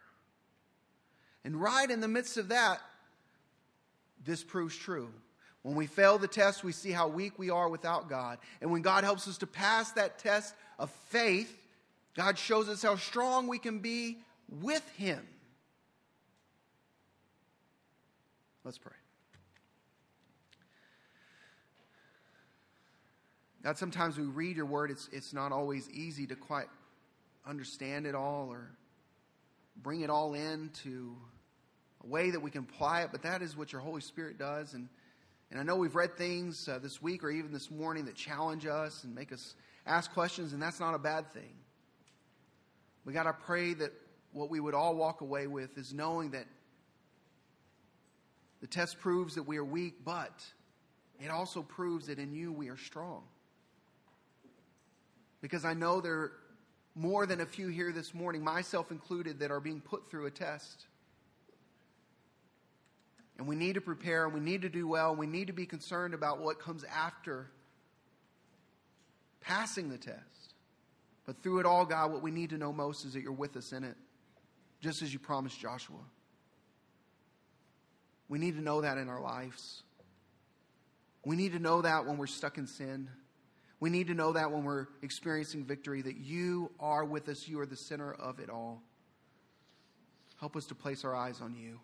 And 1.44 1.60
right 1.60 1.90
in 1.90 2.00
the 2.00 2.08
midst 2.08 2.36
of 2.36 2.48
that, 2.48 2.80
this 4.24 4.44
proves 4.44 4.76
true. 4.76 5.10
When 5.62 5.74
we 5.74 5.86
fail 5.86 6.18
the 6.18 6.28
test, 6.28 6.64
we 6.64 6.72
see 6.72 6.90
how 6.90 7.08
weak 7.08 7.38
we 7.38 7.50
are 7.50 7.68
without 7.68 8.08
God. 8.08 8.38
And 8.60 8.70
when 8.70 8.82
God 8.82 9.04
helps 9.04 9.28
us 9.28 9.38
to 9.38 9.46
pass 9.46 9.92
that 9.92 10.18
test 10.18 10.54
of 10.78 10.90
faith, 11.08 11.54
God 12.16 12.38
shows 12.38 12.68
us 12.68 12.82
how 12.82 12.96
strong 12.96 13.46
we 13.46 13.58
can 13.58 13.78
be 13.78 14.18
with 14.60 14.86
Him. 14.96 15.26
Let's 18.64 18.78
pray. 18.78 18.92
God, 23.62 23.76
sometimes 23.76 24.18
we 24.18 24.24
read 24.24 24.56
your 24.56 24.66
word, 24.66 24.90
it's, 24.90 25.08
it's 25.12 25.32
not 25.32 25.52
always 25.52 25.88
easy 25.90 26.26
to 26.26 26.34
quite 26.34 26.68
understand 27.46 28.06
it 28.06 28.14
all 28.14 28.48
or 28.50 28.70
bring 29.76 30.00
it 30.00 30.10
all 30.10 30.34
into 30.34 31.14
a 32.02 32.06
way 32.06 32.30
that 32.30 32.40
we 32.40 32.50
can 32.50 32.62
apply 32.62 33.02
it, 33.02 33.10
but 33.12 33.22
that 33.22 33.42
is 33.42 33.56
what 33.56 33.72
your 33.72 33.82
Holy 33.82 34.00
Spirit 34.00 34.38
does. 34.38 34.72
And, 34.72 34.88
and 35.50 35.60
I 35.60 35.62
know 35.62 35.76
we've 35.76 35.94
read 35.94 36.16
things 36.16 36.68
uh, 36.68 36.78
this 36.78 37.02
week 37.02 37.22
or 37.22 37.30
even 37.30 37.52
this 37.52 37.70
morning 37.70 38.06
that 38.06 38.14
challenge 38.14 38.66
us 38.66 39.04
and 39.04 39.14
make 39.14 39.32
us 39.32 39.54
ask 39.86 40.12
questions, 40.12 40.54
and 40.54 40.62
that's 40.62 40.80
not 40.80 40.94
a 40.94 40.98
bad 40.98 41.30
thing. 41.32 41.54
We 43.04 43.12
got 43.12 43.24
to 43.24 43.32
pray 43.32 43.74
that 43.74 43.92
what 44.32 44.48
we 44.48 44.60
would 44.60 44.74
all 44.74 44.94
walk 44.94 45.20
away 45.20 45.46
with 45.46 45.76
is 45.76 45.92
knowing 45.92 46.30
that 46.30 46.46
the 48.60 48.66
test 48.66 49.00
proves 49.00 49.34
that 49.34 49.42
we 49.42 49.56
are 49.56 49.64
weak, 49.64 50.04
but 50.04 50.44
it 51.18 51.30
also 51.30 51.62
proves 51.62 52.06
that 52.06 52.18
in 52.18 52.32
you 52.32 52.52
we 52.52 52.68
are 52.68 52.76
strong. 52.76 53.22
Because 55.40 55.64
I 55.64 55.74
know 55.74 56.00
there 56.00 56.14
are 56.14 56.32
more 56.94 57.26
than 57.26 57.40
a 57.40 57.46
few 57.46 57.68
here 57.68 57.92
this 57.92 58.14
morning, 58.14 58.44
myself 58.44 58.90
included, 58.90 59.38
that 59.38 59.50
are 59.50 59.60
being 59.60 59.80
put 59.80 60.10
through 60.10 60.26
a 60.26 60.30
test. 60.30 60.86
And 63.38 63.46
we 63.46 63.56
need 63.56 63.74
to 63.74 63.80
prepare 63.80 64.26
and 64.26 64.34
we 64.34 64.40
need 64.40 64.62
to 64.62 64.68
do 64.68 64.86
well. 64.86 65.10
And 65.10 65.18
we 65.18 65.26
need 65.26 65.46
to 65.46 65.54
be 65.54 65.64
concerned 65.64 66.12
about 66.12 66.40
what 66.40 66.58
comes 66.58 66.84
after 66.84 67.50
passing 69.40 69.88
the 69.88 69.96
test. 69.96 70.54
But 71.24 71.42
through 71.42 71.60
it 71.60 71.66
all, 71.66 71.86
God, 71.86 72.12
what 72.12 72.22
we 72.22 72.30
need 72.30 72.50
to 72.50 72.58
know 72.58 72.72
most 72.72 73.04
is 73.04 73.14
that 73.14 73.22
you're 73.22 73.32
with 73.32 73.56
us 73.56 73.72
in 73.72 73.84
it, 73.84 73.96
just 74.82 75.00
as 75.00 75.12
you 75.12 75.18
promised 75.18 75.58
Joshua. 75.58 75.96
We 78.30 78.38
need 78.38 78.54
to 78.54 78.62
know 78.62 78.80
that 78.80 78.96
in 78.96 79.10
our 79.10 79.20
lives. 79.20 79.82
We 81.24 81.36
need 81.36 81.52
to 81.52 81.58
know 81.58 81.82
that 81.82 82.06
when 82.06 82.16
we're 82.16 82.28
stuck 82.28 82.56
in 82.56 82.66
sin. 82.66 83.10
We 83.80 83.90
need 83.90 84.06
to 84.06 84.14
know 84.14 84.32
that 84.32 84.52
when 84.52 84.64
we're 84.64 84.86
experiencing 85.02 85.64
victory, 85.64 86.00
that 86.02 86.16
you 86.16 86.70
are 86.78 87.04
with 87.04 87.28
us. 87.28 87.48
You 87.48 87.60
are 87.60 87.66
the 87.66 87.76
center 87.76 88.14
of 88.14 88.38
it 88.38 88.48
all. 88.48 88.82
Help 90.38 90.56
us 90.56 90.64
to 90.66 90.74
place 90.74 91.04
our 91.04 91.14
eyes 91.14 91.40
on 91.42 91.54
you 91.54 91.80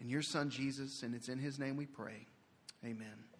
in 0.00 0.08
your 0.08 0.22
Son, 0.22 0.50
Jesus, 0.50 1.02
and 1.02 1.14
it's 1.14 1.28
in 1.28 1.38
his 1.38 1.58
name 1.58 1.76
we 1.76 1.86
pray. 1.86 2.26
Amen. 2.84 3.33